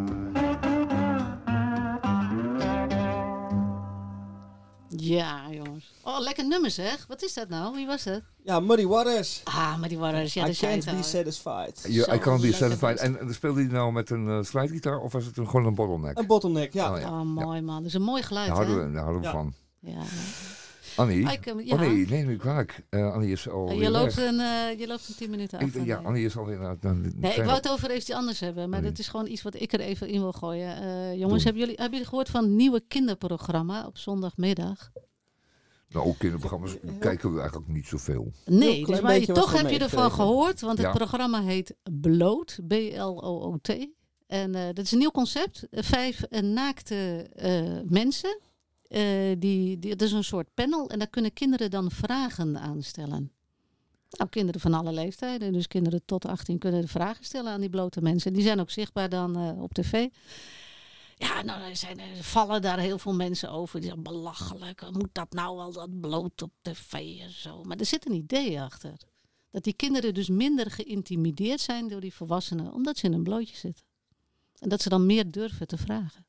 Ja, 4.96 5.40
jongens. 5.50 5.92
Oh, 6.02 6.20
lekker 6.20 6.46
nummer 6.46 6.70
zeg. 6.70 7.04
Wat 7.08 7.22
is 7.22 7.34
dat 7.34 7.48
nou? 7.48 7.74
Wie 7.74 7.86
was 7.86 8.02
dat? 8.02 8.20
Ja, 8.42 8.60
Muddy 8.60 8.86
Waters. 8.86 9.40
Ah, 9.44 9.82
die 9.82 9.98
waren... 9.98 10.20
Ja, 10.32 10.48
I 10.48 10.54
can't 10.54 10.84
be 10.84 11.02
satisfied. 11.02 11.84
Ja, 11.88 12.14
I 12.14 12.18
can't 12.18 12.40
be 12.40 12.52
satisfied. 12.52 12.98
En, 12.98 13.20
en 13.20 13.34
speelde 13.34 13.60
hij 13.60 13.70
nou 13.72 13.92
met 13.92 14.10
een 14.10 14.26
uh, 14.26 14.42
slidegitaar 14.42 14.98
of 15.00 15.12
was 15.12 15.24
het 15.24 15.36
een, 15.36 15.48
gewoon 15.48 15.66
een 15.66 15.74
bottleneck? 15.74 16.18
Een 16.18 16.26
bottleneck, 16.26 16.72
ja. 16.72 16.92
Oh, 16.92 17.00
ja. 17.00 17.08
Oh, 17.10 17.20
mooi 17.22 17.60
man. 17.60 17.76
Dat 17.76 17.86
is 17.86 17.94
een 17.94 18.02
mooi 18.02 18.22
geluid, 18.22 18.46
Daar 18.46 18.56
houden 18.56 18.78
hè? 18.78 18.86
we, 18.86 18.92
daar 18.92 19.02
houden 19.02 19.22
we 19.22 19.26
Ja. 19.28 19.32
van. 19.32 19.54
Ja. 19.80 20.00
Annie? 20.96 21.26
Ah, 21.26 21.32
ik, 21.32 21.46
eh, 21.46 21.66
ja. 21.66 21.74
Oh 21.74 21.80
nee, 21.80 22.06
nee, 22.06 22.24
nu 22.24 22.36
kwalijk. 22.36 22.84
Uh, 22.90 23.12
Annie 23.12 23.32
is 23.32 23.48
al 23.48 23.72
je, 23.72 23.90
loopt 23.90 24.14
weg. 24.14 24.26
een, 24.26 24.40
eh, 24.40 24.78
je 24.78 24.86
loopt 24.86 25.08
een 25.08 25.14
tien 25.14 25.30
minuten 25.30 25.58
af. 25.58 25.74
Ik, 25.74 25.84
ja. 25.84 26.00
Annie 26.04 26.24
is 26.24 26.36
alweer 26.36 26.58
naar... 26.58 26.76
naar 26.80 26.94
Nee, 26.94 27.34
ik 27.34 27.44
wou 27.44 27.56
het 27.56 27.68
over 27.68 27.94
iets 27.94 28.10
anders 28.10 28.40
hebben, 28.40 28.70
maar 28.70 28.80
Nee. 28.80 28.90
dat 28.90 28.98
is 28.98 29.08
gewoon 29.08 29.26
iets 29.26 29.42
wat 29.42 29.54
ik 29.54 29.72
er 29.72 29.80
even 29.80 30.08
in 30.08 30.20
wil 30.20 30.32
gooien. 30.32 30.76
Eh, 30.76 31.14
jongens, 31.18 31.42
Doe. 31.42 31.42
hebben 31.42 31.60
jullie, 31.60 31.76
hebben 31.76 31.92
jullie 31.92 32.08
gehoord 32.08 32.28
van 32.28 32.42
het 32.42 32.52
nieuwe 32.52 32.82
kinderprogramma 32.88 33.86
op 33.86 33.98
zondagmiddag? 33.98 34.90
Nou, 35.88 36.06
ook 36.06 36.18
kinderprogramma's 36.18 36.76
kijken 36.98 37.32
we 37.32 37.40
eigenlijk 37.40 37.68
niet 37.68 37.86
zoveel. 37.86 38.32
Nee, 38.44 38.82
klein 38.82 38.86
dus 38.86 39.26
maar 39.26 39.34
toch 39.34 39.52
heb 39.52 39.70
je 39.70 39.78
ervan 39.78 40.10
gehoord, 40.10 40.60
want 40.60 40.78
het 40.78 40.90
programma 40.90 41.42
heet 41.42 41.74
Bloot, 42.00 42.58
B-L-O-O-T. 42.68 43.68
En 44.26 44.54
eh, 44.54 44.66
dat 44.66 44.84
is 44.84 44.92
een 44.92 44.98
nieuw 44.98 45.10
concept. 45.10 45.66
Vijf 45.70 46.22
naakte 46.30 47.26
eh, 47.34 47.80
mensen. 47.88 48.38
Eh, 48.88 49.36
die, 49.38 49.78
dat 49.78 50.02
is 50.02 50.12
een 50.12 50.24
soort 50.24 50.54
panel 50.54 50.88
en 50.88 50.98
daar 50.98 51.08
kunnen 51.08 51.32
kinderen 51.32 51.70
dan 51.70 51.90
vragen 51.90 52.58
aan 52.58 52.82
stellen. 52.82 53.32
Nou, 54.10 54.30
kinderen 54.30 54.60
van 54.60 54.74
alle 54.74 54.92
leeftijden, 54.92 55.52
dus 55.52 55.66
kinderen 55.66 56.02
tot 56.04 56.26
18 56.26 56.58
kunnen 56.58 56.80
de 56.80 56.88
vragen 56.88 57.24
stellen 57.24 57.52
aan 57.52 57.60
die 57.60 57.70
blote 57.70 58.00
mensen. 58.00 58.32
Die 58.32 58.42
zijn 58.42 58.60
ook 58.60 58.70
zichtbaar 58.70 59.08
dan 59.08 59.36
eh, 59.36 59.62
op 59.62 59.72
tv. 59.72 60.08
Ja, 61.16 61.42
nou, 61.42 61.62
er, 61.62 61.76
zijn, 61.76 62.00
vallen 62.20 62.62
daar 62.62 62.78
heel 62.78 62.98
veel 62.98 63.14
mensen 63.14 63.50
over. 63.50 63.80
Die 63.80 63.88
zeggen, 63.88 64.02
belachelijk, 64.02 64.90
moet 64.90 65.08
dat 65.12 65.32
nou 65.32 65.56
wel, 65.56 65.72
dat 65.72 66.00
bloot 66.00 66.42
op 66.42 66.52
tv 66.62 66.92
en 67.20 67.30
zo. 67.30 67.62
Maar 67.62 67.76
er 67.76 67.86
zit 67.86 68.06
een 68.06 68.14
idee 68.14 68.60
achter. 68.60 68.92
Dat 69.50 69.64
die 69.64 69.74
kinderen 69.74 70.14
dus 70.14 70.28
minder 70.28 70.70
geïntimideerd 70.70 71.60
zijn 71.60 71.88
door 71.88 72.00
die 72.00 72.14
volwassenen, 72.14 72.72
omdat 72.72 72.98
ze 72.98 73.06
in 73.06 73.12
een 73.12 73.22
blootje 73.22 73.56
zitten. 73.56 73.84
En 74.58 74.68
dat 74.68 74.82
ze 74.82 74.88
dan 74.88 75.06
meer 75.06 75.30
durven 75.30 75.66
te 75.66 75.76
vragen. 75.76 76.26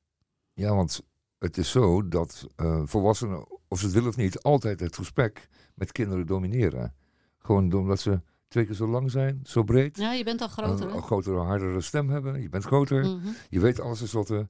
Ja, 0.53 0.75
want 0.75 1.01
het 1.39 1.57
is 1.57 1.69
zo 1.69 2.07
dat 2.07 2.47
eh, 2.55 2.81
volwassenen, 2.85 3.45
of 3.67 3.79
ze 3.79 3.85
het 3.85 3.93
willen 3.93 4.09
of 4.09 4.17
niet, 4.17 4.43
altijd 4.43 4.79
het 4.79 4.95
gesprek 4.95 5.49
met 5.73 5.91
kinderen 5.91 6.25
domineren. 6.25 6.93
Gewoon 7.39 7.73
omdat 7.73 7.99
ze 7.99 8.21
twee 8.47 8.65
keer 8.65 8.75
zo 8.75 8.87
lang 8.87 9.11
zijn, 9.11 9.39
zo 9.43 9.63
breed. 9.63 9.97
Ja, 9.97 10.13
je 10.13 10.23
bent 10.23 10.41
al 10.41 10.47
groter, 10.47 10.87
Een, 10.87 10.95
een 10.95 11.01
grotere, 11.03 11.37
hardere 11.37 11.81
stem 11.81 12.09
hebben. 12.09 12.41
Je 12.41 12.49
bent 12.49 12.63
groter. 12.63 13.03
Mhm. 13.03 13.27
Je 13.49 13.59
weet 13.59 13.79
alles 13.79 13.99
tenslotte. 13.99 14.49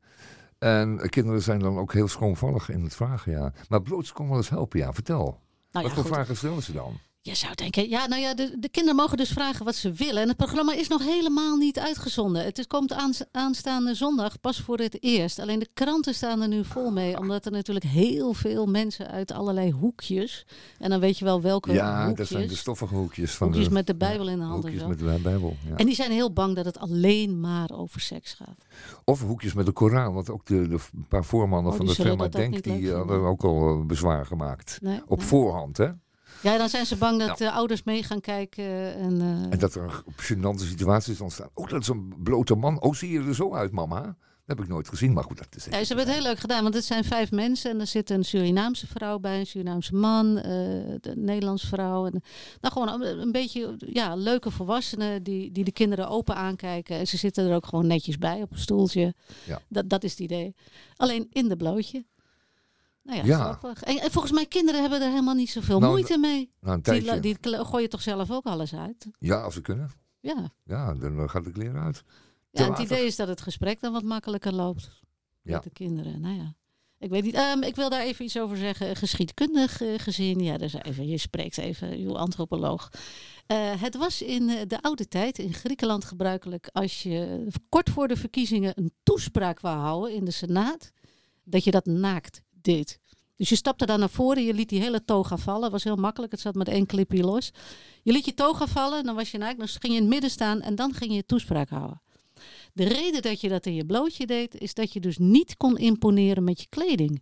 En 0.58 1.00
eh, 1.00 1.10
kinderen 1.10 1.42
zijn 1.42 1.60
dan 1.60 1.78
ook 1.78 1.94
heel 1.94 2.08
schroomvallig 2.08 2.70
in 2.70 2.84
het 2.84 2.96
vragen, 2.96 3.32
ja. 3.32 3.54
Maar 3.70 3.82
bloot 3.82 4.12
kon 4.12 4.28
wel 4.28 4.38
eens 4.38 4.50
helpen, 4.50 4.80
ja. 4.80 4.94
Vertel. 4.94 5.24
Nou 5.24 5.38
Wat 5.72 5.84
ja, 5.84 5.90
voor 5.90 6.04
goed. 6.04 6.14
vragen 6.14 6.38
stellen 6.38 6.64
ze 6.64 6.74
dan? 6.74 7.00
Je 7.26 7.36
zou 7.36 7.55
denken, 7.55 7.89
ja, 7.89 8.07
nou 8.07 8.21
ja, 8.21 8.34
de, 8.34 8.55
de 8.59 8.69
kinderen 8.69 8.95
mogen 8.99 9.17
dus 9.17 9.30
vragen 9.30 9.65
wat 9.65 9.76
ze 9.76 9.91
willen. 9.91 10.21
En 10.21 10.28
het 10.28 10.38
programma 10.38 10.73
is 10.73 10.88
nog 10.88 11.03
helemaal 11.03 11.57
niet 11.57 11.80
uitgezonden. 11.80 12.43
Het 12.43 12.57
is, 12.57 12.67
komt 12.67 12.93
aans- 12.93 13.23
aanstaande 13.32 13.93
zondag 13.93 14.39
pas 14.41 14.61
voor 14.61 14.78
het 14.78 15.03
eerst. 15.03 15.39
Alleen 15.39 15.59
de 15.59 15.69
kranten 15.73 16.13
staan 16.13 16.41
er 16.41 16.47
nu 16.47 16.65
vol 16.65 16.91
mee, 16.91 17.17
omdat 17.17 17.45
er 17.45 17.51
natuurlijk 17.51 17.86
heel 17.86 18.34
veel 18.34 18.65
mensen 18.65 19.07
uit 19.07 19.32
allerlei 19.32 19.71
hoekjes. 19.71 20.45
En 20.80 20.89
dan 20.89 20.99
weet 20.99 21.17
je 21.17 21.26
wel 21.26 21.41
welke 21.41 21.73
ja, 21.73 22.05
hoekjes. 22.05 22.17
dat 22.30 22.38
zijn 22.38 22.47
de 22.47 22.55
stoffige 22.55 22.95
hoekjes 22.95 23.32
van 23.36 23.47
hoekjes 23.47 23.67
de... 23.67 23.73
met 23.73 23.88
de 23.88 23.95
Bijbel 23.95 24.30
in 24.30 24.38
de 24.38 24.43
hand 24.43 24.63
en 24.65 24.69
Hoekjes 24.71 24.82
zo. 24.82 24.88
met 24.88 24.99
de 24.99 25.30
Bijbel, 25.30 25.55
ja. 25.69 25.76
En 25.76 25.86
die 25.86 25.95
zijn 25.95 26.11
heel 26.11 26.34
bang 26.34 26.55
dat 26.55 26.65
het 26.65 26.78
alleen 26.78 27.39
maar 27.39 27.69
over 27.71 28.01
seks 28.01 28.34
gaat. 28.34 28.65
Of 29.03 29.21
hoekjes 29.21 29.53
met 29.53 29.65
de 29.65 29.71
Koran, 29.71 30.13
want 30.13 30.30
ook 30.30 30.45
de, 30.45 30.67
de 30.67 30.80
paar 31.07 31.26
voormannen 31.26 31.71
Oh, 31.71 31.78
van 31.78 31.86
de 31.86 31.93
firma 31.93 32.28
Denk, 32.28 32.63
die 32.63 32.91
hadden 32.91 33.21
ook 33.21 33.43
al 33.43 33.69
eh, 33.69 33.86
bezwaar 33.86 34.26
gemaakt. 34.26 34.78
Nee, 34.82 35.01
Op 35.07 35.17
nee. 35.17 35.28
voorhand, 35.28 35.78
hè? 35.78 35.89
Ja, 36.42 36.58
dan 36.58 36.70
zijn 36.70 36.86
ze 36.86 36.96
bang 36.96 37.18
dat 37.20 37.28
Nou. 37.28 37.38
de 37.38 37.52
ouders 37.52 37.84
mee 37.84 38.04
gaan 38.04 38.22
kijken. 38.22 38.96
En, 38.96 39.22
eh, 39.22 39.52
En 39.52 39.60
dat 39.60 39.76
er 39.76 40.04
gênante 40.16 40.66
situaties 40.68 41.22
ontstaan. 41.22 41.50
Oh, 41.54 41.70
dat 41.70 41.82
is 41.82 41.88
een 41.88 42.14
blote 42.24 42.56
man. 42.56 42.82
Oh, 42.82 42.94
zie 42.94 43.12
je 43.12 43.20
er 43.20 43.36
zo 43.36 43.54
uit, 43.54 43.72
mama? 43.72 44.16
Dat 44.46 44.58
heb 44.58 44.66
ik 44.66 44.72
nooit 44.72 44.90
gezien, 44.90 45.14
maar 45.14 45.24
goed, 45.24 45.38
dat 45.38 45.48
is... 45.56 45.66
Ja, 45.66 45.72
ze 45.72 45.88
hebben 45.88 46.06
het 46.06 46.16
heel 46.16 46.24
leuk 46.24 46.40
gedaan, 46.40 46.64
want 46.64 46.74
het 46.76 46.86
zijn 46.86 47.04
vijf 47.04 47.32
mensen. 47.32 47.72
En 47.72 47.80
er 47.80 47.88
zit 47.88 48.10
een 48.10 48.24
Surinaamse 48.26 48.88
vrouw 48.88 49.20
bij, 49.20 49.40
een 49.40 49.46
Surinaamse 49.46 49.96
man, 49.96 50.38
eh 50.38 50.44
de 51.02 51.14
Nederlandse 51.16 51.68
vrouw. 51.68 52.06
En, 52.06 52.22
nou, 52.62 52.74
gewoon 52.74 53.02
een, 53.02 53.22
een 53.22 53.32
beetje 53.32 53.76
ja, 53.78 54.16
leuke 54.16 54.52
volwassenen 54.52 55.24
die, 55.24 55.52
die 55.52 55.64
de 55.64 55.72
kinderen 55.72 56.08
open 56.08 56.36
aankijken. 56.36 56.98
En 56.98 57.08
ze 57.08 57.18
zitten 57.18 57.50
er 57.50 57.56
ook 57.56 57.66
gewoon 57.66 57.88
netjes 57.88 58.18
bij 58.18 58.42
op 58.42 58.52
een 58.52 58.60
stoeltje. 58.60 59.14
Ja. 59.46 59.62
Dat, 59.70 59.90
dat 59.90 60.04
is 60.04 60.12
het 60.12 60.20
idee. 60.20 60.56
Alleen 60.96 61.28
in 61.32 61.48
de 61.50 61.56
blootje. 61.56 62.06
Nou 63.06 63.18
ja, 63.18 63.26
Ja. 63.26 63.43
grappig. 63.53 63.84
En, 63.84 63.97
en 63.97 64.12
volgens 64.12 64.34
mij, 64.34 64.45
kinderen 64.45 64.82
hebben 64.82 65.01
er 65.01 65.10
helemaal 65.10 65.34
niet 65.36 65.49
zoveel 65.49 65.80
Nou, 65.80 65.91
moeite 65.91 66.18
mee. 66.18 66.51
Een 66.62 66.82
Die, 66.82 67.20
die 67.20 67.38
gooien 67.41 67.89
toch 67.89 68.01
zelf 68.01 68.32
ook 68.32 68.45
alles 68.45 68.76
uit? 68.76 69.08
Ja, 69.20 69.41
als 69.41 69.53
ze 69.53 69.62
kunnen. 69.62 69.89
Ja. 70.20 70.53
Ja, 70.64 70.93
dan 70.93 71.30
gaat 71.30 71.43
de 71.43 71.51
kleren 71.51 71.82
uit. 71.82 72.03
Ja, 72.51 72.70
het 72.70 72.80
idee 72.80 73.06
is 73.06 73.16
dat 73.16 73.28
het 73.28 73.41
gesprek 73.41 73.80
dan 73.82 73.93
wat 73.93 74.03
makkelijker 74.03 74.53
loopt 74.53 75.01
Ja. 75.41 75.53
met 75.53 75.64
de 75.64 75.70
kinderen. 75.70 76.22
Nou 76.22 76.36
ja. 76.36 76.56
Ik 76.99 77.10
weet 77.10 77.24
niet, 77.24 77.34
ehm, 77.34 77.62
ik 77.64 77.76
wil 77.76 77.89
daar 77.89 78.01
even 78.01 78.26
iets 78.26 78.39
over 78.39 78.58
zeggen. 78.58 78.95
Geschiedkundig 78.95 79.82
eh, 79.82 79.93
gezien, 79.97 80.39
ja, 80.39 80.58
dus 80.58 80.74
even, 80.74 81.08
je 81.08 81.18
spreekt 81.18 81.58
even, 81.58 81.97
uw 81.97 82.18
antropoloog. 82.18 82.89
Eh, 83.47 83.82
het 83.82 83.95
was 83.95 84.22
in 84.22 84.49
eh, 84.49 84.62
de 84.68 84.82
oude 84.82 85.08
tijd 85.08 85.39
in 85.39 85.53
Griekenland 85.53 86.06
gebruikelijk 86.06 86.70
als 86.72 87.03
je 87.03 87.47
kort 87.70 87.89
voor 87.89 88.08
de 88.08 88.16
verkiezingen 88.16 88.72
een 88.76 88.93
toespraak 89.03 89.60
wou 89.60 89.78
houden 89.78 90.14
in 90.16 90.26
de 90.26 90.32
Senaat, 90.32 90.91
dat 91.43 91.64
je 91.64 91.72
dat 91.72 91.86
naakt 91.86 92.41
deed. 92.66 92.99
Dus 93.36 93.49
je 93.49 93.55
stapte 93.55 93.86
daar 93.86 93.99
naar 93.99 94.09
voren, 94.09 94.43
je 94.43 94.53
liet 94.53 94.70
die 94.70 94.82
hele 94.82 95.05
toga 95.05 95.38
vallen. 95.38 95.72
was 95.72 95.84
heel 95.84 95.95
makkelijk, 95.95 96.32
het 96.32 96.41
zat 96.41 96.55
met 96.55 96.68
één 96.68 96.86
clipje 96.86 97.24
los. 97.24 97.51
Je 98.03 98.11
liet 98.11 98.26
je 98.26 98.34
toga 98.34 98.68
vallen, 98.68 99.03
dan 99.03 99.16
was 99.16 99.32
je 99.32 99.38
naakt, 99.38 99.57
dan 99.57 99.68
ging 99.68 99.82
je 99.84 99.89
in 99.89 99.99
het 100.01 100.09
midden 100.09 100.30
staan 100.30 100.61
en 100.61 100.76
dan 100.76 100.93
ging 100.93 101.09
je 101.11 101.16
je 101.18 101.26
toespraak 101.26 101.70
houden. 101.70 102.01
De 102.74 102.84
reden 102.84 103.22
dat 103.22 103.41
je 103.41 103.49
dat 103.49 103.66
in 103.66 103.74
je 103.76 103.86
blootje 103.86 104.26
deed, 104.26 104.55
is 104.61 104.74
dat 104.74 104.93
je 104.93 104.99
dus 104.99 105.18
niet 105.18 105.57
kon 105.57 105.78
imponeren 105.78 106.43
met 106.43 106.59
je 106.61 106.68
kleding. 106.70 107.22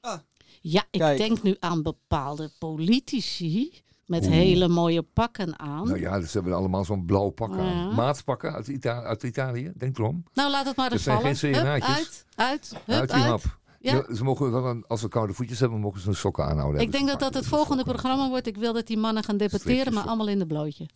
Ah. 0.00 0.18
Ja, 0.60 0.84
ik 0.90 1.00
Kijk. 1.00 1.18
denk 1.18 1.42
nu 1.42 1.56
aan 1.60 1.82
bepaalde 1.82 2.50
politici 2.58 3.72
met 4.06 4.24
Oeh. 4.24 4.32
hele 4.34 4.68
mooie 4.68 5.02
pakken 5.02 5.58
aan. 5.58 5.86
Nou 5.86 6.00
ja, 6.00 6.20
ze 6.20 6.32
hebben 6.32 6.52
allemaal 6.56 6.84
zo'n 6.84 7.04
blauw 7.04 7.28
pak 7.30 7.50
aan. 7.52 7.64
Ja. 7.66 7.90
Maatpakken 7.94 8.52
uit, 8.52 8.68
Ita 8.68 9.02
uit 9.02 9.22
Italië, 9.22 9.72
denk 9.76 9.98
erom. 9.98 10.24
Nou, 10.32 10.50
laat 10.50 10.66
het 10.66 10.76
maar 10.76 10.92
eens 10.92 11.04
Dat 11.04 11.20
zijn 11.20 11.20
vallen. 11.20 11.36
geen 11.36 11.54
Hup, 11.54 11.82
uit, 11.82 12.24
uit, 12.34 12.72
hup, 12.84 12.96
uit 12.98 13.08
die 13.10 13.18
uit. 13.18 13.28
hap. 13.30 13.58
Ja. 13.80 13.94
Ja, 14.08 14.14
ze 14.14 14.24
mogen 14.24 14.52
wel 14.52 14.66
een, 14.66 14.84
als 14.86 15.00
ze 15.00 15.08
koude 15.08 15.32
voetjes 15.32 15.60
hebben, 15.60 15.80
mogen 15.80 16.00
ze 16.00 16.08
een 16.08 16.14
sokken 16.14 16.44
aanhouden. 16.44 16.80
Ik 16.80 16.92
denk 16.92 17.08
dat 17.08 17.20
dat 17.20 17.34
het 17.34 17.46
volgende 17.46 17.76
sokken. 17.76 17.94
programma 17.94 18.28
wordt. 18.28 18.46
Ik 18.46 18.56
wil 18.56 18.72
dat 18.72 18.86
die 18.86 18.98
mannen 18.98 19.22
gaan 19.24 19.36
debatteren, 19.36 19.92
maar 19.94 20.04
allemaal 20.04 20.28
in 20.28 20.38
de 20.38 20.46
blootje. 20.46 20.86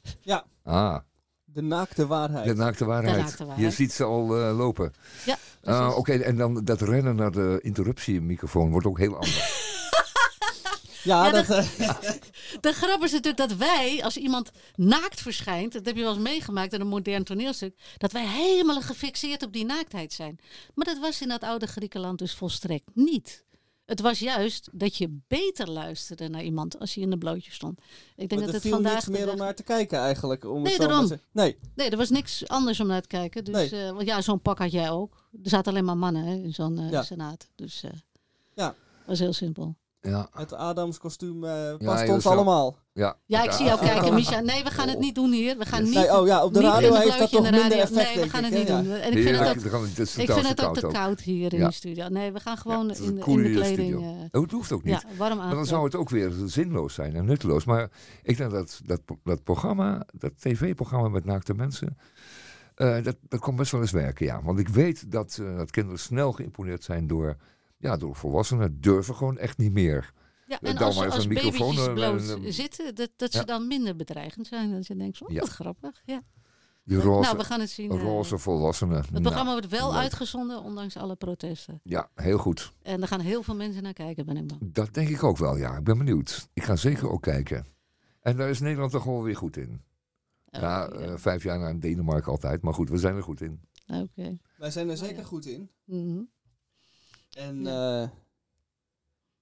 Ah, 0.64 0.96
De 1.44 1.62
naakte 1.62 2.06
waarheid. 2.06 2.46
de 2.46 2.54
naakte 2.54 2.84
waarheid. 2.84 3.14
De 3.14 3.20
naakte 3.22 3.44
waarheid. 3.44 3.66
Je 3.66 3.70
ziet 3.76 3.92
ze 3.92 4.04
al 4.04 4.38
eh, 4.38 4.56
lopen. 4.56 4.92
Ja, 5.26 5.36
Ah. 5.64 5.96
Oké, 5.96 6.12
en 6.12 6.36
dan 6.36 6.60
dat 6.64 6.80
rennen 6.80 7.16
naar 7.16 7.30
de 7.30 7.58
interruptiemicrofoon 7.62 8.70
wordt 8.70 8.86
ook 8.86 8.98
heel 8.98 9.14
anders. 9.14 9.70
Ja, 11.04 11.26
Ja, 11.26 11.30
dat, 11.30 11.50
eh, 11.50 11.68
De 12.60 12.72
grap 12.72 13.02
is 13.04 13.12
natuurlijk 13.12 13.48
dat 13.48 13.52
wij, 13.56 14.04
als 14.04 14.16
iemand 14.16 14.50
naakt 14.74 15.20
verschijnt, 15.20 15.72
dat 15.72 15.86
heb 15.86 15.96
je 15.96 16.02
wel 16.02 16.12
eens 16.12 16.22
meegemaakt 16.22 16.72
in 16.72 16.80
een 16.80 16.86
modern 16.86 17.24
toneelstuk, 17.24 17.74
dat 17.98 18.12
wij 18.12 18.26
helemaal 18.26 18.80
gefixeerd 18.80 19.42
op 19.42 19.52
die 19.52 19.64
naaktheid 19.64 20.12
zijn. 20.12 20.38
Maar 20.74 20.86
dat 20.86 20.98
was 20.98 21.20
in 21.22 21.28
dat 21.28 21.42
oude 21.42 21.66
Griekenland 21.66 22.18
dus 22.18 22.34
volstrekt 22.34 22.90
niet. 22.94 23.44
Het 23.86 24.00
was 24.00 24.18
juist 24.18 24.68
dat 24.72 24.96
je 24.96 25.18
beter 25.28 25.70
luisterde 25.70 26.28
naar 26.28 26.42
iemand 26.42 26.78
als 26.78 26.94
hij 26.94 27.02
in 27.04 27.10
de 27.10 27.18
blootje 27.18 27.52
stond. 27.52 27.78
Ik 27.78 27.84
denk 28.16 28.30
Maar 28.30 28.38
dat 28.40 28.48
er 28.48 28.54
het 28.54 28.62
viel 28.62 28.72
vandaag 28.72 28.94
niks 29.06 29.18
meer 29.18 29.30
om 29.30 29.36
naar 29.36 29.54
te 29.54 29.62
kijken 29.62 29.98
eigenlijk. 29.98 30.44
Om 30.44 30.62
Nee, 30.62 30.78
daarom. 30.78 31.06
te- 31.06 31.18
Nee, 31.32 31.58
Nee, 31.74 31.90
er 31.90 31.96
was 31.96 32.10
niks 32.10 32.48
anders 32.48 32.80
om 32.80 32.86
naar 32.86 33.00
te 33.02 33.06
kijken. 33.08 33.44
Dus, 33.44 33.70
Nee. 33.70 33.84
eh, 33.84 33.90
want 33.92 34.06
ja, 34.06 34.20
zo'n 34.20 34.40
pak 34.40 34.58
had 34.58 34.72
jij 34.72 34.90
ook. 34.90 35.28
Er 35.42 35.50
zaten 35.50 35.72
alleen 35.72 35.84
maar 35.84 35.96
mannen 35.96 36.24
hè, 36.24 36.34
in 36.34 36.54
zo'n 36.54 36.78
eh, 36.78 36.90
Ja. 36.90 37.02
senaat. 37.02 37.48
Dus 37.54 37.82
eh 37.82 37.90
Ja. 38.54 38.74
was 39.06 39.18
heel 39.18 39.32
simpel. 39.32 39.76
Ja, 40.04 40.28
het 40.32 40.52
Adams 40.52 40.98
kostuum 40.98 41.44
eh 41.44 41.76
past 41.78 42.08
ons 42.08 42.26
allemaal. 42.26 42.76
ja. 42.92 43.16
Ja, 43.26 43.42
ik 43.42 43.52
zie 43.52 43.64
jou 43.66 43.80
kijken, 43.88 44.14
Misha. 44.14 44.40
Nee, 44.40 44.62
we 44.64 44.70
gaan 44.70 44.88
het 44.88 44.98
niet 44.98 45.14
doen 45.14 45.32
hier. 45.32 45.58
We 45.58 45.64
gaan 45.66 45.82
niet, 45.82 45.94
Nee, 45.94 46.18
oh 46.18 46.26
ja, 46.26 46.44
op 46.44 46.54
de 46.54 46.60
radio 46.60 46.94
heeft 46.94 47.18
dat 47.18 47.30
toch 47.30 47.46
in 47.46 47.52
de 47.52 47.58
minder 47.58 47.78
effect, 47.78 48.14
Nee, 48.14 48.24
we 48.24 48.30
gaan 48.30 48.44
het 48.44 48.52
niet 48.54 48.66
doen. 48.66 48.90
En 48.90 49.12
ik 49.16 49.22
vind 49.22 49.38
het 49.38 49.48
ook, 49.48 49.82
het 49.84 49.98
ik 49.98 50.30
vind 50.32 50.48
het 50.48 50.56
te 50.56 50.66
ook 50.66 50.74
te 50.74 50.80
koud 50.80 50.92
koud 50.92 51.20
hier 51.20 51.52
in 51.52 51.58
Ja. 51.58 51.66
de 51.66 51.72
studio. 51.72 52.08
Nee, 52.08 52.32
we 52.32 52.40
gaan 52.40 52.56
gewoon 52.56 52.90
in, 52.90 53.04
in 53.04 53.14
de 53.42 53.50
kleding. 53.50 53.94
eh, 54.02 54.08
Oh, 54.30 54.42
het 54.42 54.50
hoeft 54.50 54.72
ook 54.72 54.84
niet. 54.84 55.00
ja, 55.02 55.16
warm 55.16 55.38
aan. 55.40 55.46
Maar 55.46 55.54
dan 55.54 55.66
zou 55.66 55.84
het 55.84 55.94
ook 55.96 56.08
weer 56.08 56.32
zinloos 56.46 56.94
zijn 56.94 57.14
en 57.14 57.24
nutteloos. 57.24 57.64
Maar 57.64 57.90
ik 58.22 58.36
denk 58.36 58.50
dat 58.50 58.80
dat, 58.84 59.02
dat 59.24 59.44
programma, 59.44 60.06
dat 60.12 60.32
tv-programma 60.40 61.08
met 61.08 61.24
naakte 61.24 61.54
mensen, 61.54 61.96
eh, 62.74 63.02
dat, 63.02 63.16
dat 63.28 63.40
komt 63.40 63.56
best 63.56 63.72
wel 63.72 63.80
eens 63.80 63.90
werken, 63.90 64.26
ja. 64.26 64.42
Want 64.42 64.58
ik 64.58 64.68
weet 64.68 65.10
dat, 65.12 65.38
eh, 65.42 65.56
dat 65.56 65.70
kinderen 65.70 65.98
snel 65.98 66.32
geïmponeerd 66.32 66.84
zijn 66.84 67.06
door, 67.06 67.36
ja, 67.82 67.96
door 67.96 68.16
volwassenen. 68.16 68.80
Durven 68.80 69.14
gewoon 69.14 69.38
echt 69.38 69.58
niet 69.58 69.72
meer. 69.72 70.12
Ja, 70.46 70.58
dan 70.60 70.68
en 70.70 70.74
maar 70.74 70.84
als, 70.84 70.96
als 71.04 71.24
een 71.24 71.28
microfoon, 71.28 71.76
eh, 71.76 71.92
bloot 71.92 72.28
en, 72.28 72.44
eh, 72.44 72.52
zitten, 72.52 72.94
dat, 72.94 73.10
dat 73.16 73.32
ja. 73.32 73.38
ze 73.40 73.46
dan 73.46 73.66
minder 73.66 73.96
bedreigend 73.96 74.46
zijn. 74.46 74.70
Dat 74.72 74.86
je 74.86 74.96
denkt, 74.96 75.22
oh, 75.22 75.30
Ja. 75.30 75.40
wat 75.40 75.48
grappig. 75.48 76.02
Ja. 76.04 76.22
Die 76.84 76.98
roze, 77.00 77.20
nou, 77.28 77.36
we 77.36 77.44
gaan 77.44 77.60
het 77.60 77.70
zien. 77.70 77.90
eh. 77.90 78.02
roze 78.02 78.38
volwassenen. 78.38 78.96
het 78.96 79.10
Nou, 79.10 79.22
programma 79.22 79.52
wordt 79.52 79.68
wel 79.68 79.90
leuk. 79.92 80.00
uitgezonden, 80.00 80.62
ondanks 80.62 80.96
alle 80.96 81.16
protesten. 81.16 81.80
Ja, 81.82 82.08
heel 82.14 82.38
goed. 82.38 82.72
En 82.82 83.02
er 83.02 83.08
gaan 83.08 83.20
heel 83.20 83.42
veel 83.42 83.54
mensen 83.56 83.82
naar 83.82 83.92
kijken, 83.92 84.26
ben 84.26 84.36
ik 84.36 84.46
bang. 84.46 84.60
Dat 84.72 84.94
denk 84.94 85.08
ik 85.08 85.22
ook 85.22 85.36
wel, 85.38 85.56
ja. 85.56 85.76
Ik 85.76 85.84
ben 85.84 85.98
benieuwd. 85.98 86.48
Ik 86.52 86.62
ga 86.62 86.76
zeker 86.76 87.10
ook 87.10 87.22
kijken. 87.22 87.66
En 88.20 88.36
daar 88.36 88.48
is 88.48 88.60
Nederland 88.60 88.90
toch 88.92 89.04
wel 89.04 89.22
weer 89.22 89.36
goed 89.36 89.56
in. 89.56 89.82
Ja, 90.50 90.86
Oh, 90.88 91.02
eh, 91.04 91.12
vijf 91.16 91.42
jaar 91.42 91.58
naar 91.58 91.80
Denemarken 91.80 92.30
altijd. 92.32 92.62
Maar 92.62 92.74
goed, 92.74 92.90
we 92.90 92.96
zijn 92.98 93.16
er 93.16 93.22
goed 93.22 93.40
in. 93.40 93.60
Oké. 93.86 94.38
Wij 94.56 94.70
zijn 94.70 94.88
er 94.90 94.96
zeker 94.96 95.24
goed 95.24 95.46
in. 95.46 95.70
Mhm. 95.84 96.20
En 97.36 97.66
eh 97.66 98.08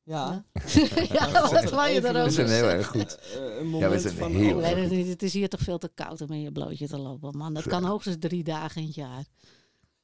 ja, 0.03 0.45
ja, 1.09 1.31
wat 1.51 1.71
wou 1.71 1.89
je 1.89 2.01
daarover 2.01 2.25
We 2.25 2.31
zijn 2.31 2.49
heel 2.49 2.69
erg 2.69 2.87
goed. 2.87 3.19
eh, 3.19 3.57
een 3.59 3.77
Ja, 3.77 3.89
we 3.89 3.99
zijn 3.99 4.15
van... 4.17 4.33
heel 4.33 4.57
oh, 4.57 4.93
is- 4.93 5.09
het 5.09 5.23
is 5.23 5.33
hier 5.33 5.49
toch 5.49 5.61
veel 5.61 5.79
te 5.79 5.91
koud 5.95 6.21
om 6.21 6.31
in 6.33 6.41
je 6.41 6.53
blootje 6.53 6.87
te 6.89 6.99
lopen, 6.99 7.37
man. 7.39 7.55
Dat 7.55 7.67
kan 7.67 7.85
hoogstens 7.85 8.17
drie 8.19 8.45
dagen 8.45 8.81
in 8.81 8.87
het 8.87 8.95
jaar. 8.97 9.25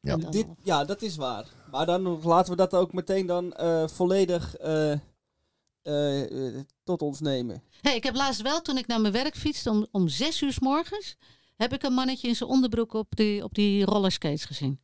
Ja. 0.00 0.16
Dit, 0.16 0.46
ja, 0.62 0.84
dat 0.84 1.02
is 1.02 1.16
waar. 1.16 1.46
Maar 1.70 1.86
dan 1.86 2.20
laten 2.22 2.50
we 2.50 2.56
dat 2.56 2.74
ook 2.74 2.92
meteen 2.92 3.26
dan 3.26 3.52
eh, 3.52 3.88
volledig 3.88 4.56
eh, 4.56 4.92
eh, 4.92 6.46
eh, 6.48 6.54
tot 6.84 7.02
ons 7.02 7.20
nemen. 7.20 7.62
Hey, 7.80 7.96
ik 7.96 8.04
heb 8.04 8.14
laatst 8.14 8.42
wel, 8.42 8.60
toen 8.62 8.78
ik 8.78 8.86
naar 8.86 9.00
mijn 9.00 9.12
werk 9.12 9.36
fietste 9.36 9.70
om, 9.70 9.86
om 9.90 10.08
zes 10.08 10.40
uur 10.42 10.52
s 10.52 10.58
morgens, 10.60 11.16
heb 11.56 11.72
ik 11.72 11.82
een 11.82 11.92
mannetje 11.92 12.28
in 12.28 12.36
zijn 12.36 12.50
onderbroek 12.50 12.92
op 12.94 13.16
die, 13.16 13.44
op 13.44 13.54
die 13.54 13.84
rollerskates 13.84 14.44
gezien. 14.44 14.80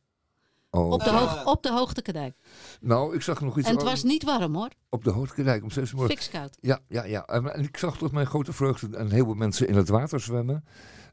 Oh. 0.75 0.91
Op 0.91 1.03
de, 1.03 1.09
hoog, 1.09 1.45
op 1.45 1.63
de 1.63 1.71
Hoogtekadijk. 1.71 2.35
Nou, 2.81 3.15
ik 3.15 3.21
zag 3.21 3.41
nog 3.41 3.57
iets 3.57 3.67
En 3.67 3.73
het 3.75 3.83
was 3.83 4.03
niet 4.03 4.23
warm 4.23 4.55
hoor. 4.55 4.69
op 4.89 5.03
de 5.03 5.09
Hoogtekadijk 5.09 5.63
om 5.63 5.71
zes 5.71 5.91
uur. 5.91 5.95
morgens. 5.97 6.19
Fix 6.19 6.29
koud. 6.29 6.57
Ja, 6.61 6.79
ja, 6.87 7.03
ja. 7.03 7.25
En 7.25 7.53
en 7.53 7.63
ik 7.63 7.77
zag 7.77 7.97
tot 7.97 8.11
mijn 8.11 8.25
grote 8.25 8.53
vreugde 8.53 8.97
een 8.97 9.11
heleboel 9.11 9.33
mensen 9.33 9.67
in 9.67 9.75
het 9.75 9.89
water 9.89 10.19
zwemmen. 10.19 10.63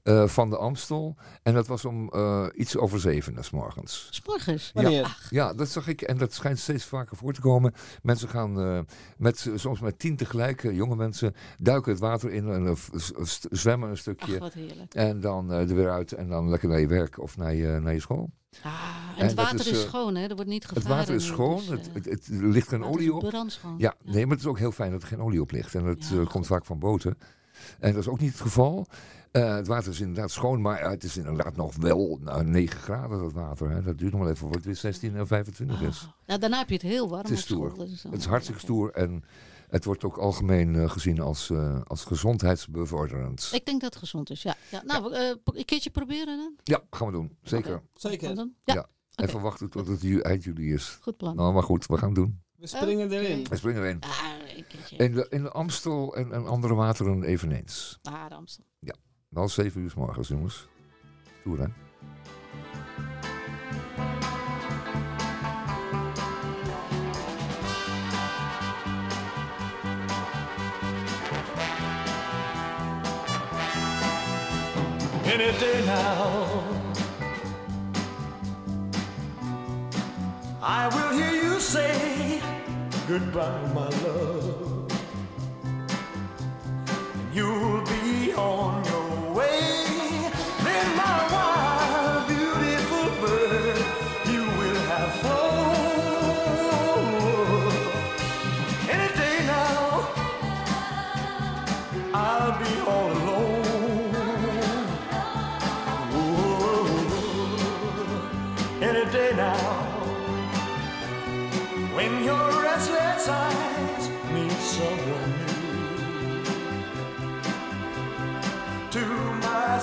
Eh, 0.02 0.26
van 0.28 0.50
de 0.50 0.56
Amstel. 0.56 1.16
En 1.42 1.54
dat 1.54 1.66
was 1.66 1.84
om 1.84 2.08
eh, 2.08 2.46
iets 2.54 2.76
over 2.76 3.00
zeven 3.00 3.44
s 3.44 3.50
morgens. 3.50 4.08
S 4.10 4.22
morgens. 4.26 4.70
Wanneer? 4.74 5.18
Ja, 5.30 5.54
dat 5.54 5.68
zag 5.68 5.88
ik. 5.88 6.02
En 6.02 6.18
dat 6.18 6.34
schijnt 6.34 6.58
steeds 6.58 6.84
vaker 6.84 7.16
voor 7.16 7.32
te 7.32 7.40
komen. 7.40 7.72
Mensen 8.02 8.28
gaan 8.28 8.60
eh, 8.60 8.78
met, 9.16 9.50
soms 9.54 9.80
met 9.80 9.98
tien 9.98 10.16
tegelijk, 10.16 10.62
jonge 10.72 10.96
mensen, 10.96 11.34
duiken 11.58 11.90
het 11.92 12.00
water 12.00 12.32
in 12.32 12.48
en 12.50 12.76
zwemmen 13.50 13.88
een 13.88 13.94
Ach, 13.94 14.00
stukje. 14.00 14.38
wat 14.38 14.52
heerlijk. 14.52 14.94
En 14.94 15.20
dan 15.20 15.52
eh, 15.52 15.68
er 15.70 15.74
weer 15.74 15.90
uit 15.90 16.12
en 16.12 16.28
dan 16.28 16.48
lekker 16.50 16.68
naar 16.68 16.80
je 16.80 16.86
werk 16.86 17.18
of 17.22 17.36
naar 17.36 17.54
je, 17.54 17.78
naar 17.82 17.92
je 17.94 18.00
school. 18.00 18.30
Ah, 18.62 18.72
en 19.18 19.26
het 19.26 19.36
dat 19.36 19.44
water 19.44 19.60
is, 19.66 19.66
is, 19.72 19.80
schoon, 19.82 20.14
hè? 20.16 20.26
Er 20.28 20.34
wordt 20.34 20.50
niet 20.50 20.62
Het 20.62 20.72
gevaren. 20.72 20.96
water 20.96 21.14
is 21.14 21.26
schoon, 21.26 21.56
dus, 21.56 21.66
het, 21.68 21.90
het, 21.92 22.04
het- 22.04 22.26
er 22.26 22.46
ligt 22.48 22.68
geen 22.68 22.80
het 22.80 22.88
is 22.90 22.94
olie 22.96 23.14
op. 23.14 23.28
brandschoon. 23.28 23.74
Ja, 23.78 23.94
nee, 24.04 24.22
maar 24.26 24.32
het 24.36 24.44
is 24.44 24.50
ook 24.50 24.58
heel 24.58 24.72
fijn 24.72 24.90
dat 24.90 25.02
er 25.02 25.08
geen 25.08 25.20
olie 25.22 25.40
op 25.40 25.50
ligt. 25.50 25.74
En 25.74 25.84
het 25.84 26.08
Ja, 26.08 26.20
eh, 26.20 26.26
komt 26.26 26.46
vaak 26.46 26.64
van 26.64 26.78
boten. 26.78 27.18
En 27.80 27.92
dat 27.92 28.00
is 28.02 28.08
ook 28.08 28.20
niet 28.20 28.32
het 28.32 28.40
geval. 28.40 28.86
Eh, 29.30 29.54
het 29.54 29.66
water 29.66 29.92
is 29.92 30.00
inderdaad 30.00 30.30
schoon, 30.30 30.60
maar 30.60 30.90
het 30.90 31.04
is 31.04 31.16
inderdaad 31.16 31.56
nog 31.56 31.76
wel 31.76 32.18
nou, 32.20 32.44
9 32.44 32.80
graden 32.80 33.18
dat 33.20 33.32
water. 33.32 33.70
Hè. 33.70 33.82
Dat 33.82 33.98
duurt 33.98 34.12
nog 34.12 34.20
wel 34.20 34.30
even, 34.30 34.42
wordt 34.42 34.56
het 34.56 34.64
weer 34.66 34.76
16 34.76 35.16
en 35.16 35.26
25 35.26 35.82
is. 35.82 36.02
Oh. 36.02 36.08
Nou, 36.26 36.40
daarna 36.40 36.58
heb 36.58 36.68
je 36.68 36.74
het 36.74 36.82
heel 36.82 37.08
warm 37.08 37.22
Het 37.22 37.30
is 37.30 37.40
stoer. 37.40 37.74
dus 37.78 38.02
Het 38.02 38.12
is 38.18 38.24
hartstikke 38.24 38.60
oké. 38.62 38.72
stoer 38.72 38.90
en 38.92 39.24
het 39.68 39.84
wordt 39.84 40.04
ook 40.04 40.16
algemeen 40.16 40.74
eh, 40.76 40.90
gezien 40.90 41.20
als, 41.20 41.50
eh, 41.50 41.80
als 41.86 42.04
gezondheidsbevorderend. 42.04 43.50
Ik 43.52 43.66
denk 43.66 43.80
dat 43.80 43.90
het 43.94 44.02
gezond 44.02 44.30
is, 44.30 44.42
ja. 44.42 44.54
ja 44.70 44.82
nou, 44.84 45.14
eh, 45.14 45.34
een 45.44 45.64
keertje 45.64 45.90
proberen 45.90 46.36
dan? 46.36 46.54
Ja, 46.64 46.80
gaan 46.90 47.06
we 47.06 47.12
doen. 47.12 47.36
Zeker. 47.42 47.82
Zeker. 47.94 48.26
Gaan 48.26 48.36
we 48.36 48.42
doen? 48.42 48.54
Ja, 48.64 48.74
Ja. 48.74 48.86
Even 49.26 49.40
wachten 49.40 49.70
tot 49.70 49.86
het 49.86 50.02
ju- 50.02 50.20
eind 50.20 50.44
juli 50.44 50.72
is. 50.72 50.98
goed 51.02 51.16
plan. 51.16 51.36
Nou, 51.36 51.52
maar 51.54 51.62
goed, 51.62 51.86
we 51.86 51.96
gaan 51.98 52.08
het 52.08 52.16
doen. 52.16 52.40
We 52.56 52.66
springen 52.66 53.10
erin. 53.10 53.46
We 53.48 53.56
springen 53.56 53.82
erin. 53.82 54.00
Ah, 54.00 54.10
een 54.56 54.66
keertje. 54.66 54.96
In 54.96 55.12
de, 55.14 55.26
in 55.30 55.42
de 55.42 55.50
Amstel 55.50 56.16
en, 56.16 56.32
en 56.32 56.46
andere 56.46 56.74
wateren 56.74 57.22
eveneens. 57.22 57.98
Ah, 58.02 58.28
de 58.28 58.34
Amstel. 58.34 58.64
Wel 59.30 59.48
7 59.48 59.80
uur 59.80 59.90
s 59.90 59.94
morgens, 59.94 60.28
jongens. 60.28 60.68
Stoer, 61.40 61.58
hè? 61.58 61.66
any 75.32 75.52
day 75.58 75.84
now. 75.86 76.62
I 80.60 80.88
will 80.88 81.12
hear 81.18 81.42
you 81.42 81.60
say 81.60 82.42
goodbye, 83.06 83.72
my 83.74 83.88
love. 84.04 84.90
You'll 87.32 87.84
be 87.84 88.34
on 88.34 88.84
your 88.84 88.99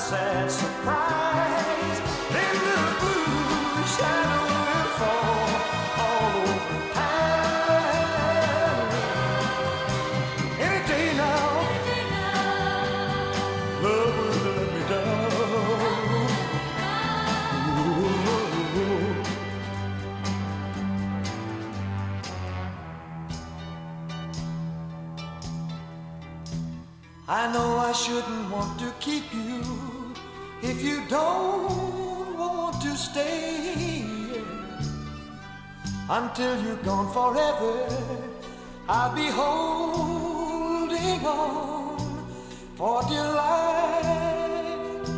sad 0.10 0.50
surprise, 0.50 2.00
then 2.32 2.56
the 2.68 2.80
blue 3.02 3.84
shadow 3.96 4.44
will 4.56 4.90
fall 5.00 5.50
all 6.06 6.32
over 6.48 6.80
town. 6.94 8.08
Any 10.66 10.82
day 10.88 11.08
now, 11.18 11.50
love 13.84 14.14
will 14.18 14.38
let 14.46 14.68
me 14.76 14.82
down. 14.88 15.28
I 27.30 27.52
know 27.52 27.70
I 27.76 27.92
shouldn't 27.92 28.50
want 28.50 28.80
to 28.80 28.90
keep 29.02 29.26
you 29.34 29.47
if 30.78 30.84
you 30.84 31.02
don't 31.08 32.38
want 32.38 32.82
to 32.84 32.96
stay. 32.96 34.04
Until 36.10 36.54
you're 36.64 36.84
gone 36.90 37.12
forever, 37.18 37.74
I'll 38.88 39.16
be 39.16 39.26
holding 39.26 41.22
on 41.26 41.98
for 42.76 43.02
dear 43.10 43.30
life, 43.44 45.10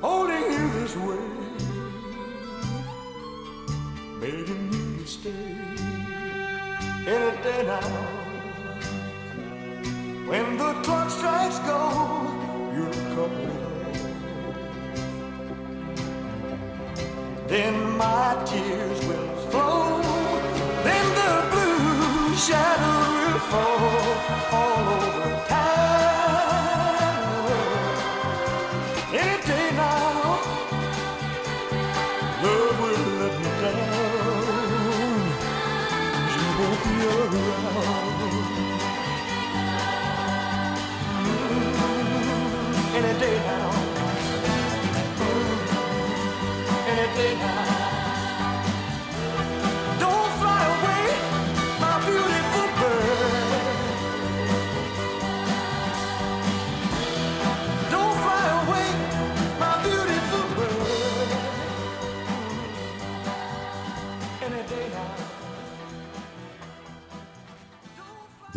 holding 0.00 0.46
you 0.56 0.64
this 0.78 0.94
way, 1.06 1.28
begging 4.20 4.72
you 4.72 4.86
to 5.02 5.06
stay 5.16 5.56
any 7.14 7.42
day 7.42 7.62
now. 7.66 7.90
When 10.30 10.56
the 10.56 10.72
clock 10.84 11.10
strikes 11.10 11.58
gold, 11.58 12.74
you'll 12.74 13.00
come 13.16 13.61
then 17.52 17.98
my 17.98 18.42
tears 18.46 18.98
will 19.06 19.36
flow, 19.50 20.00
then 20.84 21.06
the 21.20 21.34
blue 21.52 22.34
shadow 22.34 22.98
will 23.12 23.40
fall. 23.50 24.71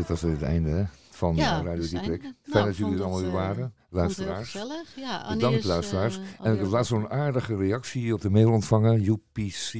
Dit 0.07 0.21
was 0.21 0.31
het 0.31 0.41
einde 0.41 0.87
van 1.09 1.35
Ja, 1.35 1.57
eh, 1.57 1.63
we 1.63 1.69
Radio 1.69 1.87
Dieprik. 1.87 2.21
Fijn 2.21 2.35
Nou, 2.43 2.65
dat 2.65 2.77
jullie 2.77 2.93
er 2.95 3.01
allemaal 3.01 3.19
weer 3.19 3.27
eh, 3.29 3.33
waren. 3.35 3.73
Luisteraars. 3.89 4.51
gezellig. 4.51 4.95
Ja, 4.95 5.17
Annie 5.21 5.35
Bedankt 5.35 5.57
is, 5.59 5.65
luisteraars. 5.65 6.17
eh, 6.17 6.23
en 6.45 6.53
ik 6.53 6.59
heb 6.59 6.69
laatst 6.69 6.89
zo'n 6.91 7.09
aardige 7.09 7.55
reactie 7.55 8.13
op 8.13 8.21
de 8.21 8.29
mail 8.29 8.51
ontvangen. 8.51 9.03
UPC. 9.07 9.73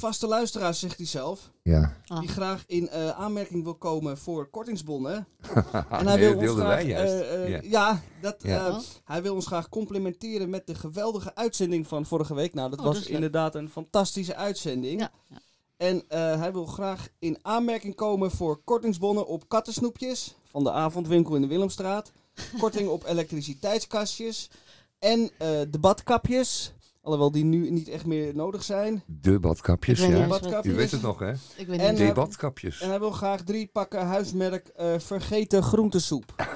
vaste 0.00 0.26
luisteraar, 0.26 0.74
zegt 0.74 0.96
hij 0.96 1.06
zelf. 1.06 1.50
Ja. 1.62 1.96
Ah. 2.06 2.20
Die 2.20 2.28
graag 2.28 2.64
in 2.66 2.88
eh, 2.88 3.08
aanmerking 3.10 3.64
wil 3.64 3.74
komen 3.74 4.18
voor 4.18 4.50
kortingsbonnen. 4.50 5.26
En 5.72 6.06
hij 6.06 6.16
Nee, 6.16 6.34
wil 6.34 6.48
ons 6.50 6.58
graag, 6.60 6.68
wij 6.74 6.86
juist. 6.86 7.12
eh, 7.22 7.42
eh, 7.44 7.48
Ja. 7.50 7.60
ja. 7.62 8.00
dat, 8.20 8.36
Ja. 8.42 8.66
eh, 8.66 8.74
Oh. 8.74 8.80
hij 9.04 9.22
wil 9.22 9.34
ons 9.34 9.46
graag 9.46 9.68
complimenteren 9.68 10.50
met 10.50 10.66
de 10.66 10.74
geweldige 10.74 11.34
uitzending 11.34 11.86
van 11.86 12.06
vorige 12.06 12.34
week. 12.34 12.54
Nou, 12.54 12.70
dat 12.70 12.78
Oh, 12.78 12.84
was 12.84 12.98
leuk. 12.98 13.08
inderdaad 13.08 13.54
een 13.54 13.70
fantastische 13.70 14.34
uitzending. 14.36 15.00
Ja, 15.00 15.10
ja. 15.28 15.36
En 15.76 16.02
eh, 16.08 16.38
hij 16.40 16.52
wil 16.52 16.66
graag 16.66 17.08
in 17.18 17.38
aanmerking 17.42 17.94
komen 17.94 18.30
voor 18.30 18.60
kortingsbonnen 18.64 19.26
op 19.26 19.48
kattensnoepjes 19.48 20.34
van 20.44 20.64
de 20.64 20.72
avondwinkel 20.72 21.34
in 21.34 21.40
de 21.40 21.46
Willemstraat. 21.48 22.12
Korting 22.60 22.88
op 22.88 23.04
elektriciteitskastjes 23.06 24.50
en 24.98 25.30
eh 25.38 25.48
debatkapjes. 25.70 26.72
Alhoewel 27.02 27.30
die 27.30 27.44
nu 27.44 27.70
niet 27.70 27.88
echt 27.88 28.06
meer 28.06 28.34
nodig 28.36 28.62
zijn. 28.62 29.02
De 29.06 29.38
badkapjes, 29.38 30.00
niet 30.00 30.10
ja. 30.10 30.26
Badkapjes. 30.26 30.72
Je 30.72 30.78
weet 30.78 30.90
het 30.90 31.02
nog, 31.02 31.18
hè? 31.18 31.30
Ik 31.56 31.66
weet 31.66 31.80
En, 31.80 31.90
niet. 31.92 32.00
eh, 32.00 32.06
Debatkapjes. 32.06 32.80
En 32.80 32.88
hij 32.88 32.98
wil 32.98 33.10
graag 33.10 33.42
drie 33.42 33.66
pakken 33.66 34.06
huismerk 34.06 34.66
eh, 34.68 34.94
vergeten 34.98 35.62
groentesoep. 35.62 36.24
dat 36.36 36.46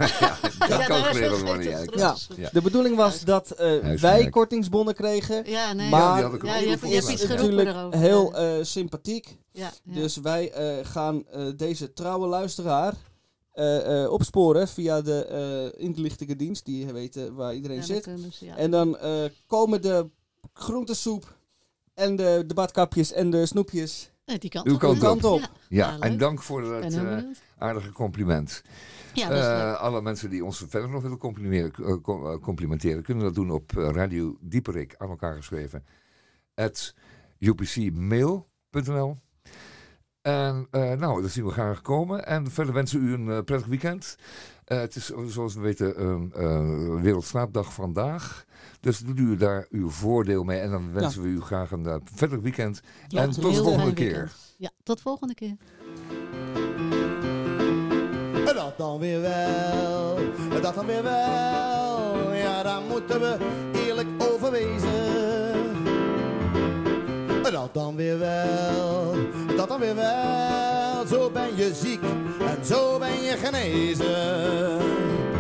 Ja, 0.69 0.87
kan 0.87 1.01
daar 1.01 1.11
is 1.11 1.17
geregeld 1.17 1.41
wel 1.43 1.55
worden, 1.55 1.77
geen 1.77 1.99
ja. 1.99 2.17
Ja. 2.37 2.49
De 2.53 2.63
bedoeling 2.63 2.97
was 2.97 3.21
dat 3.25 3.51
eh, 3.51 3.95
wij 4.01 4.31
kortingsbonnen 4.31 4.95
kregen. 4.95 5.51
Ja, 5.51 5.73
nee. 5.73 5.91
Maar- 5.91 6.01
Ja, 6.01 6.15
die 6.15 6.23
had 6.25 6.35
ik 6.35 6.45
ook 6.45 6.51
Ja, 6.51 6.57
je 6.57 6.69
hebt- 6.69 6.81
je 6.89 6.95
hebt 6.95 7.09
iets 7.09 7.25
geroepen 7.25 7.45
natuurlijk 7.45 7.77
erover. 7.77 7.99
heel 7.99 8.35
eh, 8.37 8.65
sympathiek. 8.65 9.39
ja, 9.51 9.73
ja. 9.85 9.95
Dus 9.95 10.17
wij 10.17 10.53
eh, 10.53 10.87
gaan 10.87 11.27
eh, 11.29 11.43
deze 11.57 11.93
trouwe 11.93 12.27
luisteraar 12.27 12.95
eh, 13.53 14.03
eh, 14.03 14.11
opsporen 14.13 14.69
via 14.69 15.01
de 15.03 15.25
eh 15.25 15.85
inlichtingendienst. 15.87 16.65
Die 16.65 16.87
weten 16.93 17.35
waar 17.35 17.55
iedereen 17.55 17.77
Ja, 17.77 17.83
zit. 17.83 18.05
ze, 18.05 18.45
ja. 18.47 18.57
En 18.57 18.71
dan 18.71 18.99
eh, 18.99 19.25
komen 19.47 19.83
de 19.83 20.07
groentesoep 20.53 21.37
en 21.95 22.17
de 22.17 22.45
debatkapjes 22.47 23.13
en 23.13 23.31
de 23.31 23.47
snoepjes. 23.47 24.13
Nee, 24.27 24.39
die 24.39 24.51
kant 24.51 24.67
Uw 24.67 24.75
op. 24.75 24.99
kant 24.99 25.25
op. 25.25 25.41
Ja, 25.41 25.47
Ja, 25.69 25.91
Ja, 25.91 25.99
en 25.99 26.19
dank 26.19 26.43
voor 26.43 26.75
eh, 26.75 26.81
benieuwd. 26.81 27.25
aardige 27.59 27.93
compliment. 27.93 28.63
Ja, 29.15 29.31
Eh, 29.31 29.81
alle 29.81 30.03
mensen 30.03 30.31
die 30.31 30.45
ons 30.45 30.65
verder 30.69 30.89
nog 30.91 31.03
willen 31.03 31.19
complimenteren, 31.19 31.87
eh, 31.87 32.03
com- 32.03 32.41
complimenteren 32.41 33.03
kunnen 33.03 33.25
dat 33.25 33.35
doen 33.35 33.51
op 33.51 33.71
Radio 33.73 34.37
Dieperik, 34.41 34.95
aan 34.99 35.09
elkaar 35.09 35.37
geschreven, 35.37 35.85
at 36.55 36.95
upcmail.nl. 37.39 39.17
En 40.23 40.67
eh, 40.71 40.93
nou, 40.93 41.23
dat 41.23 41.31
zien 41.31 41.45
we 41.45 41.51
graag 41.51 41.81
komen. 41.83 42.27
En 42.27 42.51
verder 42.51 42.75
wensen 42.75 43.01
we 43.01 43.07
u 43.07 43.13
een 43.13 43.45
prettig 43.45 43.67
weekend. 43.69 44.17
Eh, 44.65 44.79
het 44.79 44.97
is, 44.97 45.11
zoals 45.27 45.55
we 45.55 45.61
weten, 45.61 46.03
een 46.03 46.33
uh, 46.37 47.03
Wereldslaapdag 47.03 47.73
vandaag. 47.73 48.45
Dus 48.81 48.99
doet 48.99 49.19
u 49.19 49.37
daar 49.37 49.67
uw 49.71 49.91
voordeel 49.91 50.45
mee. 50.45 50.59
En 50.59 50.71
dan 50.71 50.93
wensen 50.93 51.23
we 51.23 51.29
u 51.29 51.41
graag 51.41 51.71
een 51.71 51.87
eh, 51.87 51.97
prettig 52.17 52.41
weekend. 52.41 52.81
Ja, 53.09 53.23
en 53.23 53.31
tot 53.31 53.43
de 53.43 53.63
volgende 53.63 53.93
keer. 53.93 54.11
weekend. 54.11 54.55
Ja, 54.57 54.71
tot 54.83 55.01
volgende 55.01 55.35
keer. 55.35 55.57
Dat 58.55 58.79
dan 58.79 58.99
weer 58.99 59.21
wel, 59.21 60.19
dat 60.61 60.75
dan 60.75 60.87
weer 60.87 61.03
wel. 61.03 62.33
Ja, 62.33 62.63
daar 62.63 62.81
moeten 62.83 63.21
we 63.21 63.37
eerlijk 63.87 64.09
over 64.19 64.51
wezen. 64.51 65.43
Dat 67.43 67.75
dan 67.75 67.97
weer 67.97 68.19
wel, 68.19 69.15
dat 69.57 69.69
dan 69.69 69.81
weer 69.81 69.95
wel. 69.95 70.74
Zo 71.09 71.31
ben 71.31 71.57
je 71.57 71.75
ziek 71.75 72.03
en 72.41 72.65
zo 72.65 72.99
ben 72.99 73.23
je 73.23 73.37
genezen. 73.37 75.34